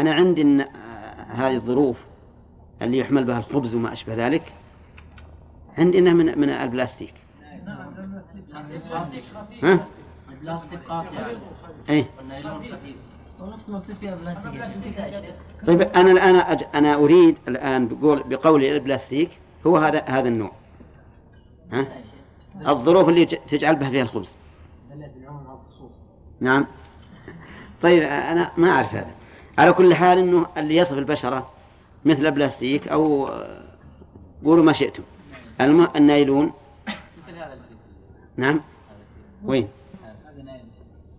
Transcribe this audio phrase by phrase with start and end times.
[0.00, 0.60] أنا عندي إن
[1.30, 1.96] هذه الظروف
[2.82, 4.52] اللي يحمل بها الخبز وما أشبه ذلك
[5.78, 7.14] عندي إنها من من البلاستيك.
[9.62, 9.86] ها؟
[10.30, 11.10] البلاستيك قاسي
[11.90, 12.04] اي
[15.66, 16.64] طيب أنا الآن أج...
[16.74, 19.30] أنا أريد الآن بقول بقولي البلاستيك
[19.66, 20.52] هو هذا هذا النوع.
[21.72, 21.86] ها؟
[22.68, 24.28] الظروف اللي تجعل بها فيها الخبز.
[26.40, 26.66] نعم.
[27.82, 29.19] طيب أنا ما أعرف هذا.
[29.60, 31.50] على كل حال إنه اللي يصف البشرة
[32.04, 33.30] مثل البلاستيك أو
[34.44, 35.02] قولوا ما شئتم.
[35.96, 36.52] النايلون.
[38.36, 38.60] نعم.
[39.44, 39.68] وين؟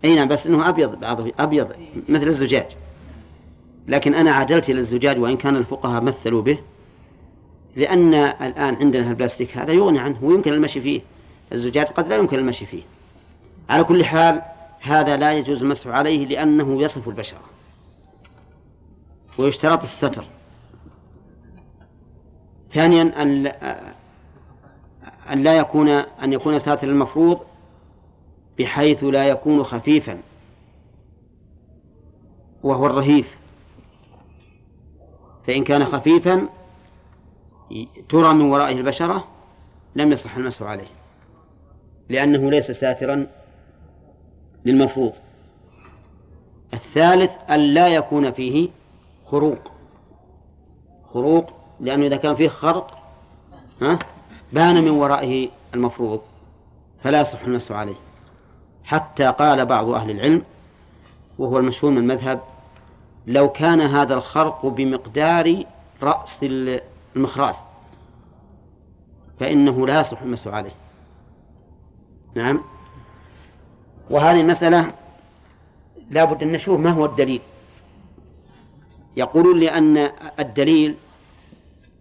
[0.05, 1.71] أي نعم بس إنه أبيض بعضه أبيض
[2.09, 2.65] مثل الزجاج.
[3.87, 6.57] لكن أنا عدلت إلى الزجاج وإن كان الفقهاء مثلوا به
[7.75, 11.01] لأن الآن عندنا البلاستيك هذا يغني عنه ويمكن المشي فيه.
[11.53, 12.83] الزجاج قد لا يمكن المشي فيه.
[13.69, 14.41] على كل حال
[14.79, 17.41] هذا لا يجوز المسح عليه لأنه يصف البشرة.
[19.37, 20.25] ويشترط الستر.
[22.73, 23.21] ثانيا
[25.31, 27.39] أن لا يكون أن يكون ساتر المفروض
[28.59, 30.21] بحيث لا يكون خفيفا.
[32.63, 33.37] وهو الرهيف.
[35.47, 36.49] فإن كان خفيفا
[38.09, 39.27] ترى من ورائه البشرة
[39.95, 40.87] لم يصح المسح عليه.
[42.09, 43.27] لأنه ليس ساترا
[44.65, 45.13] للمفروض.
[46.73, 48.69] الثالث أن لا يكون فيه
[49.31, 49.71] خروق.
[51.13, 52.97] خروق لأنه إذا كان فيه خرق
[53.81, 53.99] ها
[54.53, 56.21] بان من ورائه المفروض
[57.03, 57.95] فلا يصح المسح عليه.
[58.83, 60.43] حتى قال بعض أهل العلم
[61.39, 62.41] وهو المشهور من المذهب
[63.27, 65.63] لو كان هذا الخرق بمقدار
[66.01, 66.45] رأس
[67.15, 67.55] المخراز
[69.39, 70.75] فإنه لا يصح المسح عليه.
[72.35, 72.61] نعم.
[74.09, 74.93] وهذه المسألة
[76.09, 77.41] لا بد أن نشوف ما هو الدليل.
[79.17, 80.95] يقولون لأن الدليل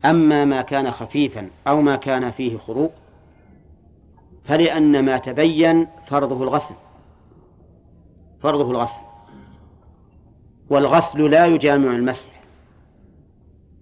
[0.05, 2.93] أما ما كان خفيفا أو ما كان فيه خروق
[4.45, 6.75] فلأن ما تبين فرضه الغسل
[8.43, 9.01] فرضه الغسل
[10.71, 12.29] والغسل لا يجامع المسح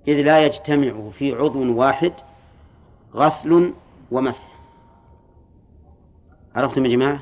[0.08, 2.12] إذ لا يجتمع في عضو واحد
[3.14, 3.72] غسل
[4.10, 4.58] ومسح
[6.56, 7.20] عرفتم يا جماعة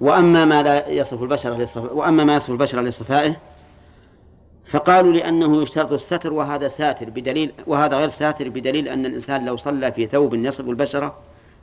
[0.00, 1.68] وأما ما لا يصف البشر.
[1.94, 3.36] وأما ما يصف البشر لصفائه
[4.70, 9.92] فقالوا لأنه يشترط الستر وهذا ساتر بدليل وهذا غير ساتر بدليل أن الإنسان لو صلى
[9.92, 11.18] في ثوب يصف البشرة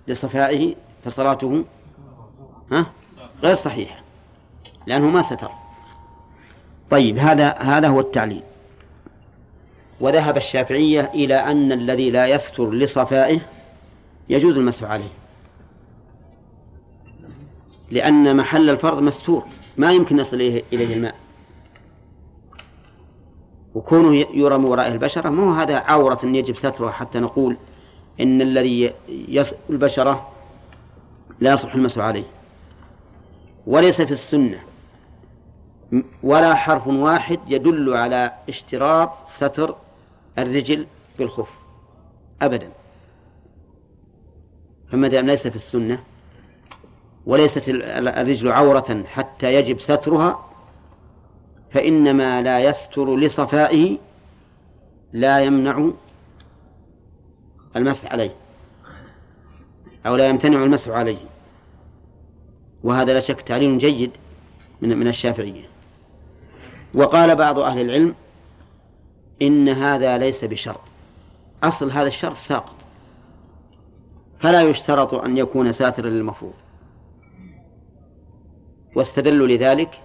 [0.07, 0.75] لصفائه
[1.05, 1.65] فصلاته
[2.71, 2.85] ها؟
[3.43, 4.01] غير صحيحة
[4.87, 5.49] لأنه ما ستر.
[6.89, 8.43] طيب هذا هذا هو التعليل.
[9.99, 13.39] وذهب الشافعية إلى أن الذي لا يستر لصفائه
[14.29, 15.09] يجوز المسح عليه.
[17.91, 19.45] لأن محل الفرض مستور
[19.77, 20.37] ما يمكن يصل
[20.73, 21.26] إليه الماء.
[23.77, 27.57] وكونه يرى من وراء البشرة ما هو هذا عورة يجب سترها حتى نقول
[28.19, 30.29] إن الذي يص البشرة
[31.39, 32.23] لا يصح المسح عليه.
[33.67, 34.59] وليس في السنة.
[36.23, 39.75] ولا حرف واحد يدل على اشتراط ستر
[40.37, 40.87] الرجل
[41.19, 41.49] بالخف.
[42.41, 42.69] أبدا.
[44.91, 45.99] فما دام ليس في السنة.
[47.25, 50.46] وليست الرجل عورة حتى يجب سترها
[51.71, 53.97] فإنما لا يستر لصفائه
[55.13, 55.91] لا يمنع
[57.75, 58.35] المسح عليه
[60.05, 61.17] أو لا يمتنع المسح عليه.
[62.83, 64.11] وهذا لا شك تعليم جيد
[64.81, 65.65] من من الشافعية.
[66.93, 68.15] وقال بعض أهل العلم
[69.41, 70.81] إن هذا ليس بشرط.
[71.63, 72.75] أصل هذا الشرط ساقط.
[74.39, 76.53] فلا يشترط أن يكون ساترا للمفروض.
[78.95, 80.01] واستدلوا لذلك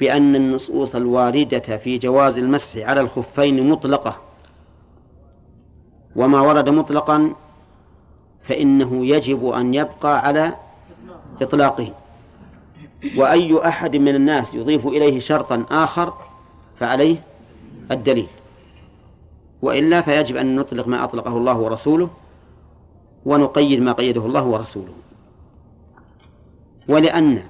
[0.00, 4.16] بأن النصوص الواردة في جواز المسح على الخفين مطلقة.
[6.16, 7.34] وما ورد مطلقا
[8.42, 10.54] فإنه يجب أن يبقى على
[11.42, 11.92] إطلاقه.
[13.16, 16.14] وأي أحد من الناس يضيف إليه شرطا آخر
[16.78, 17.22] فعليه
[17.90, 18.26] الدليل.
[19.62, 22.10] وإلا فيجب أن نطلق ما أطلقه الله ورسوله
[23.24, 24.92] ونقيد ما قيده الله ورسوله.
[26.88, 27.42] ولأن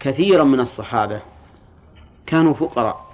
[0.00, 1.20] كثيرا من الصحابة
[2.28, 3.08] كانوا فقراء.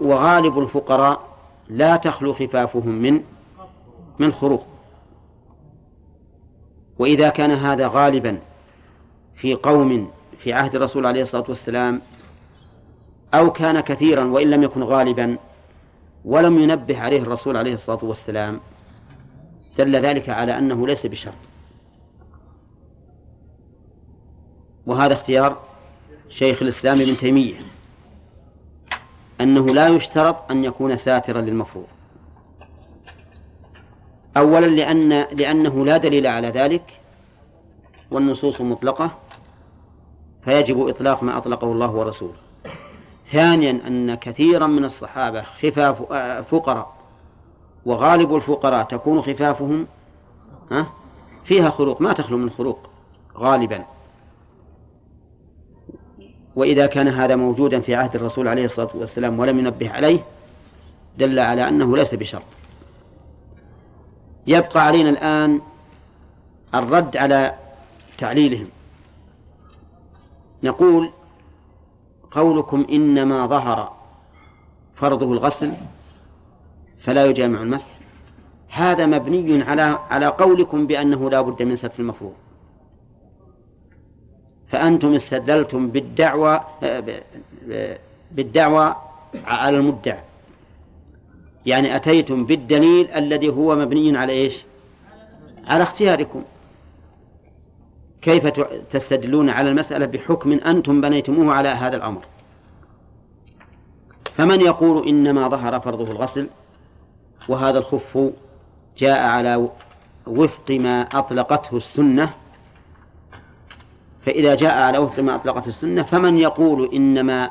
[0.00, 1.20] وغالب الفقراء
[1.68, 3.20] لا تخلو خفافهم من
[4.18, 4.66] من خروق
[6.98, 8.38] وإذا كان هذا غالبا
[9.34, 12.00] في قوم في عهد الرسول عليه الصلاة والسلام
[13.34, 15.38] أو كان كثيرا وإن لم يكن غالبا
[16.24, 18.60] ولم ينبه عليه الرسول عليه الصلاة والسلام
[19.78, 21.34] دل ذلك على أنه ليس بشرط.
[24.86, 25.69] وهذا اختيار
[26.30, 27.54] شيخ الإسلام ابن تيمية
[29.40, 31.86] أنه لا يشترط أن يكون ساترا للمفروض.
[34.36, 37.00] أولا لأن لأنه لا دليل على ذلك
[38.10, 39.10] والنصوص مطلقة
[40.44, 42.34] فيجب إطلاق ما أطلقه الله ورسوله.
[43.32, 46.02] ثانيا أن كثيرا من الصحابة خفاف
[46.50, 46.94] فقراء
[47.86, 49.86] وغالب الفقراء تكون خفافهم
[50.70, 50.86] ها
[51.44, 52.90] فيها خلوق ما تخلو من خلوق
[53.36, 53.84] غالبا.
[56.56, 60.20] وإذا كان هذا موجودا في عهد الرسول عليه الصلاة والسلام ولم ينبه عليه
[61.18, 62.42] دل على أنه ليس بشرط.
[64.46, 65.60] يبقى علينا الآن
[66.74, 67.54] الرد على
[68.18, 68.66] تعليلهم.
[70.62, 71.10] نقول
[72.30, 73.92] قولكم إنما ظهر
[74.94, 75.72] فرضه الغسل
[77.00, 77.92] فلا يجامع المسح.
[78.68, 82.34] هذا مبني على على قولكم بأنه لا بد من ستر المفروض.
[84.70, 86.64] فأنتم استدلتم بالدعوة
[88.30, 88.96] بالدعوة
[89.44, 90.18] على المدعى.
[91.66, 94.54] يعني أتيتم بالدليل الذي هو مبني على إيش؟
[95.66, 96.42] على اختياركم.
[98.22, 98.46] كيف
[98.90, 102.24] تستدلون على المسألة بحكم أنتم بنيتموه على هذا الأمر؟
[104.34, 106.48] فمن يقول إنما ظهر فرضه الغسل
[107.48, 108.32] وهذا الخف
[108.98, 109.68] جاء على
[110.26, 112.34] وفق ما أطلقته السنة
[114.22, 117.50] فإذا جاء على وفق ما أطلقته السنة فمن يقول إنما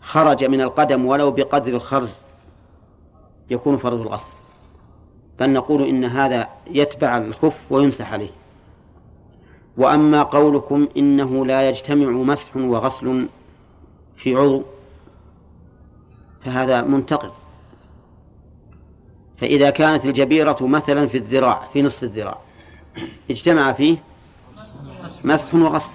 [0.00, 2.14] خرج من القدم ولو بقدر الخرز
[3.50, 4.32] يكون فرض الغسل
[5.40, 8.30] بل نقول إن هذا يتبع الخف ويمسح عليه.
[9.76, 13.28] وأما قولكم إنه لا يجتمع مسح وغسل
[14.16, 14.62] في عضو
[16.44, 17.30] فهذا منتقد.
[19.36, 22.38] فإذا كانت الجبيرة مثلا في الذراع في نصف الذراع
[23.30, 23.98] اجتمع فيه
[25.24, 25.92] مسح وغسل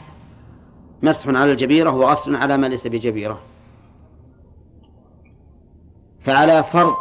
[1.04, 3.40] مسح على الجبيرة وغسل على ما ليس بجبيرة.
[6.22, 6.96] فعلى فرض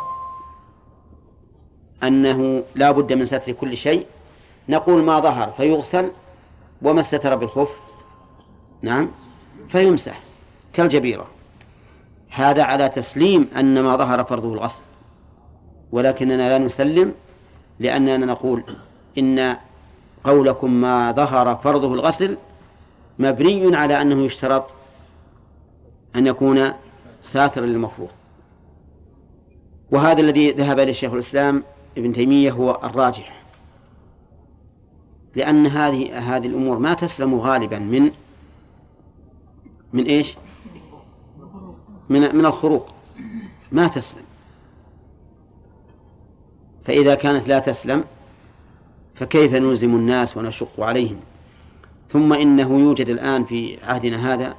[2.02, 4.06] أنه لا بد من ستر كل شيء
[4.68, 6.10] نقول ما ظهر فيغسل
[6.82, 7.70] وما استتر بالخف.
[8.82, 9.10] نعم.
[9.68, 10.20] فيمسح
[10.72, 11.26] كالجبيرة.
[12.30, 14.82] هذا على تسليم أن ما ظهر فرضه الغسل
[15.92, 17.14] ولكننا لا نسلم
[17.78, 18.62] لأننا نقول
[19.18, 19.56] إن
[20.24, 22.38] قولكم ما ظهر فرضه الغسل
[23.18, 24.64] مبني على أنه يشترط
[26.16, 26.72] أن يكون
[27.22, 28.08] ساترا للمفروض.
[29.90, 31.62] وهذا الذي ذهب إليه شيخ الإسلام
[31.98, 33.42] ابن تيمية هو الراجح
[35.36, 38.10] لأن هذه هذه الأمور ما تسلم غالبا من
[39.92, 40.34] من إيش؟
[42.08, 42.88] من من الخروق.
[43.72, 44.24] ما تسلم.
[46.84, 48.04] فإذا كانت لا تسلم
[49.18, 51.20] فكيف نلزم الناس ونشق عليهم؟
[52.12, 54.54] ثم إنه يوجد الآن في عهدنا هذا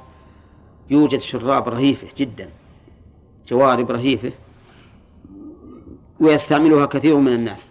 [0.89, 2.49] يوجد شراب رهيفة جدا
[3.47, 4.31] جوارب رهيفة
[6.19, 7.69] ويستعملها كثير من الناس.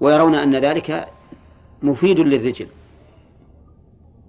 [0.00, 1.08] ويرون أن ذلك
[1.82, 2.66] مفيد للرجل.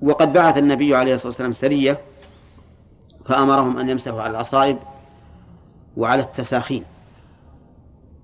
[0.02, 2.00] وقد بعث النبي عليه الصلاة والسلام سرية
[3.26, 4.78] فأمرهم أن يمسحوا على العصائب
[5.98, 6.84] وعلى التساخين.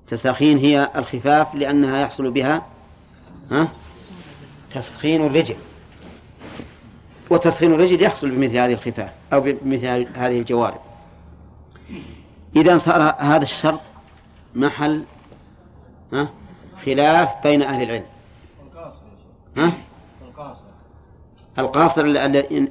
[0.04, 2.66] التساخين هي الخفاف لأنها يحصل بها
[3.52, 3.68] ها؟
[4.74, 5.56] تسخين الرجل.
[7.30, 10.80] وتسخين الرجل يحصل بمثل هذه الخفاف أو بمثل هذه الجوارب.
[12.56, 13.80] إذا صار هذا الشرط
[14.56, 15.04] محل
[16.14, 16.30] ها؟
[16.86, 18.06] خلاف بين أهل العلم.
[19.58, 19.72] ها؟
[21.60, 22.02] القاصر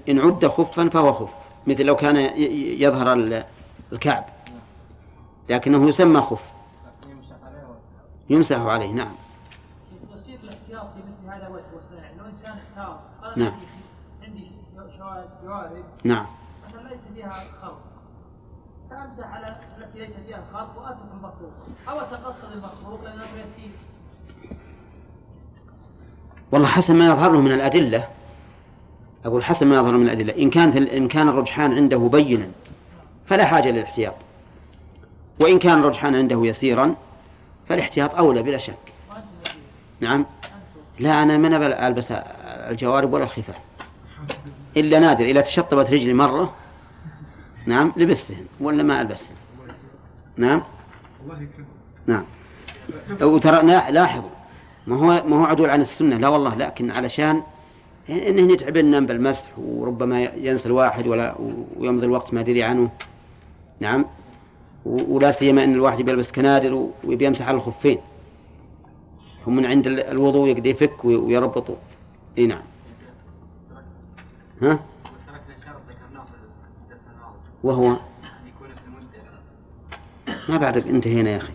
[0.09, 1.31] إن عد خفا فهو خف
[1.67, 2.17] مثل لو كان
[2.81, 3.13] يظهر
[3.93, 4.25] الكعب.
[5.49, 6.43] لكنه يسمى خف.
[8.31, 9.13] يمسح عليه نعم.
[10.45, 13.01] الاحتياط في مثل هذا وسوسه لو إنسان احتار
[13.37, 13.53] نعم.
[14.23, 14.51] عندي
[15.45, 15.85] جوارب.
[16.05, 16.27] نعم.
[16.75, 17.79] ليس فيها خلط
[18.91, 21.53] فامسح على التي ليس فيها خلط وأترك المخلوق.
[21.89, 23.71] أو أتقصد المخلوق لأنه يسير.
[26.53, 28.09] والله حسب ما يظهر له من الأدلة.
[29.25, 30.43] أقول حسب ما يظهر من الأدلة.
[30.43, 32.49] إن كانت إن كان الرجحان عنده بينا
[33.27, 34.15] فلا حاجة للاحتياط.
[35.41, 36.95] وإن كان الرجحان عنده يسيرا
[37.73, 38.75] فالاحتياط أولى بلا شك.
[40.01, 40.27] نعم.
[40.99, 42.07] لا أنا ما ألبس
[42.71, 43.57] الجوارب ولا الخفاف.
[44.77, 46.55] إلا نادر إذا تشطبت رجلي مرة.
[47.67, 47.93] نعم.
[47.97, 49.35] لبستهن ولا ما ألبسهن
[50.37, 50.63] نعم.
[52.07, 52.25] نعم.
[53.23, 54.31] وترى لاحظوا.
[54.87, 56.17] ما هو ما هو عدول عن السنة.
[56.17, 57.43] لا والله لكن علشان
[58.09, 61.35] انه يتعب النوم بالمسح وربما ينسى الواحد ولا
[61.77, 62.91] ويمضي الوقت ما دري عنه.
[63.81, 64.05] نعم.
[64.87, 67.99] ولا سيما أن الواحد بيلبس كنادر وبيمسح على الخفين.
[69.47, 71.77] هم من عند الوضوء يقدر يفك ويربطوا
[72.39, 72.63] إي نعم.
[74.63, 74.79] ها؟
[77.63, 77.97] وهو؟
[80.49, 81.53] ما بعد انتهينا يا أخي.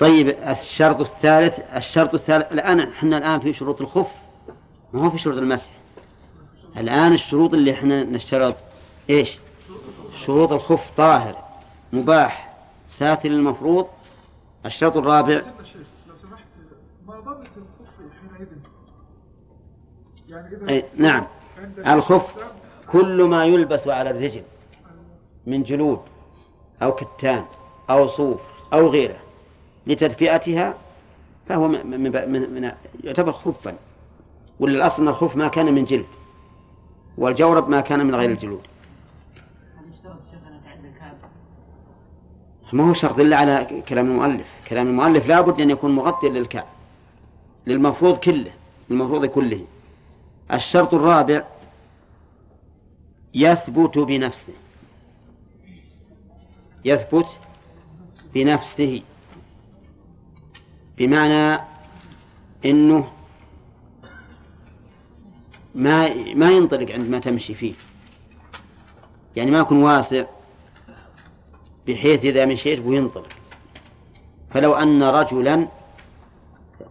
[0.00, 4.10] طيب الشرط الثالث الشرط الثالث الآن إحنا الآن في شروط الخف.
[4.92, 5.68] ما هو في شروط المسح.
[6.76, 8.54] الآن الشروط اللي إحنا نشترط
[9.10, 9.38] إيش؟
[10.24, 11.36] شروط الخف طاهر
[11.92, 12.45] مباح.
[12.98, 13.86] ساتر المفروض
[14.66, 15.34] الشرط الرابع.
[15.34, 15.42] لو
[16.22, 16.44] سمحت
[17.06, 18.48] ما ضبط الخف حينئذ.
[20.28, 21.26] يعني أي نعم.
[21.86, 22.34] الخف
[22.92, 24.42] كل ما يلبس على الرجل
[25.46, 26.00] من جلود
[26.82, 27.44] أو كتان
[27.90, 28.40] أو صوف
[28.72, 29.18] أو غيره
[29.86, 30.74] لتدفئتها
[31.48, 32.72] فهو من من من من
[33.04, 33.76] يعتبر خفا.
[34.60, 36.06] ولا الأصل أن الخف ما كان من جلد
[37.18, 38.62] والجورب ما كان من غير الجلود.
[42.72, 44.46] ما هو شرط إلا على كلام المؤلف.
[44.68, 46.66] كلام المؤلف لا بد أن يكون مغطيا للكعب
[47.66, 48.52] للمفروض كله
[48.90, 49.64] للمفروض كله.
[50.52, 51.44] الشرط الرابع
[53.34, 54.52] يثبت بنفسه.
[56.84, 57.26] يثبت
[58.34, 59.02] بنفسه.
[60.98, 61.60] بمعنى
[62.64, 63.12] إنه
[65.74, 67.74] ما ما ينطلق عندما تمشي فيه.
[69.36, 70.24] يعني ما يكون واسع.
[71.86, 73.28] بحيث إذا مشيت وينطلق.
[74.50, 75.68] فلو أن رجلا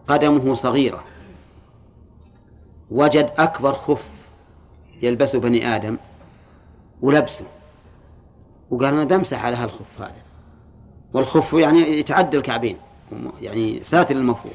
[0.08, 1.04] قدمه صغيرة
[2.90, 4.04] وجد أكبر خف
[5.02, 5.96] يلبسه بني آدم
[7.00, 7.44] ولبسه
[8.70, 10.22] وقال أنا بمسح على هالخف هذا.
[11.12, 12.76] والخف يعني يتعدى الكعبين
[13.40, 14.54] يعني ساتر المفروض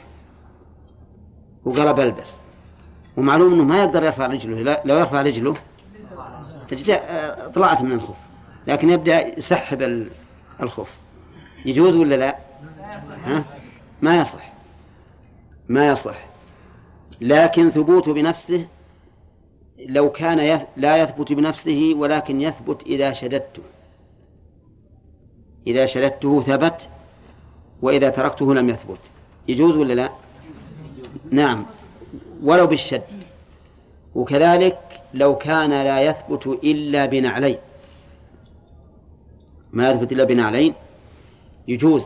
[1.66, 2.36] وقال بلبس.
[3.18, 5.54] ومعلوم إنه ما يقدر يرفع رجله لو يرفع رجله
[7.56, 8.16] طلعت من الخف
[8.68, 10.08] لكن يبدأ يسحب
[10.64, 10.90] الخف
[11.66, 12.38] يجوز ولا لا؟
[13.26, 13.44] ها؟
[14.02, 14.52] ما يصح.
[15.70, 16.18] ما يصح.
[17.22, 18.68] لكن ثبوته بنفسه
[19.80, 23.62] لو كان لا يثبت بنفسه ولكن يثبت إذا شددته.
[25.68, 26.90] إذا شددته ثبت
[27.82, 29.00] وإذا تركته لم يثبت.
[29.48, 30.10] يجوز ولا لا؟
[31.32, 31.66] نعم.
[32.44, 33.04] ولو بالشد.
[34.16, 37.58] وكذلك لو كان لا يثبت إلا بنعلين
[39.74, 40.74] ما يثبت إلا بنعلين
[41.68, 42.06] يجوز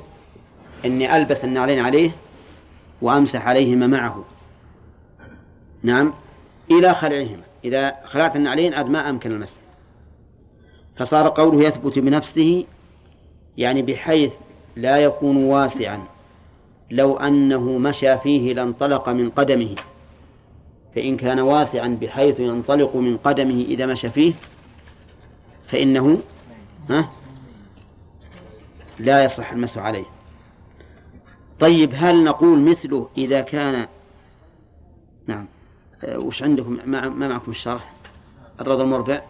[0.86, 2.12] أني ألبس النعلين عليه
[3.02, 4.26] وأمسح عليهما معه.
[5.84, 6.14] نعم.
[6.72, 7.44] إلى خلعهما.
[7.66, 9.58] إذا خلعت النعلين عاد ما أمكن المسح.
[10.96, 12.66] فصار قوله يثبت بنفسه
[13.58, 14.34] يعني بحيث
[14.76, 16.04] لا يكون واسعا.
[16.92, 19.76] لو أنه مشى فيه لانطلق من قدمه.
[20.96, 24.34] فإن كان واسعا بحيث ينطلق من قدمه إذا مشى فيه
[25.68, 26.20] فإنه
[26.90, 27.10] ها؟
[29.00, 30.06] لا يصح المسح عليه.
[31.60, 33.88] طيب هل نقول مثله إذا كان
[35.28, 35.46] نعم.
[36.04, 37.94] أه وش عندكم؟ ما, ما معكم الشرح؟
[38.62, 39.22] الروض المربع؟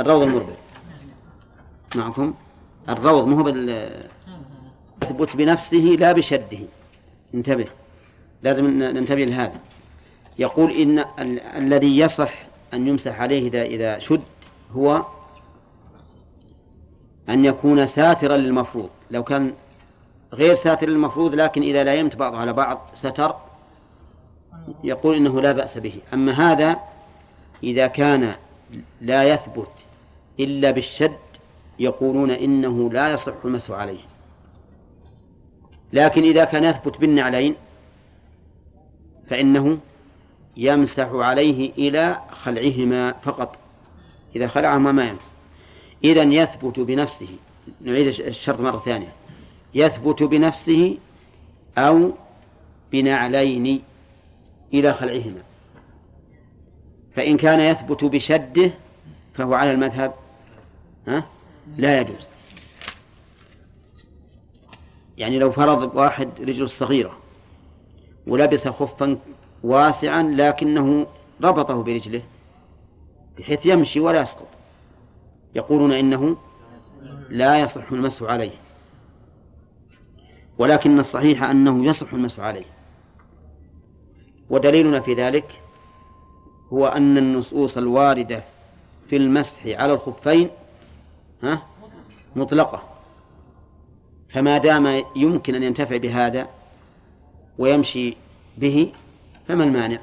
[0.00, 0.54] الروض المربع.
[1.94, 2.34] معكم؟
[2.88, 4.08] الروض مو بال
[5.02, 6.58] يثبت بنفسه لا بشده.
[7.34, 7.66] انتبه.
[8.42, 9.60] لازم ننتبه لهذا.
[10.38, 12.32] يقول إن ال الذي يصح
[12.74, 14.22] أن يمسح عليه إذا إذا شد
[14.72, 15.04] هو
[17.28, 18.90] أن يكون ساترا للمفروض.
[19.10, 19.52] لو كان
[20.32, 23.36] غير ساتر للمفروض لكن إذا لا يمت بعضه على بعض ستر
[24.84, 26.00] يقول إنه لا بأس به.
[26.14, 26.76] أما هذا
[27.62, 28.34] إذا كان
[29.00, 29.70] لا يثبت
[30.40, 31.18] إلا بالشد
[31.78, 34.00] يقولون إنه لا يصح المسح عليه.
[35.92, 37.54] لكن إذا كان يثبت بالنعلين
[39.28, 39.78] فإنه
[40.56, 43.56] يمسح عليه إلى خلعهما فقط.
[44.36, 45.33] إذا خلعهما ما يمسح.
[46.04, 47.28] إذا يثبت بنفسه
[47.80, 49.12] نعيد الشرط مرة ثانية.
[49.74, 50.98] يثبت بنفسه
[51.78, 52.12] أو
[52.92, 53.82] بنعلين
[54.74, 55.42] إلى خلعهما.
[57.14, 58.70] فإن كان يثبت بشده
[59.34, 60.14] فهو على المذهب
[61.08, 61.26] ها؟
[61.76, 62.28] لا يجوز.
[65.18, 67.18] يعني لو فرض واحد رجل صغيرة
[68.26, 69.18] ولبس خفا
[69.62, 71.06] واسعا لكنه
[71.42, 72.22] ربطه برجله
[73.38, 74.48] بحيث يمشي ولا يسقط.
[75.54, 76.36] يقولون إنه
[77.30, 78.54] لا يصح المسح عليه.
[80.58, 82.64] ولكن الصحيح أنه يصح المسح عليه.
[84.50, 85.62] ودليلنا في ذلك
[86.72, 88.44] هو أن النصوص الواردة
[89.08, 90.50] في المسح على الخفين
[91.42, 91.62] ها
[92.36, 92.82] مطلقة.
[94.30, 96.48] فما دام يمكن أن ينتفع بهذا
[97.58, 98.16] ويمشي
[98.58, 98.92] به
[99.48, 99.98] فما المانع؟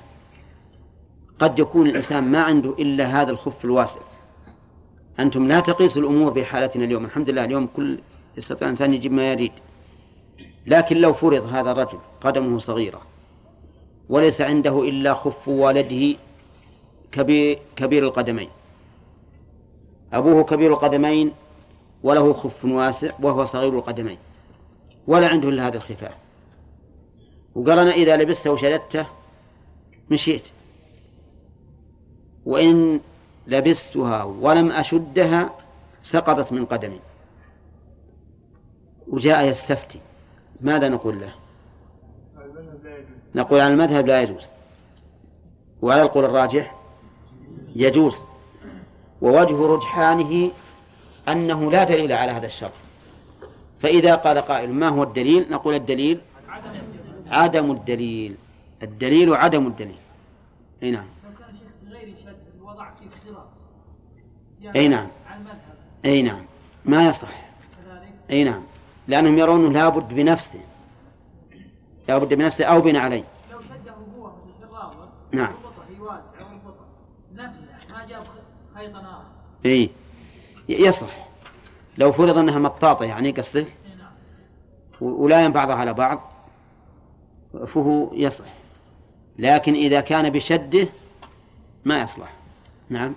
[1.39, 4.10] قد يكون الإنسان ما عنده إلا هذا الخف الواسع.
[5.19, 7.05] أنتم لا تقيسوا الأمور بحالتنا اليوم.
[7.05, 7.99] الحمد لله اليوم كل
[8.37, 9.51] يستطيع الإنسان يجيب ما يريد.
[10.65, 13.01] لكن لو فرض هذا الرجل قدمه صغيرة
[14.09, 16.17] وليس عنده إلا خف والده
[17.11, 18.49] كبير, كبير القدمين.
[20.13, 21.31] أبوه كبير القدمين
[22.03, 24.17] وله خف واسع وهو صغير القدمين.
[25.07, 26.15] ولا عنده إلا هذا الخفاف
[27.55, 29.05] وقال أنا إذا لبسته وشددته
[30.11, 30.47] مشيت.
[32.45, 32.99] وإن
[33.47, 35.49] لبستها ولم أشدها
[36.03, 36.99] سقطت من قدمي.
[39.07, 39.99] وجاء يستفتي.
[40.61, 41.33] ماذا نقول له؟
[43.35, 44.43] نقول على المذهب لا يجوز.
[45.81, 46.75] وعلى القول الراجح
[47.75, 48.15] يجوز.
[49.21, 50.51] ووجه رجحانه
[51.27, 52.71] أنه لا دليل على هذا الشرط.
[53.79, 56.21] فإذا قال قائل ما هو الدليل؟ نقول الدليل
[57.27, 58.35] عدم الدليل.
[58.83, 59.99] الدليل عدم الدليل.
[60.81, 61.05] نعم.
[64.75, 65.07] أي نعم.
[66.05, 66.45] أي نعم.
[66.85, 67.51] ما يصح.
[68.29, 68.63] أي نعم.
[69.07, 70.59] لأنهم يرون لابد بنفسه.
[72.07, 73.23] لابد بنفسه أو بناء عليه.
[73.51, 73.95] لو شده
[75.31, 75.53] نعم.
[77.91, 78.23] ما جاب
[78.75, 79.23] خيطا
[79.65, 79.89] إي.
[80.69, 81.27] يصح.
[81.97, 83.65] لو فرض أنها مطاطه يعني قصده
[85.01, 86.31] ولاين بعضها على بعض
[87.67, 88.53] فهو يصح.
[89.39, 90.87] لكن إذا كان بشده
[91.85, 92.33] ما يصلح.
[92.89, 93.15] نعم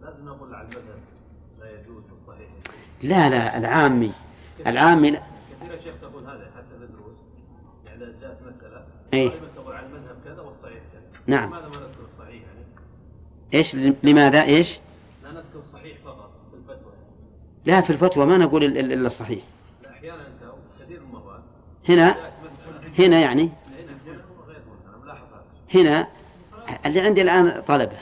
[0.00, 1.00] لازم نقول على المذهب
[1.60, 2.48] لا يجوز الصحيح
[3.02, 4.12] لا لا العامي
[4.66, 5.22] العامي لا
[5.60, 7.16] كثير يا شيخ تقول هذا حتى في الدروس
[7.86, 8.84] يعني جاءت مسألة
[9.14, 12.66] اي تقول على المذهب كذا والصحيح كذا نعم لماذا ما نذكر الصحيح يعني؟
[13.54, 14.78] إيش لماذا إيش؟
[15.22, 16.92] لا نذكر الصحيح فقط في الفتوى
[17.64, 19.44] لا في الفتوى ما نقول الا الصحيح
[19.82, 21.42] لا أحيانا انت كثير من المرات
[21.88, 22.16] هنا
[22.98, 23.50] هنا يعني
[25.74, 26.08] هنا
[26.86, 27.98] اللي عندي الان طلبه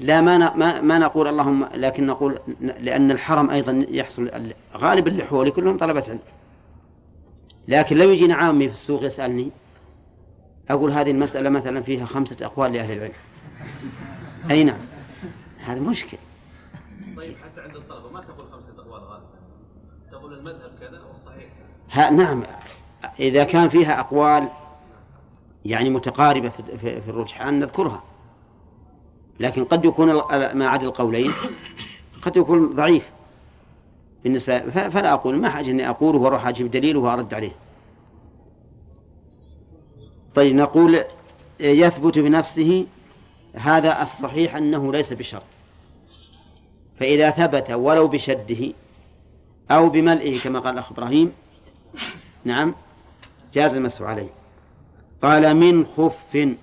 [0.00, 4.30] لا ما ما ما نقول اللهم لكن نقول لأن الحرم أيضا يحصل
[4.76, 6.20] غالب اللي حولي كلهم طلبة علم.
[7.68, 9.50] لكن لو يجينا عامي في السوق يسألني
[10.70, 13.12] أقول هذه المسألة مثلا فيها خمسة أقوال لأهل العلم.
[14.50, 14.78] أي نعم.
[15.64, 16.18] هذا مشكل.
[17.16, 19.26] طيب حتى عند الطلبة ما تقول خمسة أقوال غالبا؟
[20.12, 21.50] تقول المذهب كذا والصحيح.
[21.92, 22.42] ها نعم.
[23.20, 24.48] إذا كان فيها أقوال
[25.64, 26.48] يعني متقاربة
[26.80, 28.02] في الرجحان نذكرها.
[29.40, 30.12] لكن قد يكون
[30.54, 31.32] ما عدا القولين
[32.22, 33.10] قد يكون ضعيف.
[34.24, 37.52] بالنسبة فلا أقول ما حاجة إني أقوله وأروح أجيب دليله وأرد عليه.
[40.34, 41.04] طيب نقول
[41.60, 42.86] يثبت بنفسه
[43.54, 45.42] هذا الصحيح أنه ليس بشرط
[47.00, 48.72] فإذا ثبت ولو بشده
[49.70, 51.32] أو بملئه كما قال الأخ إبراهيم
[52.44, 52.74] نعم
[53.54, 54.28] جاز المسح عليه.
[55.22, 56.56] قال من خف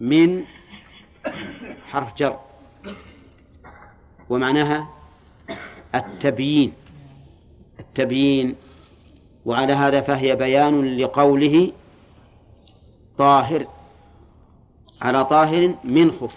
[0.00, 0.44] من
[1.90, 2.38] حرف جر.
[4.30, 4.88] ومعناها
[5.94, 6.72] التبيين.
[7.80, 8.54] التبيين.
[9.44, 11.72] وعلى هذا فهي بيان لقوله
[13.18, 13.66] طاهر.
[15.02, 16.34] على طاهر من خف.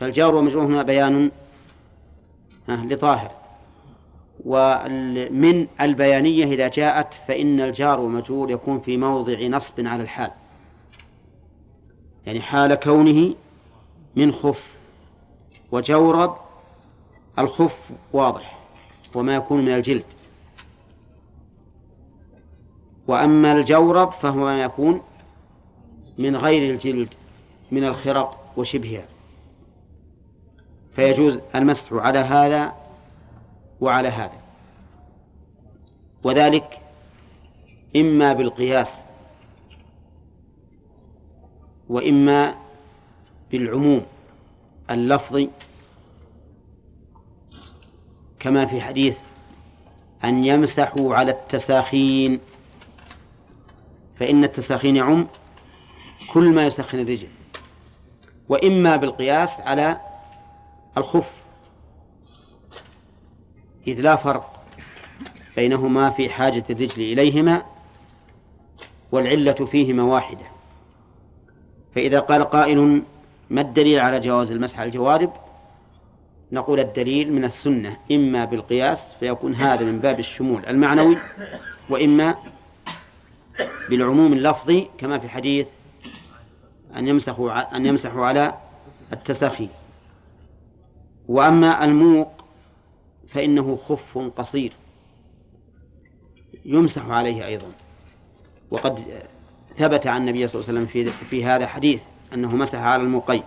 [0.00, 1.30] فالجار ومجرور هنا بيان
[2.68, 3.30] لطاهر.
[4.44, 10.30] ومن البيانية إذا جاءت فإن الجار والمجرور يكون في موضع نصب على الحال.
[12.26, 13.34] يعني حال كونه
[14.16, 14.76] من خف
[15.72, 16.36] وجورب
[17.38, 18.58] الخف واضح
[19.14, 20.04] وما يكون من الجلد.
[23.08, 25.00] وأما الجورب فهو ما يكون
[26.18, 27.14] من غير الجلد
[27.70, 29.04] من الخرق وشبهها.
[30.96, 32.72] فيجوز المسح على هذا
[33.80, 34.40] وعلى هذا.
[36.24, 36.80] وذلك
[37.96, 38.90] إما بالقياس
[41.88, 42.65] وإما
[43.50, 44.02] بالعموم
[44.90, 45.50] اللفظي
[48.40, 49.16] كما في حديث
[50.24, 52.40] أن يمسحوا على التساخين
[54.18, 55.26] فإن التساخين يعم
[56.32, 57.28] كل ما يسخن الرجل
[58.48, 60.00] وإما بالقياس على
[60.96, 61.30] الخف
[63.86, 64.64] إذ لا فرق
[65.56, 67.62] بينهما في حاجة الرجل إليهما
[69.12, 70.46] والعلة فيهما واحدة
[71.94, 73.02] فإذا قال قائل
[73.50, 75.32] ما الدليل على جواز المسح على الجوارب؟
[76.52, 81.18] نقول الدليل من السنة إما بالقياس فيكون هذا من باب الشمول المعنوي
[81.90, 82.34] وإما
[83.90, 85.66] بالعموم اللفظي كما في حديث
[86.96, 88.54] أن يمسحوا أن يمسحوا على
[89.12, 89.68] التسخي.
[91.28, 92.32] وأما الموق
[93.28, 94.72] فإنه خف قصير.
[96.64, 97.66] يمسح عليه أيضا.
[98.70, 99.04] وقد
[99.76, 102.02] ثبت عن النبي صلى الله عليه وسلم في, في هذا حديث.
[102.32, 103.42] أنه مسح على المقي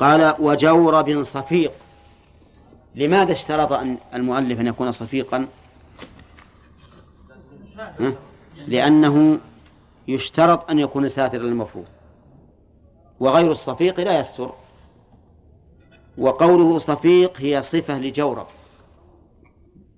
[0.00, 1.72] قال وجورب صفيق.
[2.94, 5.48] لماذا اشترط أن المؤلف أن يكون صفيقا؟
[8.66, 9.38] لأنه
[10.08, 11.86] يشترط أن يكون ساترا للمفروض.
[13.20, 14.54] وغير الصفيق لا يستر.
[16.18, 18.46] وقوله صفيق هي صفة لجورب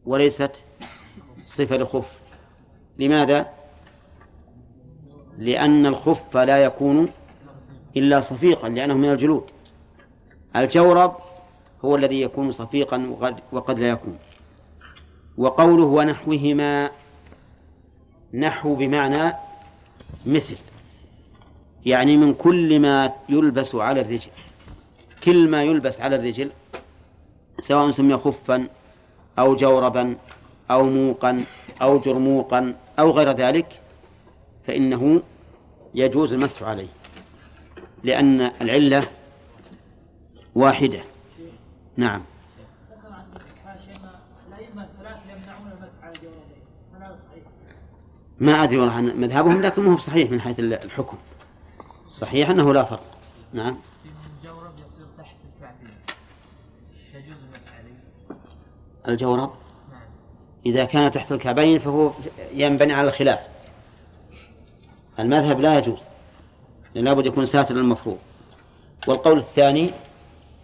[0.07, 0.63] وليست
[1.47, 2.19] صفة لخف.
[2.99, 3.58] لماذا؟
[5.39, 7.09] لأن الخف لا يكون
[7.97, 9.45] إلا صفيقا لأنه من الجلود.
[10.57, 11.17] الجورب
[11.85, 13.17] هو الذي يكون صفيقا
[13.53, 14.19] وقد لا يكون.
[15.39, 16.91] وقوله ونحوهما
[18.35, 19.33] نحو بمعنى
[20.27, 20.57] مثل
[21.87, 24.31] يعني من كل ما يلبس على الرجل
[25.25, 26.51] كل ما يلبس على الرجل
[27.61, 28.69] سواء سمي خفا
[29.39, 30.17] أو جوربا
[30.71, 31.45] أو موقا
[31.83, 33.81] أو جرموقا أو غير ذلك
[34.69, 35.23] فإنه
[35.95, 36.89] يجوز المسح عليه
[38.05, 39.03] لأن العلة
[40.55, 41.01] واحدة.
[41.97, 42.23] نعم.
[48.41, 51.17] ما أدري والله عن مذهبهم لكن ما هو صحيح من حيث الحكم.
[52.11, 53.19] صحيح أنه لا فرق.
[53.53, 53.79] نعم.
[54.43, 55.95] الجورب يصير تحت الكعبين.
[57.15, 57.95] يجوز المسح عليه.
[59.09, 59.51] الجورب
[59.91, 60.01] نعم.
[60.67, 62.13] إذا كان تحت الكعبين فهو
[62.53, 63.48] ينبني على الخلاف.
[65.19, 65.99] المذهب لا يجوز
[66.95, 68.19] لأن لابد يكون ساتر المفروض
[69.07, 69.91] والقول الثاني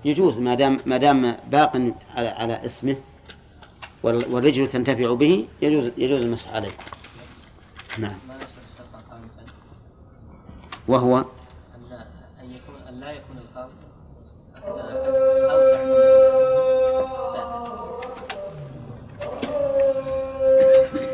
[0.04, 1.76] يجوز ما دام ما دام باق
[2.14, 2.96] على, على اسمه
[4.02, 6.70] والرجل تنتفع به يجوز يجوز المسح عليه.
[7.98, 8.14] نعم.
[10.88, 11.24] وهو أن
[12.50, 13.66] يكون أن لا يكون أوسع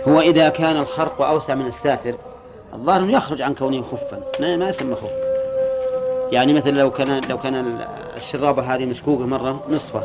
[0.09, 2.30] هو إذا كان الخرق أوسع من الساتر
[2.75, 4.23] الظاهر يخرج عن كونه خفا.
[4.41, 5.11] ما, يسمى خف.
[6.33, 7.85] يعني مثل لو كان لو كان
[8.17, 10.03] الشرابة هذه مشكوكة مرة نصفه.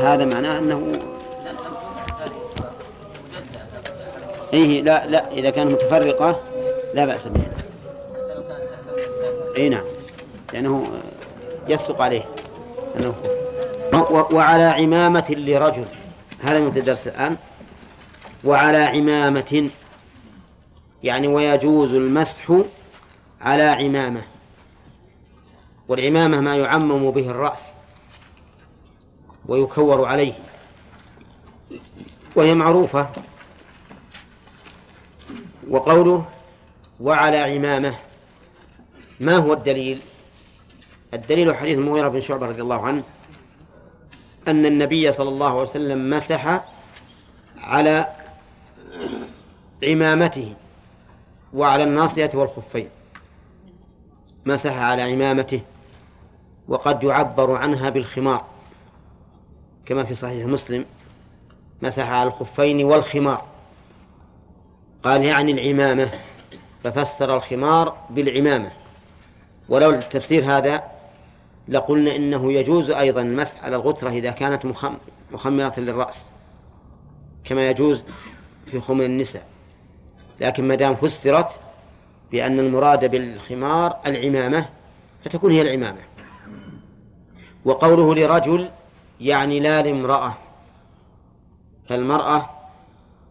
[0.00, 0.92] هذا معناه أنه
[4.54, 6.40] إيه لا لا إذا كانت متفرقة
[6.94, 7.50] لا بأس بها.
[9.56, 9.84] اي نعم.
[10.52, 10.86] لأنه
[11.68, 12.24] يصدق عليه.
[12.96, 13.14] أنه
[14.32, 15.84] وعلى عمامة لرجل.
[16.42, 17.36] هذا مثل الدرس الآن.
[18.44, 19.70] وعلى عمامة
[21.02, 22.62] يعني ويجوز المسح
[23.40, 24.22] على عمامة.
[25.88, 27.62] والعمامة ما يعمم به الرأس
[29.46, 30.32] ويكور عليه.
[32.36, 33.08] وهي معروفة.
[35.68, 36.28] وقوله
[37.00, 37.94] وعلى عمامة.
[39.20, 40.02] ما هو الدليل؟
[41.14, 43.02] الدليل حديث المغيرة بن شعبة رضي الله عنه.
[44.48, 46.64] أن النبي صلى الله عليه وسلم مسح
[47.58, 48.06] على
[49.84, 50.54] عمامته.
[51.54, 52.88] وعلى الناصية والخفين.
[54.46, 55.60] مسح على عمامته
[56.68, 58.44] وقد يعبر عنها بالخمار.
[59.86, 60.84] كما في صحيح مسلم
[61.82, 63.44] مسح على الخفين والخمار.
[65.02, 66.10] قال يعني العمامة
[66.84, 68.70] ففسر الخمار بالعمامة.
[69.68, 70.82] ولو التفسير هذا
[71.68, 74.66] لقلنا إنه يجوز أيضا المسح على الغترة إذا كانت
[75.32, 76.22] مخمرة للرأس.
[77.44, 78.02] كما يجوز
[78.70, 79.46] في خمر النساء.
[80.40, 81.58] لكن ما دام فسرت
[82.32, 84.68] بأن المراد بالخمار العمامة
[85.24, 86.00] فتكون هي العمامة.
[87.64, 88.70] وقوله لرجل
[89.20, 90.34] يعني لا لامرأة
[91.88, 92.50] فالمرأة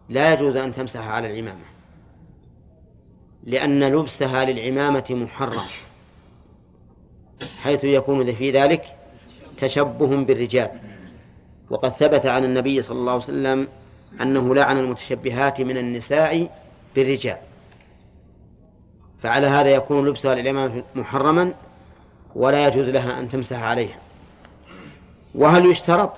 [0.10, 1.66] لا يجوز أن تمسح على العمامة
[3.44, 5.66] لأن لبسها للعمامة محرم
[7.64, 8.96] حيث يكون في ذلك
[9.58, 10.70] تشبه بالرجال.
[11.70, 13.68] وقد ثبت عن النبي صلى الله عليه وسلم
[14.22, 16.50] أنه لعن المتشبهات من النساء
[16.96, 17.38] بالرجال.
[19.24, 21.54] فعلى هذا يكون لبسها للعمامة محرما
[22.36, 23.98] ولا يجوز لها أن تمسح عليها.
[25.36, 26.14] وهل يشترط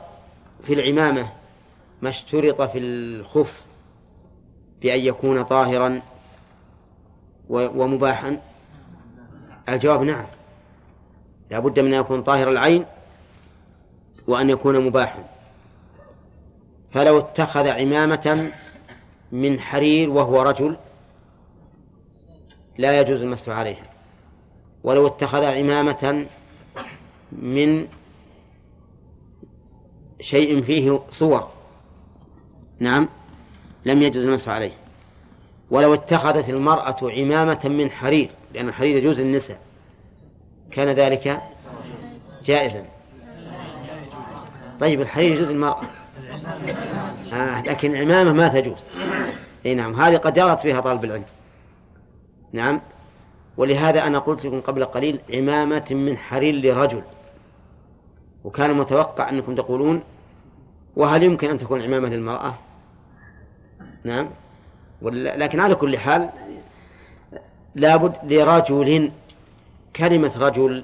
[0.68, 1.30] في العمامة
[2.02, 3.64] ما اشترط في الخف
[4.82, 6.02] بأن يكون طاهرا
[7.50, 8.38] ومباحا؟
[9.70, 10.26] الجواب نعم.
[11.52, 12.86] لا بد من أن يكون طاهر العين
[14.28, 15.24] وأن يكون مباحا.
[16.92, 18.52] فلو اتخذ عمامة
[19.32, 20.76] من حرير وهو رجل
[22.78, 23.86] لا يجوز المسح عليها.
[24.84, 26.26] ولو اتخذ عمامة
[27.32, 27.88] من
[30.22, 31.50] شيء فيه صور.
[32.80, 33.10] نعم
[33.86, 34.72] لم يجوز المسح عليه
[35.72, 39.60] ولو اتخذت المرأة عمامة من حرير لأن الحرير يجوز للنساء.
[40.72, 41.42] كان ذلك
[42.46, 42.86] جائزا.
[44.80, 45.82] طيب الحرير يجوز للمرأة.
[47.34, 48.80] آه لكن عمامة ما تجوز.
[49.66, 51.26] إي نعم هذه قد جرت فيها طالب العلم.
[52.54, 52.82] نعم
[53.58, 57.02] ولهذا أنا قلت لكم قبل قليل عمامة من حرير لرجل.
[58.44, 60.04] وكان متوقع أنكم تقولون
[60.96, 62.54] وهل يمكن أن تكون عمامة للمرأة؟
[64.04, 64.30] نعم
[65.02, 66.30] لكن على كل حال
[67.76, 69.12] لابد لرجل
[69.96, 70.84] كلمة رجل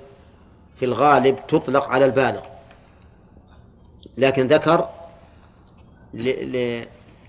[0.80, 2.42] في الغالب تطلق على البالغ.
[4.18, 4.90] لكن ذكر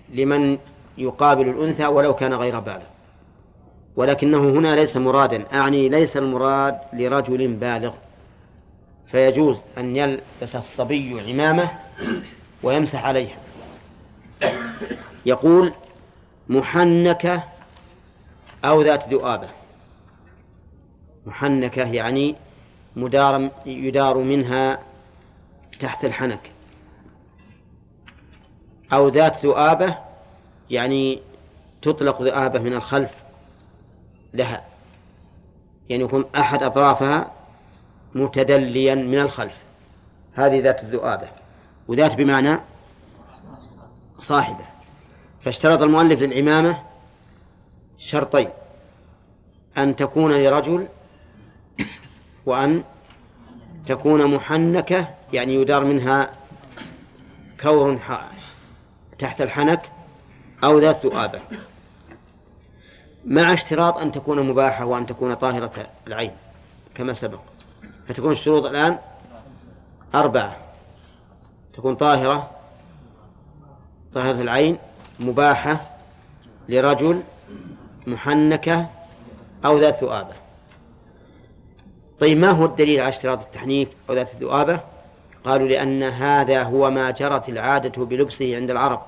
[0.09, 0.57] لمن
[0.97, 2.83] يقابل الأنثى ولو كان غير بالغ.
[3.95, 7.93] ولكنه هنا ليس مرادا أعني ليس المراد لرجل بالغ.
[9.07, 11.69] فيجوز أن يلبس الصبي عمامة
[12.63, 13.37] ويمسح عليها.
[15.25, 15.73] يقول
[16.49, 17.43] محنكة
[18.65, 19.49] أو ذات ذؤابة.
[21.25, 22.35] محنكة يعني
[22.95, 24.79] مدار يدار منها
[25.79, 26.51] تحت الحنك.
[28.93, 30.06] أو ذات ذؤابة
[30.69, 31.21] يعني
[31.81, 33.11] تطلق ذؤابة من الخلف
[34.33, 34.63] لها.
[35.89, 37.31] يعني يكون أحد أطرافها
[38.15, 39.55] متدليا من الخلف.
[40.33, 41.27] هذه ذات الذؤابة
[41.87, 42.59] وذات بمعنى
[44.19, 44.65] صاحبة.
[45.41, 46.83] فاشترط المؤلف للعمامة
[47.97, 48.49] شرطين.
[49.77, 50.87] أن تكون لرجل
[52.45, 52.83] وأن
[53.85, 56.31] تكون محنكة يعني يدار منها
[57.61, 57.99] كور
[59.19, 59.91] تحت الحنك
[60.63, 61.41] أو ذات ذؤابة.
[63.25, 66.31] مع اشتراط أن تكون مباحة وأن تكون طاهرة العين
[66.95, 67.39] كما سبق.
[68.07, 68.97] فتكون الشروط الآن
[70.15, 70.57] أربعة.
[71.73, 72.49] تكون طاهرة
[74.13, 74.77] طاهرة العين
[75.19, 75.97] مباحة
[76.69, 77.21] لرجل
[78.07, 78.89] محنكة
[79.65, 80.33] أو ذات ذؤابة.
[82.19, 84.79] طيب ما هو الدليل على اشتراط التحنيك أو ذات الذؤابة
[85.45, 89.01] قالوا لأن هذا هو ما جرت العادة بلبسه عند العرب.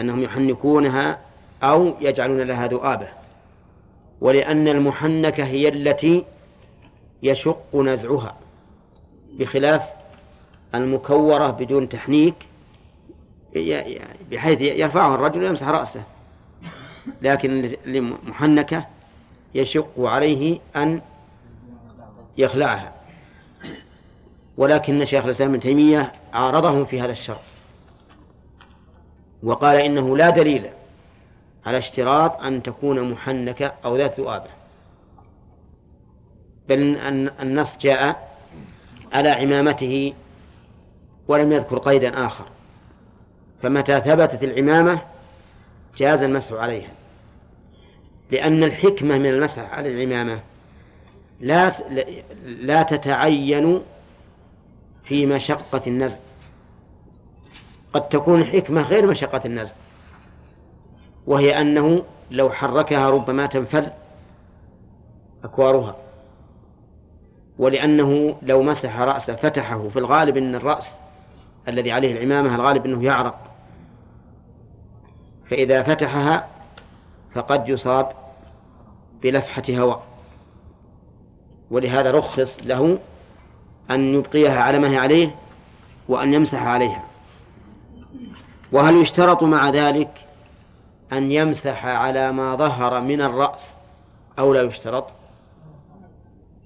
[0.00, 1.18] أنهم يحنكونها
[1.62, 3.08] أو يجعلون لها ذؤابة.
[4.20, 6.24] ولأن المحنكة هي التي
[7.22, 8.36] يشق نزعها
[9.32, 9.82] بخلاف
[10.74, 12.34] المكورة بدون تحنيك
[14.30, 16.02] بحيث يرفعها الرجل ويمسح رأسه.
[17.22, 18.86] لكن المحنكة
[19.54, 21.00] يشق عليه أن
[22.38, 22.92] يخلعها.
[24.56, 27.40] ولكن شيخ الإسلام ابن تيمية عارضهم في هذا الشرط
[29.42, 30.66] وقال إنه لا دليل
[31.66, 34.50] على اشتراط أن تكون محنكة أو ذات ذؤابة.
[36.68, 38.30] بل أن النص جاء
[39.12, 40.14] على عمامته
[41.28, 42.46] ولم يذكر قيدا آخر.
[43.62, 45.02] فمتى ثبتت العمامة
[45.96, 46.90] جاز المسح عليها.
[48.30, 50.40] لأن الحكمة من المسح على العمامة
[51.40, 51.72] لا
[52.44, 53.82] لا تتعين
[55.04, 56.18] في مشقة النزع.
[57.92, 59.72] قد تكون الحكمة غير مشقة النزع.
[61.26, 63.90] وهي أنه لو حركها ربما تنفل
[65.44, 65.96] أكوارها.
[67.58, 70.90] ولأنه لو مسح رأسه فتحه في الغالب أن الرأس
[71.68, 73.38] الذي عليه العمامة الغالب أنه يعرق.
[75.50, 76.48] فإذا فتحها
[77.34, 78.12] فقد يصاب
[79.22, 80.02] بلفحة هواء.
[81.70, 82.98] ولهذا رخص له
[83.90, 85.34] أن يبقيها على ما هي عليه
[86.08, 87.09] وأن يمسح عليها.
[88.72, 90.26] وهل يشترط مع ذلك
[91.12, 93.74] أن يمسح على ما ظهر من الرأس
[94.38, 95.06] أو لا يشترط؟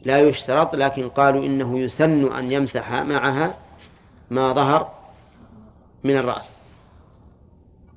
[0.05, 3.55] لا يشترط لكن قالوا إنه يسن أن يمسح معها
[4.31, 4.91] ما ظهر
[6.05, 6.49] من الرأس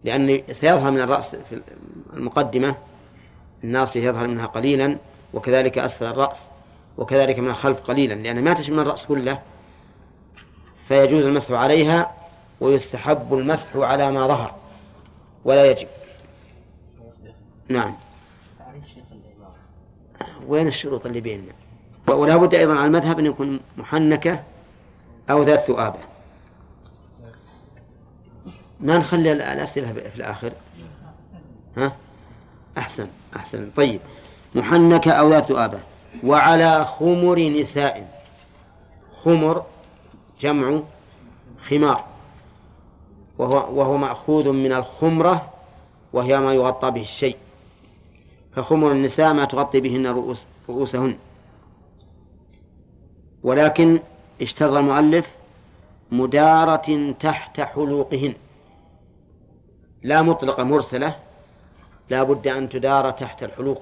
[0.03, 1.61] لأن سيظهر من الرأس في
[2.13, 2.75] المقدمة
[3.63, 4.97] الناصية يظهر منها قليلا
[5.33, 6.41] وكذلك أسفل الرأس
[6.97, 9.39] وكذلك من الخلف قليلا لأن ما تشمل الرأس كله
[10.87, 12.11] فيجوز المسح عليها
[12.61, 14.55] ويستحب المسح على ما ظهر
[15.45, 15.87] ولا يجب.
[17.69, 17.95] نعم.
[20.47, 21.53] وين الشروط اللي بيننا؟
[22.07, 24.43] ولا بد أيضا على المذهب أن يكون محنكة
[25.29, 25.99] أو ذات ثؤابة
[28.79, 30.51] ما نخلي الأسئلة في الآخر؟
[31.77, 31.95] ها؟
[32.77, 33.71] أحسن أحسن.
[33.75, 33.99] طيب.
[34.55, 35.79] محنكة أو ذات ثؤابة
[36.23, 38.21] وعلى خمر نساء.
[39.23, 39.65] خمر
[40.41, 40.81] جمع
[41.69, 42.05] خمار.
[43.38, 45.54] وهو, وهو مأخوذ من الخمرة
[46.13, 47.38] وهي ما يغطى به الشيء.
[48.52, 51.17] فخمر النساء ما تغطي بهن رؤوس رؤوسهن.
[53.43, 54.00] ولكن
[54.41, 55.36] اشترط المؤلف
[56.12, 58.34] مدارة تحت حلوقهن.
[60.04, 61.15] لا مطلقة مرسلة
[62.10, 63.82] لا بد أن تدار تحت الحلوق.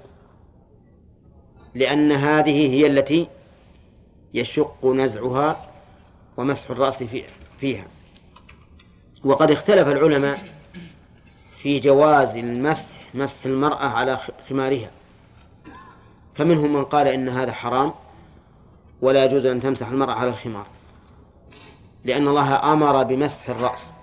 [1.75, 3.27] لأن هذه هي التي
[4.33, 5.69] يشق نزعها
[6.37, 7.03] ومسح الرأس
[7.59, 7.85] فيها.
[9.25, 10.39] وقد اختلف العلماء
[11.61, 14.89] في جواز المسح مسح المرأة على خمارها.
[16.35, 17.93] فمنهم من قال إن هذا حرام
[19.01, 20.65] ولا يجوز أن تمسح المرأة على الخمار
[22.05, 23.93] لأن الله أمر بمسح الرأس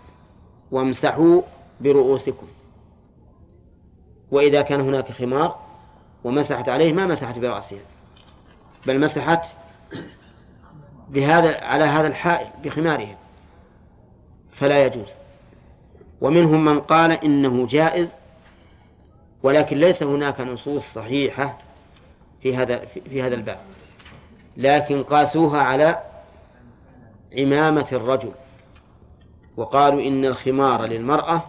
[0.71, 1.43] وامسحوا
[1.81, 2.47] برؤوسكم.
[4.31, 5.59] وإذا كان هناك خمار
[6.25, 7.81] ومسحت عليه ما مسحت برأسها
[8.87, 9.47] بل مسحت
[11.09, 13.22] بهذا على هذا الحائل بخمارها.
[14.63, 15.09] فلا يجوز.
[16.21, 18.09] ومنهم من قال إنه جائز
[19.43, 21.59] ولكن ليس هناك نصوص صحيحة
[22.43, 23.59] في هذا في هذا الباب.
[24.57, 25.99] لكن قاسوها على
[27.39, 28.33] عمامة الرجل
[29.57, 31.43] وقالوا إن الخمار للمرأة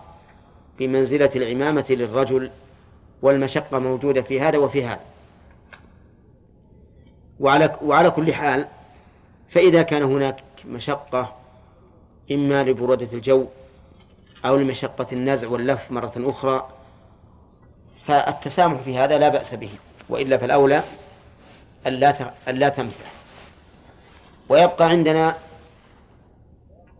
[0.79, 2.51] بمنزلة العمامة للرجل
[3.21, 5.03] والمشقة موجودة في هذا وفي هذا.
[7.39, 8.67] وعلى وعلى كل حال
[9.49, 11.42] فإذا كان هناك مشقة
[12.33, 13.45] إما لبرودة الجو
[14.45, 16.69] أو لمشقة النزع واللف مرة أخرى
[18.07, 19.69] فالتسامح في هذا لا بأس به
[20.09, 20.83] وإلا فالأولى
[21.87, 23.11] ألا ألا تمسح.
[24.49, 25.37] ويبقى عندنا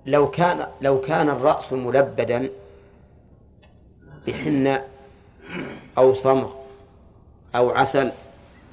[0.06, 2.50] لو كان لو كان الرأس ملبدا
[4.28, 4.84] بحنة
[5.98, 6.52] أو صمغ
[7.56, 8.12] أو عسل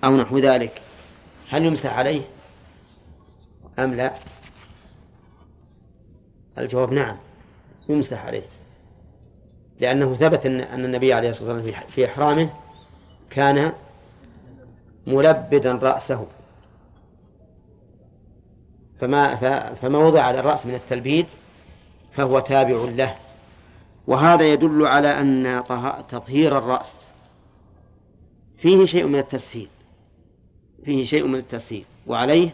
[0.05, 0.83] أو نحو ذلك
[1.49, 2.23] هل يمسح عليه؟
[3.79, 4.14] أم لا؟
[6.61, 7.16] الجواب نعم
[7.88, 8.46] يمسح عليه.
[9.81, 12.51] لأنه ثبت أن النبي عليه الصلاة والسلام في إحرامه
[13.31, 13.73] كان
[15.07, 16.27] ملبدا رأسه.
[19.01, 19.35] فما
[19.75, 21.27] فما وضع على الرأس من التلبيد
[22.12, 23.16] فهو تابع له.
[24.07, 25.62] وهذا يدل على أن
[26.09, 26.94] تطهير الرأس.
[28.59, 29.68] فيه شيء من التسهيل.
[30.85, 31.85] فيه شيء من التسهيل.
[32.07, 32.51] وعليه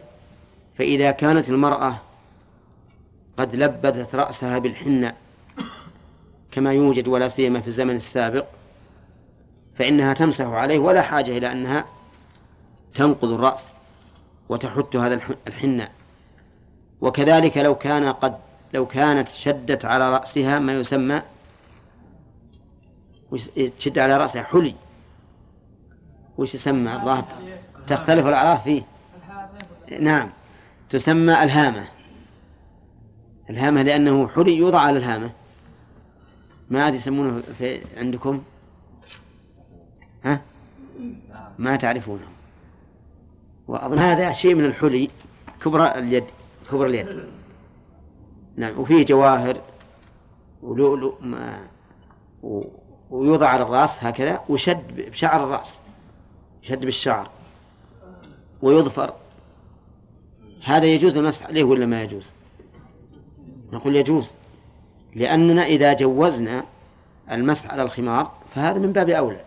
[0.75, 2.06] فإذا كانت المرأة
[3.37, 5.13] قد لبدت رأسها بالحنة
[6.51, 8.45] كما يوجد ولا سيما في الزمن السابق
[9.75, 11.85] فإنها تمسح عليه ولا حاجة إلى أنها
[12.95, 13.63] تنقض الرأس
[14.49, 15.89] وتحت هذا الحنة.
[17.01, 18.37] وكذلك لو كان قد
[18.73, 21.21] لو كانت شدت على رأسها ما يسمى
[23.79, 24.75] تشد على رأسها حلي
[26.37, 27.25] وش يسمى؟ الله
[27.87, 28.83] تختلف الأعراف فيه.
[29.99, 30.29] نعم
[30.89, 31.87] تسمى ألهامة.
[33.49, 35.31] الهامة لأنه حلي يوضع على الهامة.
[36.69, 38.43] ما عاد يسمونه في عندكم؟
[40.25, 40.41] ها؟
[41.57, 42.27] ما تعرفونه.
[43.67, 45.09] وأظن هذا شيء من الحلي.
[45.61, 46.23] كبر اليد
[46.71, 47.23] كبر اليد.
[48.55, 49.61] نعم وفيه جواهر
[50.61, 51.15] ولؤلؤ
[53.09, 55.79] ويوضع على الرأس هكذا وشد بشعر الرأس.
[56.63, 57.29] يشد بالشعر.
[58.61, 59.13] ويظفر.
[60.63, 62.25] هذا يجوز المسح عليه ولا ما يجوز؟
[63.73, 64.31] نقول يجوز
[65.15, 66.63] لأننا إذا جوزنا
[67.31, 69.41] المسح على الخمار فهذا من باب أولى.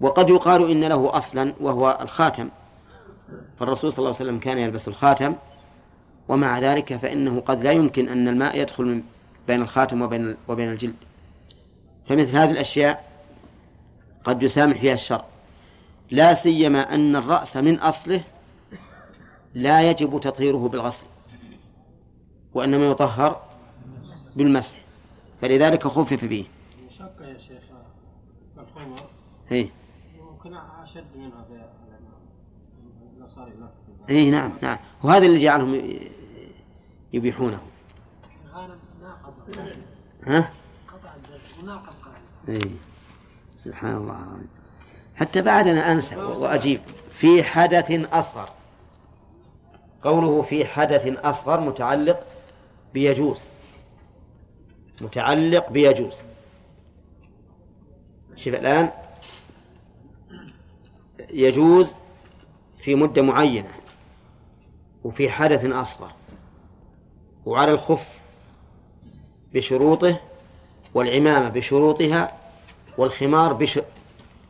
[0.00, 2.48] وقد يقال إن له أصلا وهو الخاتم.
[3.58, 5.34] فالرسول صلى الله عليه وسلم كان يلبس الخاتم
[6.28, 9.02] ومع ذلك فإنه قد لا يمكن أن الماء يدخل من
[9.46, 10.94] بين الخاتم وبين وبين الجلد.
[12.08, 13.04] فمثل هذه الأشياء
[14.24, 15.24] قد يسامح فيها الشرع.
[16.10, 18.20] لا سيما أن الرأس من أصله
[19.54, 21.06] لا يجب تطهيره بالغسل.
[22.54, 23.42] وإنما يطهر
[24.36, 24.76] بالمسح.
[25.40, 26.46] فلذلك خفف به.
[26.98, 27.62] شق يا شيخ.
[28.58, 29.00] الحمر
[29.52, 29.70] اي
[30.20, 31.64] ممكن أشد منها في
[34.10, 34.78] اي نعم نعم.
[35.02, 35.98] وهذا اللي جعلهم
[37.12, 37.60] يبيحونه.
[40.26, 40.50] ها؟
[42.48, 42.70] اي
[43.58, 44.14] سبحان الله.
[44.14, 44.48] العظيم
[45.16, 46.80] حتى بعد أنا أنسى وأجيب
[47.18, 48.48] في حدث أصغر.
[50.02, 52.26] قوله في حدث أصغر متعلق
[52.94, 53.40] بيجوز.
[55.00, 56.14] متعلق بيجوز.
[58.36, 58.90] شوف الآن.
[61.30, 61.90] يجوز
[62.78, 63.68] في مدة معينة
[65.04, 66.12] وفي حدث أصغر
[67.46, 68.06] وعلى الخف
[69.54, 70.20] بشروطه
[70.94, 72.38] والعمامة بشروطها
[72.98, 73.66] والخمار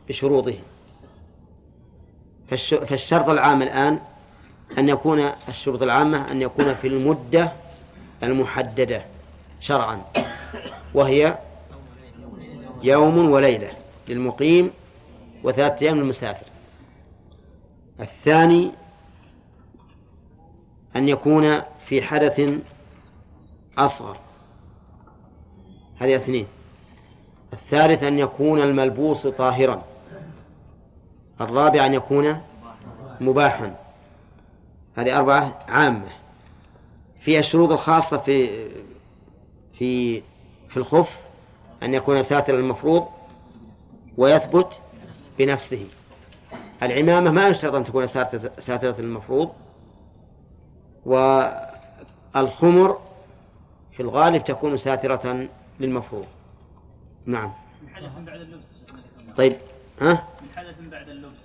[0.09, 0.59] بشروطه.
[2.87, 3.99] فالشرط العام الآن
[4.77, 7.64] أن يكون الشروط العامة أن يكون في المدة
[8.23, 9.05] المحددة
[9.59, 10.01] شرعا
[10.93, 11.37] وهي
[12.83, 13.71] يوم وليلة
[14.07, 14.71] للمقيم
[15.43, 16.45] وثلاثة أيام للمسافر.
[17.99, 18.71] الثاني
[20.95, 22.41] أن يكون في حدث
[23.77, 24.17] أصغر.
[25.99, 26.47] هذه اثنين.
[27.53, 29.83] الثالث أن يكون الملبوس طاهرا.
[31.41, 32.41] الرابع أن يكون
[33.21, 33.75] مباحا.
[34.95, 36.24] هذه أربعة عامة.
[37.25, 38.67] فيها الشروط الخاصة في
[39.73, 40.21] في
[40.69, 41.17] في الخف
[41.83, 43.07] أن يكون ساترا المفروض
[44.17, 44.67] ويثبت
[45.39, 45.87] بنفسه.
[46.83, 48.07] العمامة ما يشترط أن تكون
[48.59, 49.51] ساترة المفروض
[51.05, 52.99] والخمر
[53.91, 55.47] في الغالب تكون ساترة
[55.79, 56.25] للمفروض.
[57.25, 57.51] نعم.
[59.37, 59.57] طيب
[60.01, 60.27] ها؟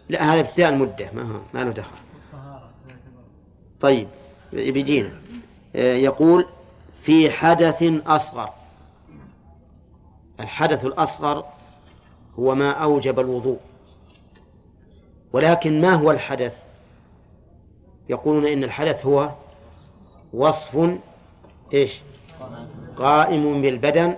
[0.09, 1.97] لا هذا ابتداء المدة ما هو ما له دخل.
[3.81, 4.09] طيب
[4.53, 5.11] بيجينا
[5.75, 6.47] يقول
[7.03, 8.51] في حدث أصغر.
[10.41, 11.45] الحدث الأصغر
[12.39, 13.59] هو ما أوجب الوضوء
[15.33, 16.65] ولكن ما هو الحدث؟
[18.09, 19.31] يقولون إن الحدث هو
[20.33, 20.99] وصف
[21.75, 22.01] إيش؟
[22.97, 24.17] قائم بالبدن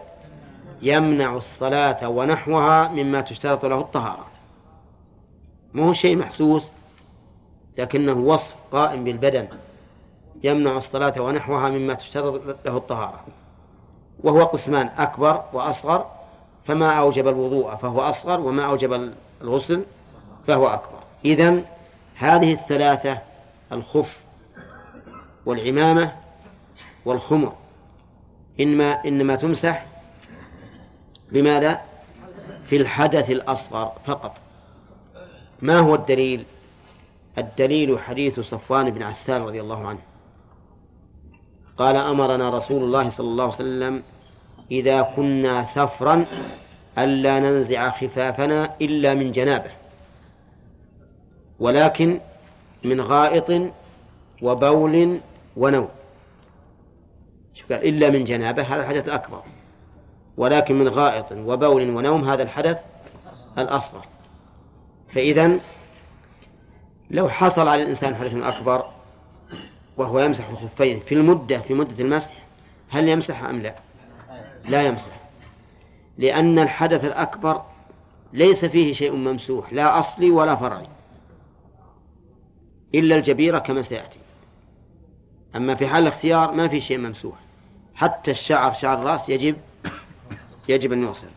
[0.82, 4.26] يمنع الصلاة ونحوها مما تشترط له الطهارة.
[5.72, 6.70] ما هو شيء محسوس
[7.78, 9.48] لكنه وصف قائم بالبدن.
[10.44, 13.24] يمنع الصلاة ونحوها مما تشترط له الطهارة
[14.20, 16.06] وهو قسمان أكبر وأصغر
[16.64, 19.12] فما أوجب الوضوء فهو أصغر وما أوجب
[19.42, 19.84] الغسل
[20.46, 21.64] فهو أكبر إذن
[22.14, 23.18] هذه الثلاثة
[23.72, 24.18] الخف
[25.46, 26.12] والعمامة
[27.04, 27.52] والخمر
[28.60, 29.86] إنما إنما تمسح
[31.32, 31.80] بماذا؟
[32.66, 34.36] في الحدث الأصغر فقط
[35.62, 36.44] ما هو الدليل؟
[37.38, 39.98] الدليل حديث صفوان بن عسال رضي الله عنه
[41.78, 44.02] قال أمرنا رسول الله صلى الله عليه وسلم
[44.70, 46.26] إذا كنا سفرا
[46.98, 49.70] ألا ننزع خفافنا إلا من جنابه
[51.60, 52.20] ولكن
[52.84, 53.72] من غائط
[54.42, 55.20] وبول
[55.56, 55.88] ونوم.
[57.70, 59.42] قال إلا من جنابه هذا الحدث الأكبر.
[60.36, 62.80] ولكن من غائط وبول ونوم هذا الحدث
[63.58, 64.06] الأصغر.
[65.08, 65.58] فإذا
[67.10, 68.84] لو حصل على الإنسان حدث أكبر
[69.96, 72.34] وهو يمسح الخفين في المدة في مدة المسح
[72.88, 73.74] هل يمسح أم لا؟
[74.64, 75.20] لا يمسح.
[76.18, 77.62] لأن الحدث الأكبر
[78.32, 80.86] ليس فيه شيء ممسوح لا أصلي ولا فرعي
[82.94, 84.18] إلا الجبيرة كما سيأتي.
[85.56, 87.34] أما في حال الاختيار ما في شيء ممسوح.
[87.94, 89.56] حتى الشعر شعر الرأس يجب
[90.68, 91.28] يجب أن يغسل.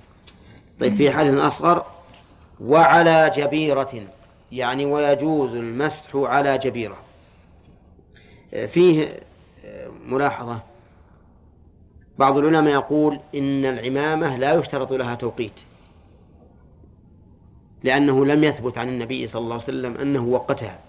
[0.79, 1.85] طيب في حدث أصغر
[2.61, 4.01] وعلى جبيرة
[4.51, 7.04] يعني ويجوز المسح على جبيرة.
[8.67, 9.19] فيه
[10.05, 10.59] ملاحظة.
[12.17, 15.53] بعض العلماء يقول إن العمامة لا يشترط لها توقيت
[17.83, 20.79] لأنه لم يثبت عن النبي صلى الله عليه وسلم أنه وقتها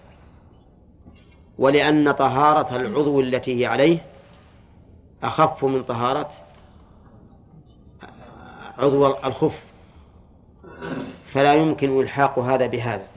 [1.57, 3.99] ولأن طهارة العضو التي هي عليه
[5.23, 6.31] أخف من طهارة
[8.77, 9.63] عضو الخف.
[11.25, 13.07] فلا يمكن إلحاق هذا بهذا.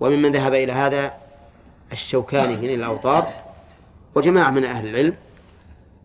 [0.00, 1.23] وممن ذهب إلى هذا
[1.92, 3.32] الشوكاني من الأوطار
[4.14, 5.16] وجماعة من أهل العلم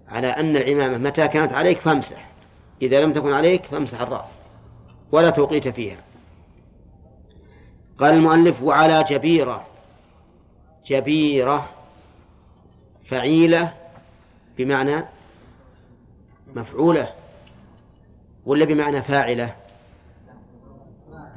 [0.08, 2.30] على أن العمامة متى كانت عليك فامسح
[2.82, 4.30] إذا لم تكن عليك فامسح الرأس
[5.12, 5.98] ولا توقيت فيها.
[7.98, 9.68] قال المؤلف وعلى جبيرة
[10.86, 11.70] جبيرة
[13.06, 13.74] فعيلة
[14.58, 15.06] بمعنى
[16.56, 17.14] مفعولة
[18.46, 19.56] ولا بمعنى فاعلة؟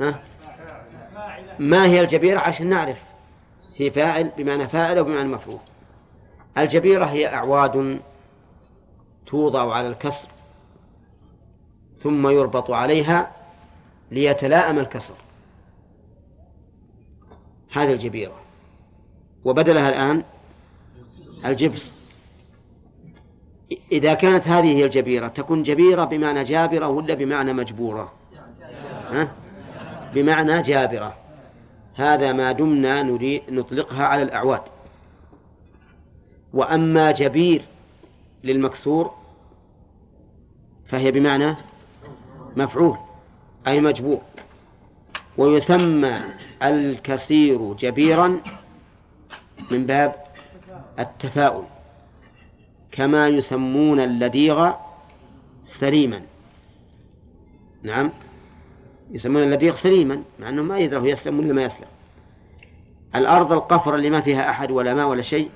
[0.01, 0.23] ها؟
[1.59, 3.12] ما هي الجبيرة عشان نعرف؟
[3.83, 5.59] هي فاعل بمعنى فاعل وبمعنى مفعول.
[6.59, 8.01] الجبيرة هي أعواد
[9.27, 10.29] توضع على الكسر
[12.03, 13.33] ثم يربط عليها
[14.11, 15.15] ليتلاءم الكسر.
[17.73, 18.35] هذه الجبيرة.
[19.45, 20.23] وبدلها الآن
[21.45, 21.93] الجبس.
[23.93, 28.13] إذا كانت هذه هي الجبيرة تكون جبيرة بمعنى جابرة ولا بمعنى مجبورة؟
[29.11, 29.33] ها؟
[30.15, 31.22] بمعنى جابرة.
[31.95, 34.63] هذا ما دمنا نريد نطلقها على الأعواد.
[36.53, 37.63] وأما جبير
[38.45, 39.15] للمكسور
[40.89, 41.57] فهي بمعنى
[42.57, 42.99] مفعول
[43.67, 44.21] أي مجبور.
[45.39, 46.15] ويسمى
[46.63, 48.41] الكثير جبيرا
[49.71, 50.15] من باب
[50.99, 51.65] التفاؤل
[52.93, 54.73] كما يسمون اللديغ
[55.65, 56.23] سليما.
[57.83, 58.11] نعم.
[59.11, 61.89] يسمون اللديغ سليما مع أنه ما يدري هو يسلم ولا ما يسلم.
[63.15, 65.51] الأرض القفر اللي ما فيها أحد ولا ماء ولا شيء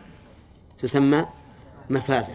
[0.79, 1.27] تسمى
[1.91, 2.35] مفازة.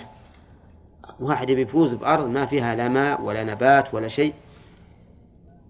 [1.19, 4.33] واحد يفوز بأرض ما فيها لا ماء ولا نبات ولا شيء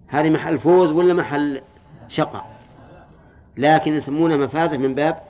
[0.07, 1.61] هذه محل فوز ولا محل
[2.07, 2.51] شقاء؟
[3.57, 5.21] لكن يسمونها مفازة من باب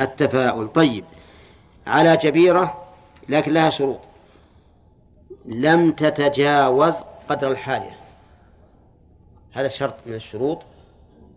[0.00, 0.68] التفاؤل.
[0.68, 1.04] طيب
[1.86, 2.84] على جبيرة
[3.28, 4.00] لكن لها شروط.
[5.46, 6.94] لم تتجاوز
[7.28, 7.97] قدر الحاجة.
[9.52, 10.62] هذا شرط من الشروط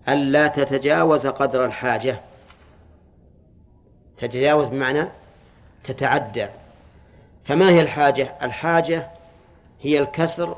[0.09, 2.21] ألا تتجاوز قدر الحاجة.
[4.17, 5.07] تتجاوز بمعنى
[5.83, 6.47] تتعدى.
[7.45, 9.07] فما هي الحاجة؟ الحاجة
[9.81, 10.55] هي الكسر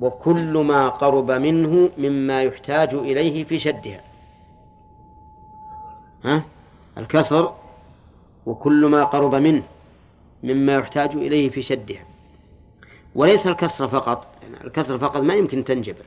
[0.00, 4.00] وكل ما قرب منه مما يحتاج إليه في شدها.
[6.24, 6.42] ها؟
[6.98, 7.54] الكسر
[8.46, 9.62] وكل ما قرب منه
[10.42, 12.04] مما يحتاج إليه في شدها.
[13.14, 14.26] وليس الكسر فقط
[14.64, 16.04] الكسر فقط ما يمكن تنجبر.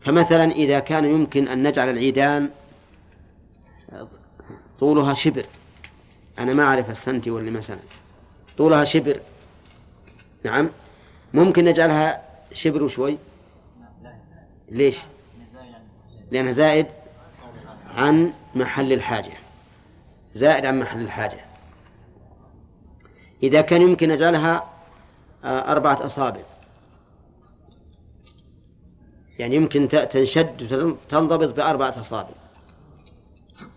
[0.00, 2.50] فمثلا إذا كان يمكن أن نجعل العيدان
[4.80, 5.46] طولها شبر.
[6.38, 7.60] أنا ما أعرف السنتي ولا ما
[8.58, 9.20] طولها شبر.
[10.44, 10.68] نعم.
[11.34, 12.22] ممكن نجعلها
[12.52, 13.18] شبر وشوي
[14.68, 14.98] ليش؟
[16.30, 16.86] لأنها زائد
[17.94, 19.32] عن محل الحاجة.
[20.34, 21.40] زائد عن محل الحاجة.
[23.42, 24.70] إذا كان يمكن نجعلها
[25.44, 26.40] آه، أربعة أصابع.
[29.40, 32.34] يعني يمكن تنشد وتنضبط بأربعة أصابع.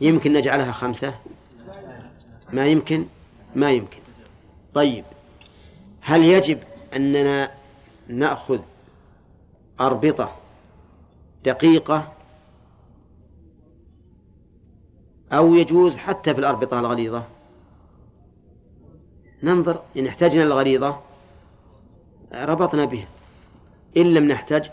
[0.02, 1.16] يمكن نجعلها خمسة؟
[2.54, 3.06] ما يمكن؟
[3.56, 4.00] ما يمكن.
[4.74, 5.06] طيب
[6.02, 6.60] هل يجب
[6.96, 7.52] أننا
[8.08, 8.60] نأخذ
[9.80, 10.36] أربطة
[11.46, 12.14] دقيقة؟
[15.32, 17.24] أو يجوز حتى في الأربطة الغليظة؟
[19.44, 21.00] ننظر إن احتاجنا الغليظة
[22.34, 23.08] ربطنا بها.
[23.98, 24.72] إن لم نحتاج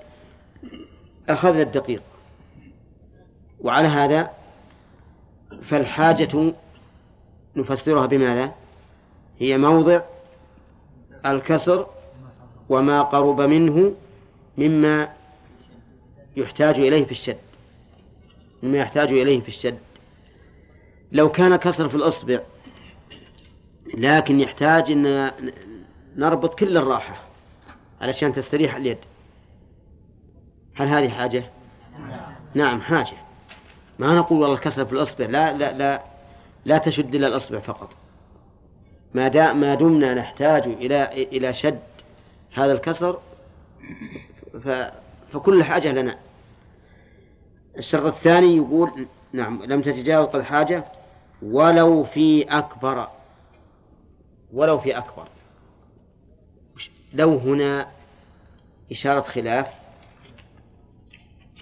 [1.32, 2.02] أخذنا الدقيق.
[3.60, 4.30] وعلى هذا
[5.62, 6.52] فالحاجة
[7.56, 8.54] نفسرها بماذا؟
[9.38, 10.00] هي موضع
[11.26, 11.86] الكسر
[12.68, 13.94] وما قرب منه
[14.58, 15.08] مما
[16.36, 17.38] يحتاج إليه في الشد.
[18.62, 19.78] مما يحتاج إليه في الشد.
[21.12, 22.40] لو كان كسر في الإصبع
[23.94, 25.30] لكن يحتاج أن
[26.16, 27.22] نربط كل الراحة
[28.00, 28.98] علشان تستريح اليد.
[30.74, 31.44] هل هذه حاجة؟
[32.54, 33.16] نعم حاجة.
[33.98, 36.02] ما نقول والله الكسر في الإصبع لا لا لا
[36.64, 37.90] لا تشد إلا الإصبع فقط.
[39.14, 41.80] ما دام ما دمنا نحتاج إلى إلى شد
[42.54, 43.18] هذا الكسر
[44.64, 44.68] ف
[45.32, 46.18] فكل حاجة لنا.
[47.78, 50.84] الشرط الثاني يقول نعم لم تتجاوز الحاجة
[51.42, 53.08] ولو في أكبر
[54.52, 55.28] ولو في أكبر.
[57.14, 57.88] لو هنا
[58.92, 59.79] إشارة خلاف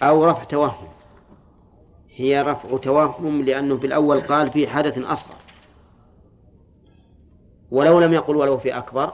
[0.02, 0.88] أو رفع توهم.
[2.10, 5.36] هي رفع توهم لأنه في الأول قال في حدث أصغر.
[7.70, 9.12] ولو لم يقل ولو في أكبر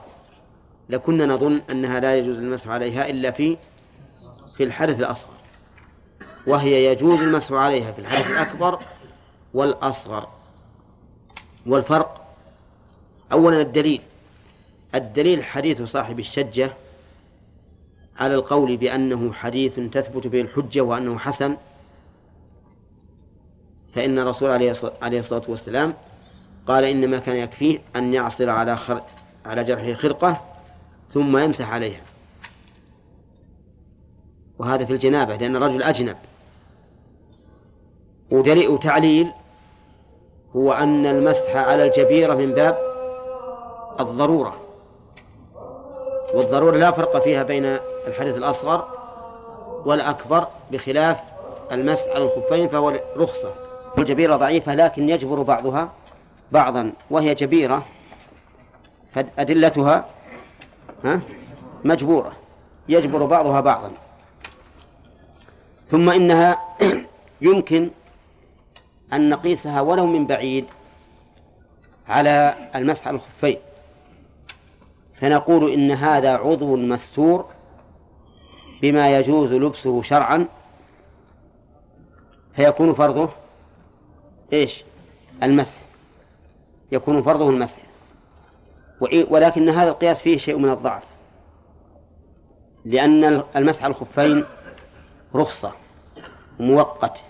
[0.89, 3.57] لكنا نظن أنها لا يجوز المسح عليها إلا في
[4.57, 5.35] في الحدث الأصغر.
[6.47, 8.79] وهي يجوز المسح عليها في الحدث الأكبر
[9.55, 10.29] والأصغر.
[11.67, 12.25] والفرق
[13.33, 14.01] أولا الدليل.
[14.95, 16.73] الدليل حديث صاحب الشجة
[18.19, 21.57] على القول بأنه حديث تثبت به الحجة وأنه حسن
[23.95, 24.51] فإن الرسول
[25.03, 25.95] عليه الصلاة والسلام
[26.67, 29.03] قال إنما كان يكفيه أن يعصر على خر...
[29.47, 30.41] على جرحه خرقة
[31.13, 32.01] ثم يمسح عليها.
[34.59, 36.17] وهذا في الجنابة لأن الرجل أجنب.
[38.31, 39.33] ودليل وتعليل
[40.57, 42.79] هو أن المسح على الجبيرة من باب
[44.01, 44.61] الضرورة
[46.35, 48.89] والضرورة لا فرق فيها بين الحدث الأصغر
[49.85, 51.21] والأكبر بخلاف
[51.73, 53.55] المسح على الخفين فهو رخصة.
[53.99, 55.93] الجبيرة ضعيفة لكن يجبر بعضها
[56.53, 57.87] بعضا وهي جبيرة
[59.13, 60.05] فأدلتها
[61.85, 62.33] مجبورة
[62.89, 63.91] يجبر بعضها بعضا.
[65.91, 66.59] ثم إنها
[67.41, 67.91] يمكن
[69.13, 70.67] أن نقيسها ولو من بعيد
[72.09, 73.59] على المسح على الخفين.
[75.21, 77.54] فنقول إن هذا عضو مستور
[78.85, 80.47] بما يجوز لبسه شرعا
[82.57, 83.29] فيكون فرضه
[84.53, 84.85] إيش؟
[85.43, 85.79] المسح.
[86.93, 87.83] يكون فرضه المسح.
[89.31, 91.03] ولكن هذا القياس فيه شيء من الضعف.
[92.85, 94.45] لأن المسح الخفين
[95.35, 95.73] رخصة
[96.61, 97.21] مؤقت.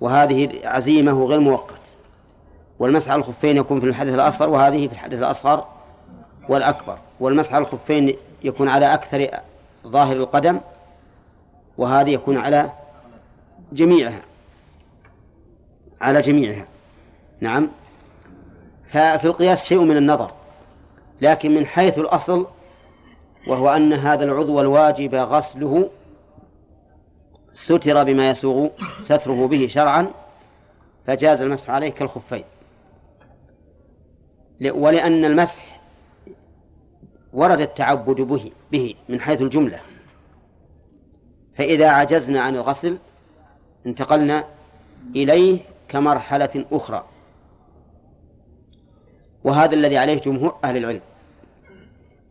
[0.00, 1.80] وهذه عزيمة غير مؤقت.
[2.78, 5.66] والمسح على الخفين يكون في الحدث الأصغر وهذه في الحدث الأصغر
[6.48, 6.98] والأكبر.
[7.20, 9.28] والمسح على الخفين يكون على أكثر
[9.88, 10.60] ظاهر القدم
[11.78, 12.70] وهذه يكون على
[13.72, 14.22] جميعها
[16.00, 16.66] على جميعها.
[17.40, 17.68] نعم.
[18.88, 20.30] ففي القياس شيء من النظر
[21.20, 22.46] لكن من حيث الأصل
[23.46, 25.90] وهو أن هذا العضو الواجب غسله
[27.54, 28.68] ستر بما يسوغ
[29.02, 30.10] ستره به شرعا
[31.06, 32.44] فجاز المسح عليه كالخفين.
[34.60, 35.77] ولأن المسح
[37.32, 39.80] ورد التعبد به به من حيث الجملة.
[41.56, 42.98] فإذا عجزنا عن الغسل
[43.86, 44.44] انتقلنا
[45.16, 45.58] إليه
[45.88, 47.04] كمرحلة أخرى.
[49.44, 51.00] وهذا الذي عليه جمهور أهل العلم.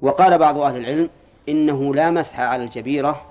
[0.02, 1.10] وقال بعض أهل العلم
[1.50, 3.22] إنه لا مسح على الجبيرة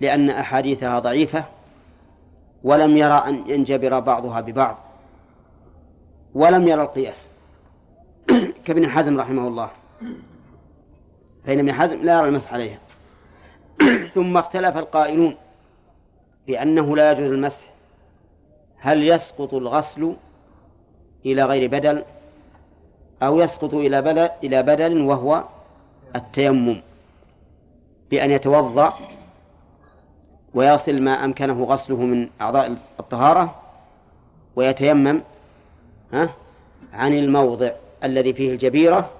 [0.00, 1.44] لأن أحاديثها ضعيفة
[2.64, 4.78] ولم يرى أن ينجبر بعضها ببعض.
[6.34, 7.28] ولم يرى القياس.
[8.64, 9.70] كابن حزم رحمه الله
[11.46, 12.78] فإن ابن حزم لا يرى المسح عليها.
[14.14, 15.36] ثم اختلف القائلون
[16.46, 17.72] بأنه لا يجوز المسح.
[18.78, 20.16] هل يسقط الغسل
[21.26, 22.04] إلى غير بدل
[23.22, 25.44] أو يسقط إلى بدل إلى بدل وهو
[26.16, 26.80] التيمم؟
[28.10, 28.94] بأن يتوضأ
[30.54, 33.54] ويصل ما أمكنه غسله من أعضاء الطهارة
[34.56, 35.20] ويتيمم
[36.92, 37.70] عن الموضع
[38.04, 39.10] الذي فيه الجبيرة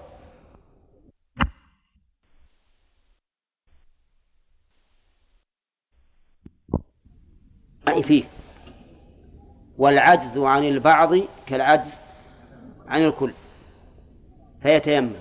[7.87, 8.25] فيه.
[9.79, 11.15] والعجز عن البعض
[11.47, 11.91] كالعجز
[12.89, 13.33] عن الكل.
[14.63, 15.13] فيتيمم.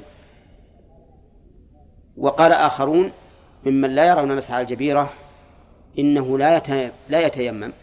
[2.17, 3.11] وقال آخرون
[3.65, 5.13] ممن لا يرون مسح الجبيرة
[5.99, 6.61] إنه لا
[7.09, 7.73] لا يتيمم.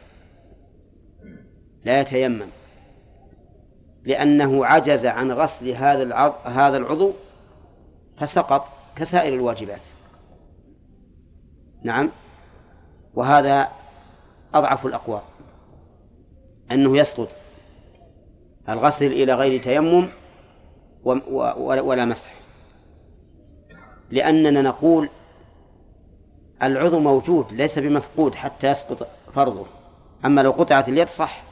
[1.85, 2.47] لا يتيمم.
[4.05, 7.12] لأنه عجز عن غسل هذا هذا العضو
[8.18, 9.80] فسقط كسائر الواجبات.
[11.83, 12.11] نعم.
[13.14, 13.68] وهذا
[14.55, 15.20] أضعف الأقوال
[16.72, 17.28] أنه يسقط
[18.68, 20.09] الغسل إلى غير تيمم
[21.05, 22.34] ولا مسح.
[24.11, 25.09] لأننا نقول
[26.62, 29.66] العضو موجود ليس بمفقود حتى يسقط فرضه.
[30.24, 31.42] أما لو قطعت اليد صح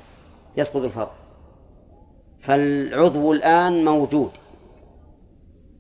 [0.57, 1.11] يسقط الفرض.
[2.43, 4.31] فالعضو الآن موجود.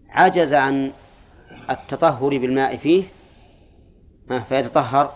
[0.09, 0.93] عجز عن
[1.71, 3.05] التطهر بالماء فيه
[4.49, 5.12] فيتطهر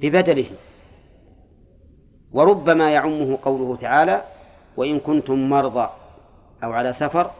[0.00, 0.50] ببدله.
[2.32, 4.24] وربما يعمه قوله تعالى
[4.76, 5.90] وإن كنتم مرضى
[6.64, 7.30] أو على سفر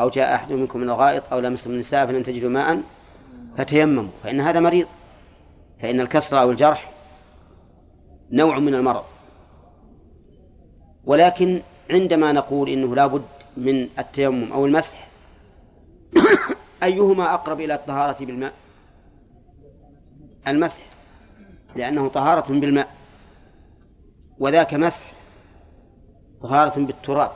[0.00, 2.82] أو جاء أحد منكم من الغائط أو لمستم النساء فلن تجدوا ماء
[3.56, 4.86] فتيمموا فإن هذا مريض
[5.82, 6.92] فإن الكسر أو الجرح
[8.30, 9.04] نوع من المرض.
[11.04, 13.22] ولكن عندما نقول إنه لا بد
[13.56, 15.08] من التيمم أو المسح
[16.82, 18.52] أيهما أقرب إلى الطهارة بالماء؟
[20.48, 20.82] المسح
[21.76, 22.99] لأنه طهارة بالماء.
[24.40, 25.12] وذاك مسح
[26.42, 27.30] طهارة بالتراب.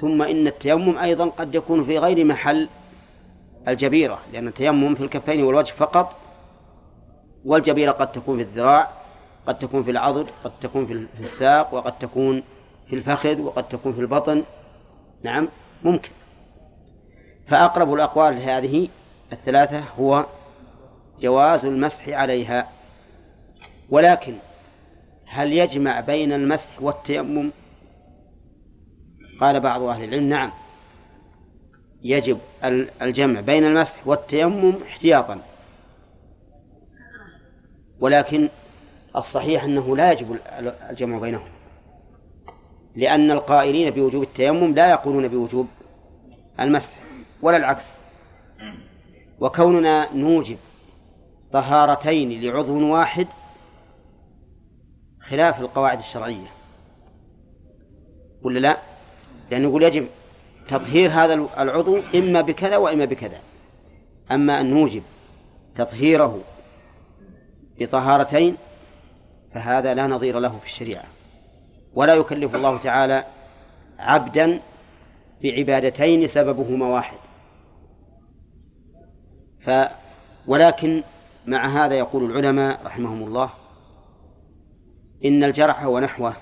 [0.00, 2.68] ثم إن التيمم أيضا قد يكون في غير محل
[3.68, 6.16] الجبيرة لأن التيمم في الكفين والوجه فقط
[7.44, 8.90] والجبيرة قد تكون في الذراع
[9.46, 12.42] قد تكون في العضد قد تكون في الساق وقد تكون
[12.88, 14.44] في الفخذ وقد تكون في البطن.
[15.22, 15.48] نعم
[15.82, 16.10] ممكن.
[17.48, 18.88] فأقرب الأقوال هذه
[19.32, 20.26] الثلاثة هو
[21.20, 22.68] جواز المسح عليها.
[23.90, 24.34] ولكن
[25.34, 27.50] هل يجمع بين المسح والتيمم؟
[29.40, 30.50] قال بعض أهل العلم نعم.
[32.02, 32.38] يجب
[33.02, 35.40] الجمع بين المسح والتيمم احتياطا.
[38.00, 38.48] ولكن
[39.16, 40.38] الصحيح أنه لا يجب
[40.90, 41.48] الجمع بينهم.
[42.96, 45.66] لأن القائلين بوجوب التيمم لا يقولون بوجوب
[46.60, 46.96] المسح
[47.42, 47.86] ولا العكس.
[49.40, 50.58] وكوننا نوجب
[51.52, 53.26] طهارتين لعضو واحد
[55.28, 56.46] خلاف القواعد الشرعية.
[58.42, 58.78] ولا لا؟
[59.50, 60.06] لأنه يقول يجب
[60.68, 63.40] تطهير هذا العضو إما بكذا وإما بكذا.
[64.30, 65.02] أما أن نوجب
[65.74, 66.40] تطهيره
[67.78, 68.56] بطهارتين
[69.54, 71.04] فهذا لا نظير له في الشريعة.
[71.94, 73.24] ولا يكلف الله تعالى
[73.98, 74.60] عبدا
[75.42, 77.18] بعبادتين سببهما واحد.
[79.66, 79.70] ف
[80.46, 81.02] ولكن
[81.46, 83.50] مع هذا يقول العلماء رحمهم الله
[85.24, 86.36] إن الجرح ونحوه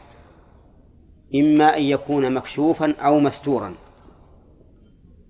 [1.34, 3.74] إما أن يكون مكشوفا أو مستورا.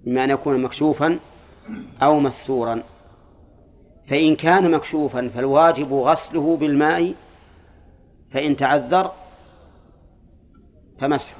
[0.06, 1.18] إما أن يكون مكشوفا
[2.02, 2.82] أو مستورا.
[4.08, 7.14] فإن كان مكشوفا فالواجب غسله بالماء
[8.32, 9.12] فإن تعذر
[11.00, 11.36] فمسحه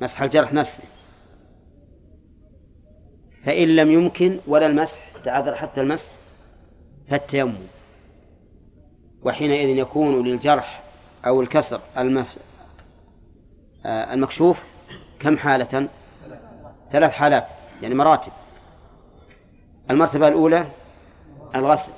[0.00, 0.84] مسح الجرح نفسه.
[3.44, 6.10] فإن لم يمكن ولا المسح تعذر حتى المسح
[7.08, 7.66] فالتيمم.
[9.22, 10.85] وحينئذ يكون للجرح
[11.26, 12.36] أو الكسر المف...
[13.86, 14.62] آه، المكشوف
[15.20, 15.88] كم حالة؟
[16.92, 17.46] ثلاث حالات
[17.82, 18.32] يعني مراتب.
[19.90, 20.66] المرتبة الأولى
[21.54, 21.92] الغسل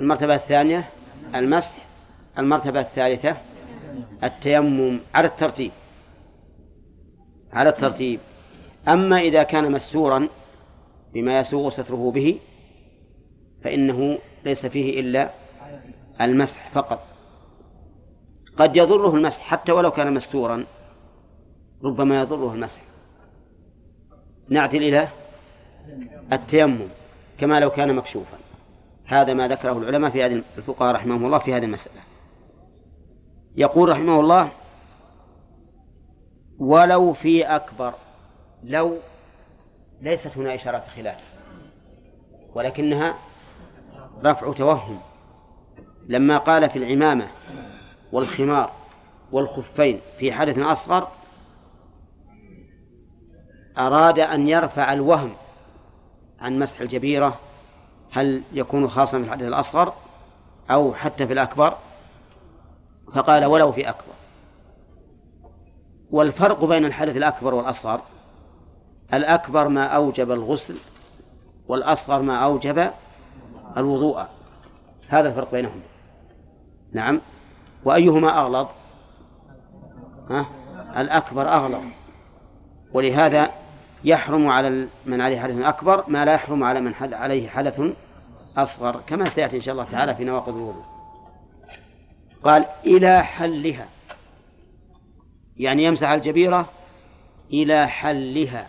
[0.00, 0.88] المرتبة الثانية
[1.34, 1.78] المسح
[2.38, 3.36] المرتبة الثالثة
[4.24, 5.72] التيمم على الترتيب.
[7.52, 8.20] على الترتيب.
[8.88, 10.28] أما إذا كان مستورا
[11.14, 12.38] بما يسوغ ستره به
[13.64, 15.30] فإنه ليس فيه إلا
[16.20, 17.15] المسح فقط.
[18.56, 20.64] قد يضره المسح حتى ولو كان مستورا
[21.84, 22.80] ربما يضره المسح.
[24.48, 25.08] نعتل إلى
[26.32, 26.88] التيمم
[27.38, 28.38] كما لو كان مكشوفا.
[29.04, 32.00] هذا ما ذكره العلماء في هذه الفقهاء رحمهم الله في هذه المسألة.
[33.56, 34.48] يقول رحمه الله
[36.58, 37.94] ولو في أكبر
[38.64, 38.96] لو
[40.00, 41.20] ليست هنا إشارة خلاف
[42.54, 43.14] ولكنها
[44.24, 45.00] رفع توهم.
[46.08, 47.28] لما قال في العمامة
[48.12, 48.70] والخمار
[49.32, 51.08] والخفين في حدث أصغر
[53.78, 55.32] أراد أن يرفع الوهم
[56.40, 57.38] عن مسح الجبيرة
[58.12, 59.92] هل يكون خاصا في الحدث الأصغر
[60.70, 61.76] أو حتى في الأكبر؟
[63.14, 64.14] فقال ولو في أكبر.
[66.10, 68.00] والفرق بين الحدث الأكبر والأصغر
[69.14, 70.76] الأكبر ما أوجب الغسل
[71.68, 72.90] والأصغر ما أوجب
[73.76, 74.24] الوضوء.
[75.08, 75.80] هذا الفرق بينهم.
[76.92, 77.20] نعم.
[77.86, 78.68] وأيهما أغلظ؟
[80.30, 80.46] ها؟
[81.00, 81.84] الأكبر أغلظ.
[82.92, 83.50] ولهذا
[84.04, 87.80] يحرم على من عليه حدث أكبر ما لا يحرم على من عليه حدث
[88.56, 90.84] أصغر كما سيأتي إن شاء الله تعالى في نواقض الوضوء.
[92.44, 93.88] قال إلى حلها.
[95.56, 96.68] يعني يمسح الجبيرة
[97.52, 98.68] إلى حلها.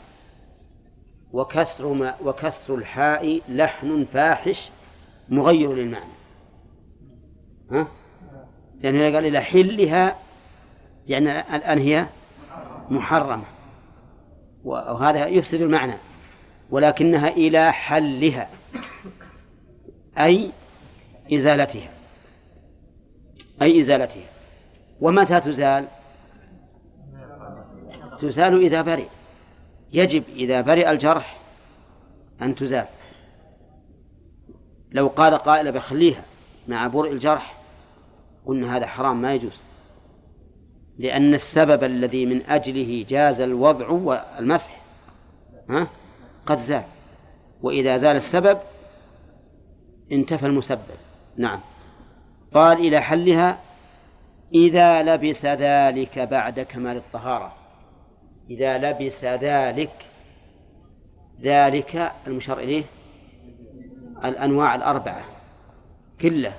[1.32, 4.72] وكسر ما وكسر الحاء لحن فاحش
[5.30, 6.13] مغير للمعنى.
[7.72, 7.88] ها؟
[8.82, 10.15] لأنه قال إلى حلها
[11.07, 12.05] يعني الآن هي
[12.89, 13.43] محرمة.
[14.63, 15.93] وهذا يفسد المعنى.
[16.69, 18.49] ولكنها إلى حلها
[20.17, 20.51] أي
[21.34, 21.89] إزالتها.
[23.61, 24.25] أي إزالتها.
[25.01, 25.88] ومتى تزال؟
[28.19, 29.07] تزال إذا برئ.
[29.93, 31.38] يجب إذا برئ الجرح
[32.41, 32.86] أن تزال.
[34.91, 36.23] لو قال قائل بخليها
[36.67, 37.56] مع برء الجرح
[38.47, 39.61] قلنا هذا حرام ما يجوز.
[40.97, 44.81] لأن السبب الذي من أجله جاز الوضع والمسح
[45.69, 45.87] ها؟
[46.45, 46.83] قد زال.
[47.61, 48.57] وإذا زال السبب
[50.11, 50.97] انتفى المسبب.
[51.37, 51.59] نعم.
[52.53, 53.59] قال إلى حلها
[54.53, 57.55] إذا لبس ذلك بعد كمال الطهارة.
[58.49, 60.05] إذا لبس ذلك
[61.41, 62.83] ذلك المشار إليه
[64.25, 65.25] الأنواع الأربعة
[66.21, 66.53] كله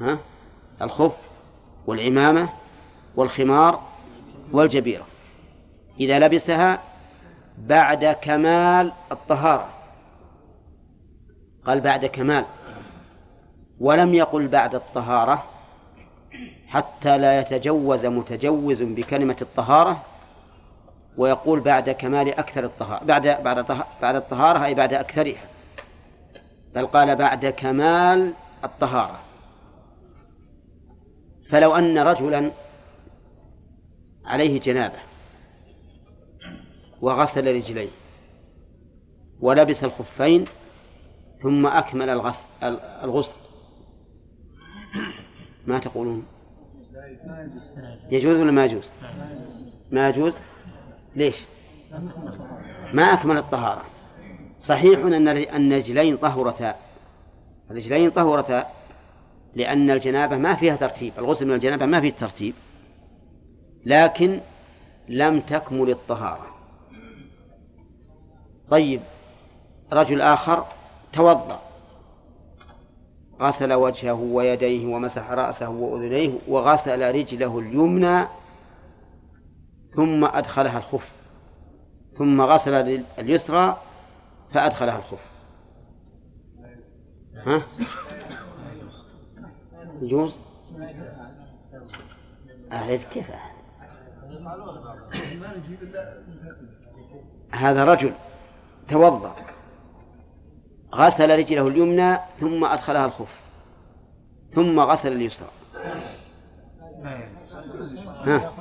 [0.00, 0.18] ها؟
[0.82, 1.12] الخف
[1.86, 2.48] والعمامة
[3.16, 3.82] والخمار
[4.52, 5.06] والجبيرة.
[6.00, 6.78] إذا لبسها
[7.58, 9.68] بعد كمال الطهارة.
[11.66, 12.44] قال بعد كمال.
[13.80, 15.44] ولم يقل بعد الطهارة
[16.68, 20.02] حتى لا يتجوز متجوز بكلمة الطهارة
[21.16, 23.04] ويقول بعد كمال أكثر الطهارة.
[23.04, 23.66] بعد بعد
[24.02, 25.42] بعد الطهارة أي بعد أكثرها.
[26.74, 28.34] بل قال بعد كمال
[28.64, 29.23] الطهارة.
[31.54, 32.50] فلو أن رجلا
[34.24, 34.98] عليه جنابة
[37.00, 37.88] وغسل رجليه
[39.40, 40.44] ولبس الخفين
[41.42, 42.46] ثم أكمل الغسل
[43.04, 43.36] الغسل
[45.66, 46.26] ما تقولون؟
[48.10, 48.90] يجوز ولا ما يجوز؟
[49.90, 50.34] ما يجوز.
[51.16, 51.44] ليش؟
[52.92, 53.84] ما أكمل الطهارة.
[54.60, 56.76] صحيح أن أن الرجلين طهرتا
[57.70, 58.73] الرجلين طهرتا
[59.54, 62.54] لأن الجنابة ما فيها ترتيب الغسل من الجنابة ما فيه ترتيب
[63.86, 64.40] لكن
[65.08, 66.46] لم تكمل الطهارة
[68.70, 69.00] طيب
[69.92, 70.66] رجل آخر
[71.12, 71.60] توضأ
[73.40, 78.26] غسل وجهه ويديه ومسح رأسه وأذنيه وغسل رجله اليمنى
[79.90, 81.08] ثم أدخلها الخف
[82.16, 83.78] ثم غسل اليسرى
[84.52, 85.20] فأدخلها الخف
[87.46, 87.62] ها؟
[90.04, 90.34] يجوز؟
[92.72, 93.26] أعرف كيف
[97.50, 98.12] هذا رجل
[98.88, 99.36] توضأ
[100.94, 103.40] غسل رجله اليمنى ثم أدخلها الخف
[104.54, 105.48] ثم غسل اليسرى.
[108.26, 108.52] ها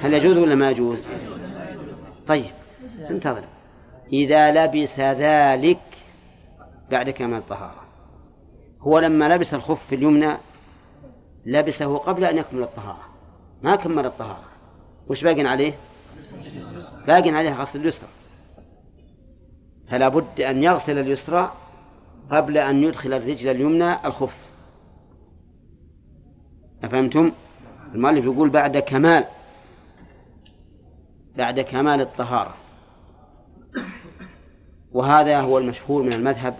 [0.00, 0.98] هل يجوز ولا ما يجوز؟
[2.26, 2.52] طيب
[3.10, 3.44] انتظر.
[4.12, 5.78] إذا لبس ذلك
[6.90, 7.82] بعد كمال الطهارة
[8.80, 10.36] هو لما لبس الخف اليمنى
[11.46, 13.08] لبسه قبل أن يكمل الطهارة.
[13.62, 14.44] ما كمل الطهارة.
[15.08, 15.74] وش باقي عليه؟
[17.06, 18.08] باقي عليه غسل اليسرى.
[19.88, 21.52] فلا بد أن يغسل اليسرى
[22.30, 24.36] قبل أن يدخل الرجل اليمنى الخف.
[26.84, 27.32] أفهمتم؟
[27.94, 29.24] المؤلف يقول بعد كمال
[31.36, 32.54] بعد كمال الطهارة.
[34.92, 36.56] وهذا هو المشهور من المذهب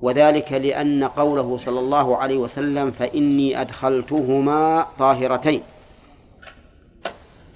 [0.00, 5.62] وذلك لأن قوله صلى الله عليه وسلم فإني أدخلتهما طاهرتين.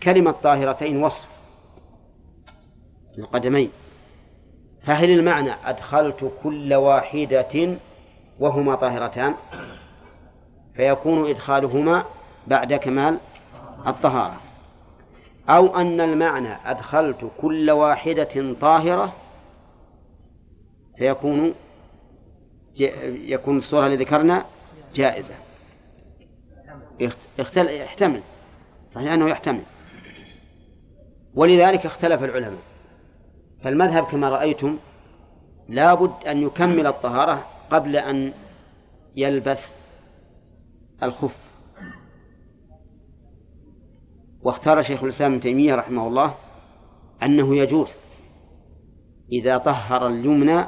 [0.02, 1.28] كلمة طاهرتين وصف.
[3.18, 3.70] القدمين
[4.82, 7.76] فهل المعنى أدخلت كل واحدة
[8.40, 9.34] وهما طاهرتان؟
[10.76, 12.04] فيكون إدخالهما
[12.46, 13.18] بعد كمال
[13.86, 14.40] الطهارة.
[15.48, 19.12] أو أن المعنى أدخلت كل واحدة طاهرة
[20.98, 21.54] فيكون
[22.76, 24.44] يكون الصورة اللي ذكرنا
[24.94, 25.34] جائزة.
[27.38, 27.68] يختل...
[27.68, 28.20] يحتمل
[28.88, 29.62] صحيح أنه يحتمل.
[31.34, 32.62] ولذلك اختلف العلماء.
[33.64, 34.78] فالمذهب كما رأيتم
[35.68, 38.32] لابد أن يكمل الطهارة قبل أن
[39.16, 39.74] يلبس
[41.02, 41.36] الخف.
[44.42, 46.34] واختار شيخ الإسلام ابن تيمية رحمه الله
[47.22, 47.90] أنه يجوز
[49.32, 50.64] إذا طهر اليمنى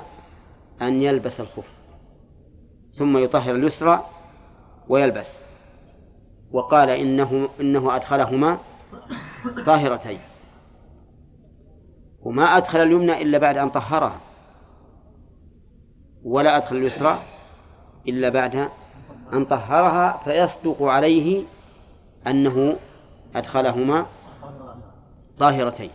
[0.82, 1.73] أن يلبس الخف.
[2.96, 4.06] ثم يطهر اليسرى
[4.88, 5.30] ويلبس.
[6.52, 8.58] وقال إنه إنه أدخلهما
[9.66, 10.18] طاهرتين.
[12.22, 14.20] وما أدخل اليمنى إلا بعد أن طهرها.
[16.24, 17.22] ولا أدخل اليسرى
[18.08, 18.68] إلا بعد
[19.32, 21.42] أن طهرها فيصدق عليه
[22.26, 22.76] أنه
[23.34, 24.06] أدخلهما
[25.38, 25.90] طاهرتين.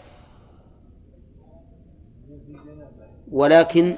[3.31, 3.95] ولكن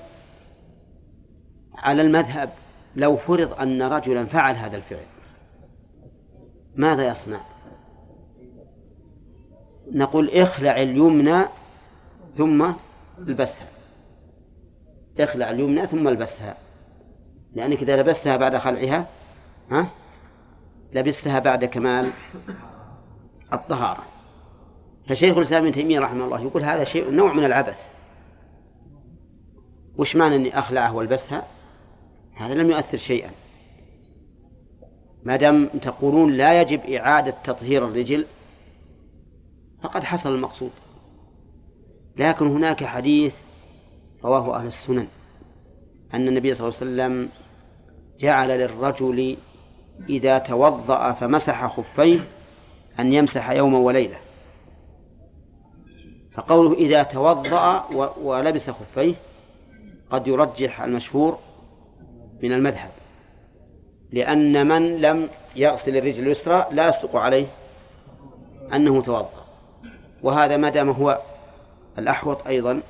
[1.76, 2.50] على المذهب
[2.96, 5.06] لو فرض أن رجلا فعل هذا الفعل
[6.76, 7.40] ماذا يصنع؟
[9.92, 11.44] نقول اخلع اليمنى
[12.38, 12.72] ثم
[13.18, 13.68] البسها.
[15.20, 16.58] اخلع اليمنى ثم البسها.
[17.54, 19.08] لأنك إذا لبستها بعد خلعها
[19.72, 19.88] ها؟
[20.94, 22.10] لبستها بعد كمال
[23.54, 24.04] الطهارة.
[25.10, 27.80] فشيخ الإسلام ابن تيمية رحمه الله يقول هذا شيء نوع من العبث.
[29.98, 31.44] وش معنى أني أخلعه والبسها؟
[32.36, 33.32] هذا لم يؤثر شيئا.
[35.24, 38.26] ما دام تقولون لا يجب إعادة تطهير الرجل
[39.84, 40.72] فقد حصل المقصود.
[42.18, 43.36] لكن هناك حديث
[44.24, 45.08] رواه أهل السنن
[46.14, 47.30] أن النبي صلى الله عليه وسلم
[48.20, 49.38] جعل للرجل
[50.10, 52.20] إذا توضأ فمسح خفيه
[53.00, 54.18] أن يمسح يوما وليلة.
[56.34, 57.86] فقوله إذا توضأ
[58.22, 59.16] ولبس خفيه
[60.12, 61.40] قد يرجح المشهور
[62.44, 62.92] من المذهب.
[64.12, 67.48] لأن من لم يغسل الرجل اليسرى لا يصدق عليه
[68.74, 69.46] أنه توضأ.
[70.24, 71.22] وهذا ما دام هو
[71.98, 72.82] الأحوط أيضا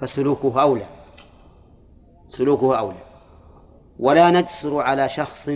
[0.00, 0.86] فسلوكه أولى.
[2.28, 2.98] سلوكه أولى.
[3.98, 5.50] ولا نجسر على شخص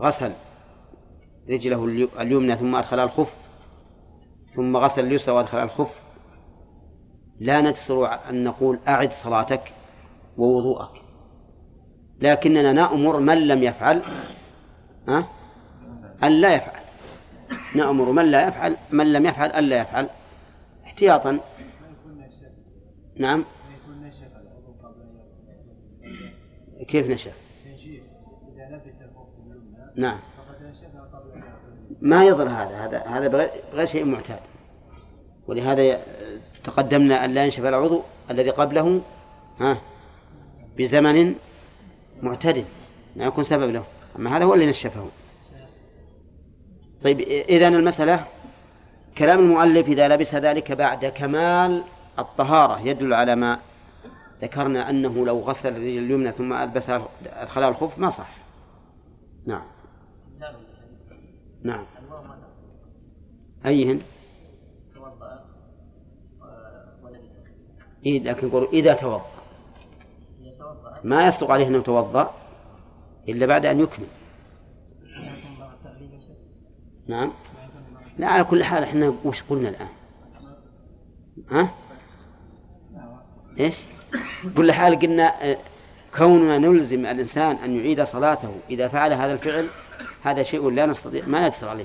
[0.00, 0.32] غسل
[1.50, 1.84] رجله
[2.20, 3.32] اليمنى ثم أدخل الخف
[4.54, 5.90] ثم غسل اليسرى وأدخل الخف.
[7.40, 9.72] لا نجسر أن نقول أعد صلاتك
[10.36, 11.01] ووضوءك.
[12.22, 14.02] لكننا نأمر من لم يفعل
[15.08, 15.28] أه؟
[16.22, 16.82] أن لا يفعل.
[17.74, 20.08] نأمر من لا يفعل من لم يفعل أن لا يفعل.
[20.84, 21.40] احتياطا.
[23.16, 23.44] نعم.
[26.88, 27.32] كيف نشف؟
[29.96, 30.18] نعم.
[32.00, 33.28] ما يضر هذا هذا هذا
[33.72, 34.40] بغير شيء معتاد.
[35.46, 36.00] ولهذا
[36.64, 39.00] تقدمنا أن لا ينشف العضو الذي قبله
[39.60, 39.78] ها؟
[40.76, 41.34] بزمن
[42.22, 42.64] معتدل
[43.16, 43.84] لا يكون سبب له.
[44.16, 45.08] أما هذا هو اللي نشفه.
[47.04, 48.24] طيب إذا المسألة
[49.18, 51.84] كلام المؤلف إذا لبس ذلك بعد كمال
[52.18, 53.58] الطهارة يدل على ما
[54.42, 56.90] ذكرنا أنه لو غسل الرجل اليمنى ثم ألبس
[57.42, 58.28] الخلاء الخف ما صح.
[59.46, 59.64] نعم.
[61.62, 61.84] نعم.
[63.66, 64.00] أيهن؟
[68.06, 69.31] إيه لكن يقول إذا توضأ.
[71.04, 72.34] ما يصدق عليه أنه توضأ
[73.28, 74.06] إلا بعد أن يكمل.
[77.06, 77.32] نعم.
[78.18, 79.88] لا على كل حال إحنا وش قلنا الآن؟
[81.50, 81.70] ها؟
[83.60, 83.78] إيش؟
[84.56, 85.56] كل حال قلنا
[86.16, 89.68] كوننا نلزم الإنسان أن يعيد صلاته إذا فعل هذا الفعل
[90.22, 91.84] هذا شيء لا نستطيع ما نقدر عليه.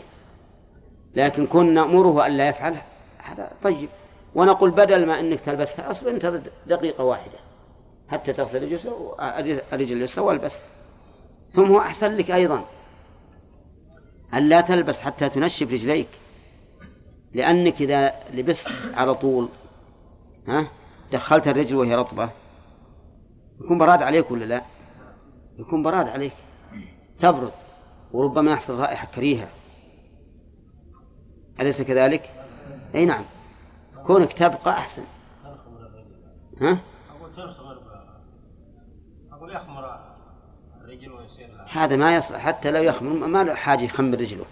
[1.16, 2.76] لكن كنا نأمره أن لا يفعل
[3.18, 3.90] هذا طيب.
[4.36, 7.47] ونقول بدل ما أنك تلبسها أصبر انتظر دقيقة واحدة.
[8.08, 8.58] حتى تغسل
[9.74, 10.60] الرجل اليسرى والبس
[11.54, 12.66] ثم هو أحسن لك أيضا.
[14.34, 16.10] أن لا تلبس حتى تنشف رجليك.
[17.34, 19.50] لأنك إذا لبست على طول
[20.48, 20.72] ها
[21.12, 22.30] دخلت الرجل وهي رطبة
[23.62, 24.62] يكون براد عليك ولا لا؟
[25.60, 26.34] يكون براد عليك.
[27.20, 27.52] تبرد
[28.12, 29.48] وربما يحصل رائحة كريهة.
[31.60, 32.32] أليس كذلك؟
[32.96, 33.26] أي نعم.
[34.08, 35.04] كونك تبقى أحسن.
[36.62, 36.78] ها؟
[40.82, 44.46] الرجل ويصير هذا ما يصلح حتى لو يخمر ما له حاجة يخمر رجله.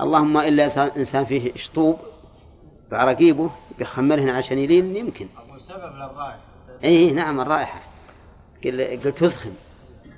[0.00, 1.98] اللهم إلا إنسان فيه شطوب
[2.90, 5.26] بعرقيبه بيخمرهن عشان يلين يمكن.
[5.36, 6.38] أقول سبب للرائحة.
[6.84, 7.80] إيه نعم الرائحة.
[8.64, 9.52] قلت تسخن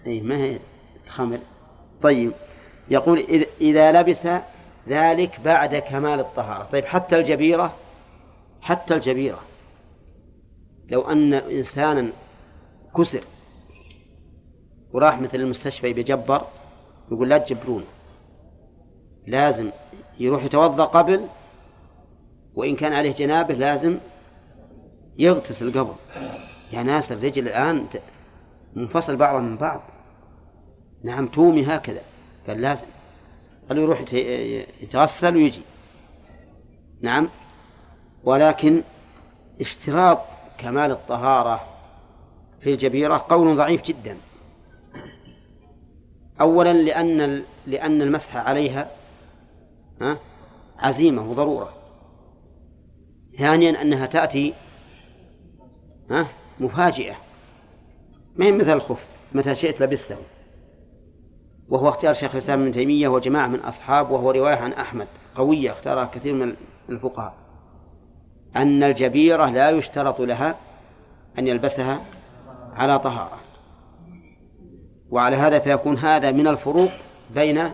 [0.07, 0.59] إيه ما هي
[1.07, 1.39] تخمر.
[2.03, 2.33] طيب
[2.91, 3.19] يقول
[3.61, 4.29] إذا لبس
[4.89, 6.65] ذلك بعد كمال الطهارة.
[6.73, 7.75] طيب حتى الجبيرة
[8.61, 9.41] حتى الجبيرة.
[10.89, 12.11] لو أن إنسانا
[12.97, 13.21] كسر
[14.95, 16.47] وراح مثل المستشفى بيجبر
[17.13, 17.85] يقول لا تجبرونه
[19.27, 19.71] لازم
[20.21, 21.27] يروح يتوضأ قبل
[22.55, 23.99] وإن كان عليه جنابه لازم
[25.19, 25.95] يغتسل قبل
[26.73, 27.87] يا ناس الرجل الآن
[28.75, 29.81] منفصل بعضها من بعض.
[31.05, 32.01] نعم تومي هكذا.
[32.47, 32.87] قال لازم.
[33.69, 34.05] قال يروح
[34.81, 35.63] يتغسل ويجي.
[37.01, 37.29] نعم.
[38.25, 38.83] ولكن
[39.61, 40.19] اشتراط
[40.59, 41.65] كمال الطهارة
[42.61, 44.17] في الجبيرة قول ضعيف جدا.
[46.41, 48.91] أولا لأن لأن المسح عليها
[50.79, 51.73] عزيمة وضرورة.
[53.39, 54.55] ثانيا أنها تأتي
[56.61, 57.15] مفاجئة.
[58.37, 60.17] ما هي مثل الخف متى شئت لبسته.
[61.69, 66.05] وهو اختيار شيخ الإسلام ابن تيمية وجماعة من أصحاب وهو رواية عن أحمد قوية اختارها
[66.05, 66.57] كثير من
[66.89, 67.35] الفقهاء.
[68.57, 70.57] أن الجبيرة لا يشترط لها
[71.39, 72.01] أن يلبسها
[72.75, 73.44] على طهارة.
[75.11, 76.91] وعلى هذا فيكون هذا من الفروق
[77.35, 77.71] بين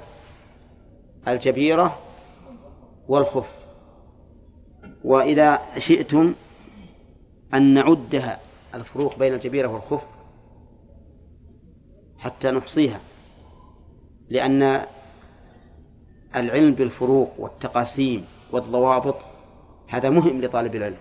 [1.29, 1.99] الجبيرة
[3.09, 3.51] والخف.
[5.05, 6.35] وإذا شئتم
[7.55, 8.41] أن نعدها
[8.75, 10.03] الفروق بين الجبيرة والخف
[12.19, 13.01] حتى نحصيها
[14.29, 14.83] لأن
[16.37, 19.17] العلم بالفروق والتقاسيم والضوابط
[19.89, 20.99] هذا مهم لطالب العلم.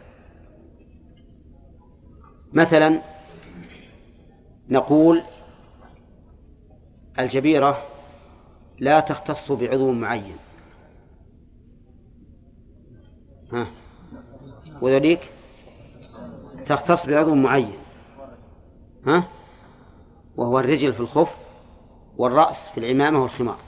[2.53, 2.99] مثلا
[4.69, 5.23] نقول
[7.20, 7.84] الجبيرة
[8.80, 10.38] لا تختص بعضو معين.
[13.53, 13.67] ها.
[14.82, 15.32] وذلك
[16.65, 17.78] تختص بعضو معين.
[19.07, 19.24] ها.
[20.36, 21.36] وهو الرجل في الخف
[22.17, 23.59] والرأس في العمامة والخمار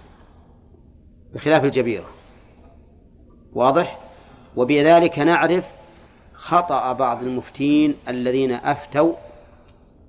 [1.34, 2.10] بخلاف الجبيرة.
[3.54, 4.00] واضح؟
[4.56, 5.68] وبذلك نعرف
[6.34, 9.14] خطأ بعض المفتين الذين أفتوا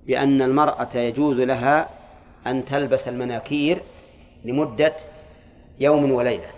[0.07, 1.89] بأن المرأة يجوز لها
[2.47, 3.83] أن تلبس المناكير
[4.45, 4.95] لمدة
[5.81, 6.51] يوم وليلة.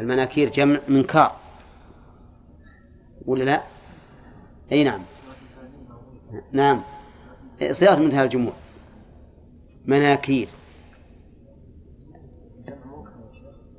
[0.00, 1.36] المناكير جمع منكار
[3.26, 3.62] ولا لا؟
[4.72, 5.02] أي نعم.
[6.52, 6.82] نعم.
[7.70, 8.52] صيغة منتهى الجموع.
[9.84, 10.48] مناكير.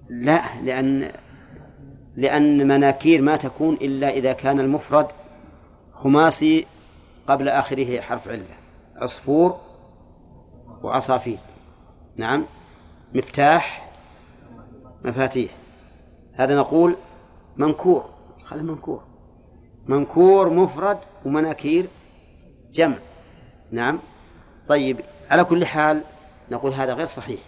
[0.10, 1.12] لا لأن
[2.16, 5.08] لأن مناكير ما تكون إلا إذا كان المفرد
[5.93, 6.66] خماسي
[7.28, 8.58] قبل آخره حرف علة.
[8.95, 9.68] عصفور
[10.84, 11.38] وعصافير
[12.15, 12.45] نعم.
[13.13, 13.89] مفتاح.
[15.05, 15.51] مفاتيح.
[16.34, 16.95] هذا نقول
[17.57, 18.09] منكور
[18.51, 19.03] هذا منكور
[19.88, 21.88] منكور مفرد ومناكير.
[22.71, 22.97] جمع.
[23.71, 23.99] نعم.
[24.69, 24.99] طيب
[25.32, 26.01] على كل حال
[26.51, 27.39] نقول هذا غير صحيح.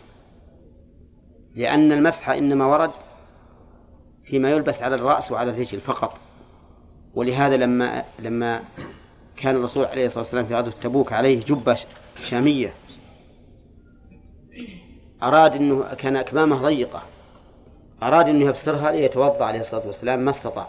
[1.55, 2.91] لأن المسح إنما ورد
[4.23, 6.17] فيما يلبس على الرأس وعلى الرجل فقط.
[7.13, 8.63] ولهذا لما لما
[9.37, 11.77] كان الرسول عليه الصلاة والسلام في غزوة تبوك عليه جبة
[12.23, 12.73] شامية
[15.23, 17.03] أراد أنه كان أكمامه ضيقة.
[18.03, 20.67] أراد أنه يفسرها ليتوضأ عليه الصلاة والسلام ما استطاع.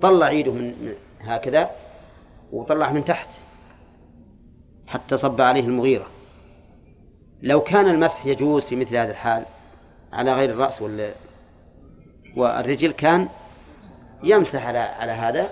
[0.00, 1.70] طلع عيده من هكذا
[2.52, 3.28] وطلع من تحت
[4.86, 6.06] حتى صب عليه المغيرة.
[7.42, 9.44] لو كان المسح يجوز في مثل هذا الحال
[10.12, 11.12] على غير الرأس وال
[12.36, 13.28] والرجل كان
[14.22, 15.50] يمسح على على هذا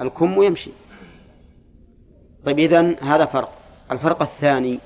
[0.00, 0.70] الكم ويمشي.
[2.44, 3.52] طيب إذن هذا فرق.
[3.90, 4.78] الفرق الثاني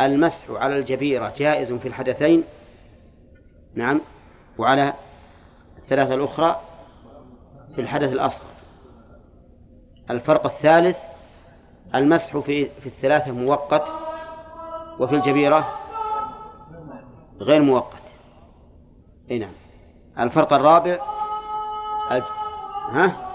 [0.00, 2.44] المسح على الجبيرة جائز في الحدثين؟
[3.74, 4.00] نعم.
[4.58, 4.92] وعلى
[5.78, 6.60] الثلاثة الأخرى
[7.74, 8.50] في الحدث الأصغر.
[10.10, 10.98] الفرق الثالث
[11.94, 13.84] المسح في في الثلاثة مؤقت
[14.98, 15.78] وفي الجبيرة
[17.40, 18.02] غير مؤقت.
[19.30, 19.52] إي نعم.
[20.18, 20.98] الفرق الرابع
[22.10, 22.24] الج...
[22.90, 23.28] ها؟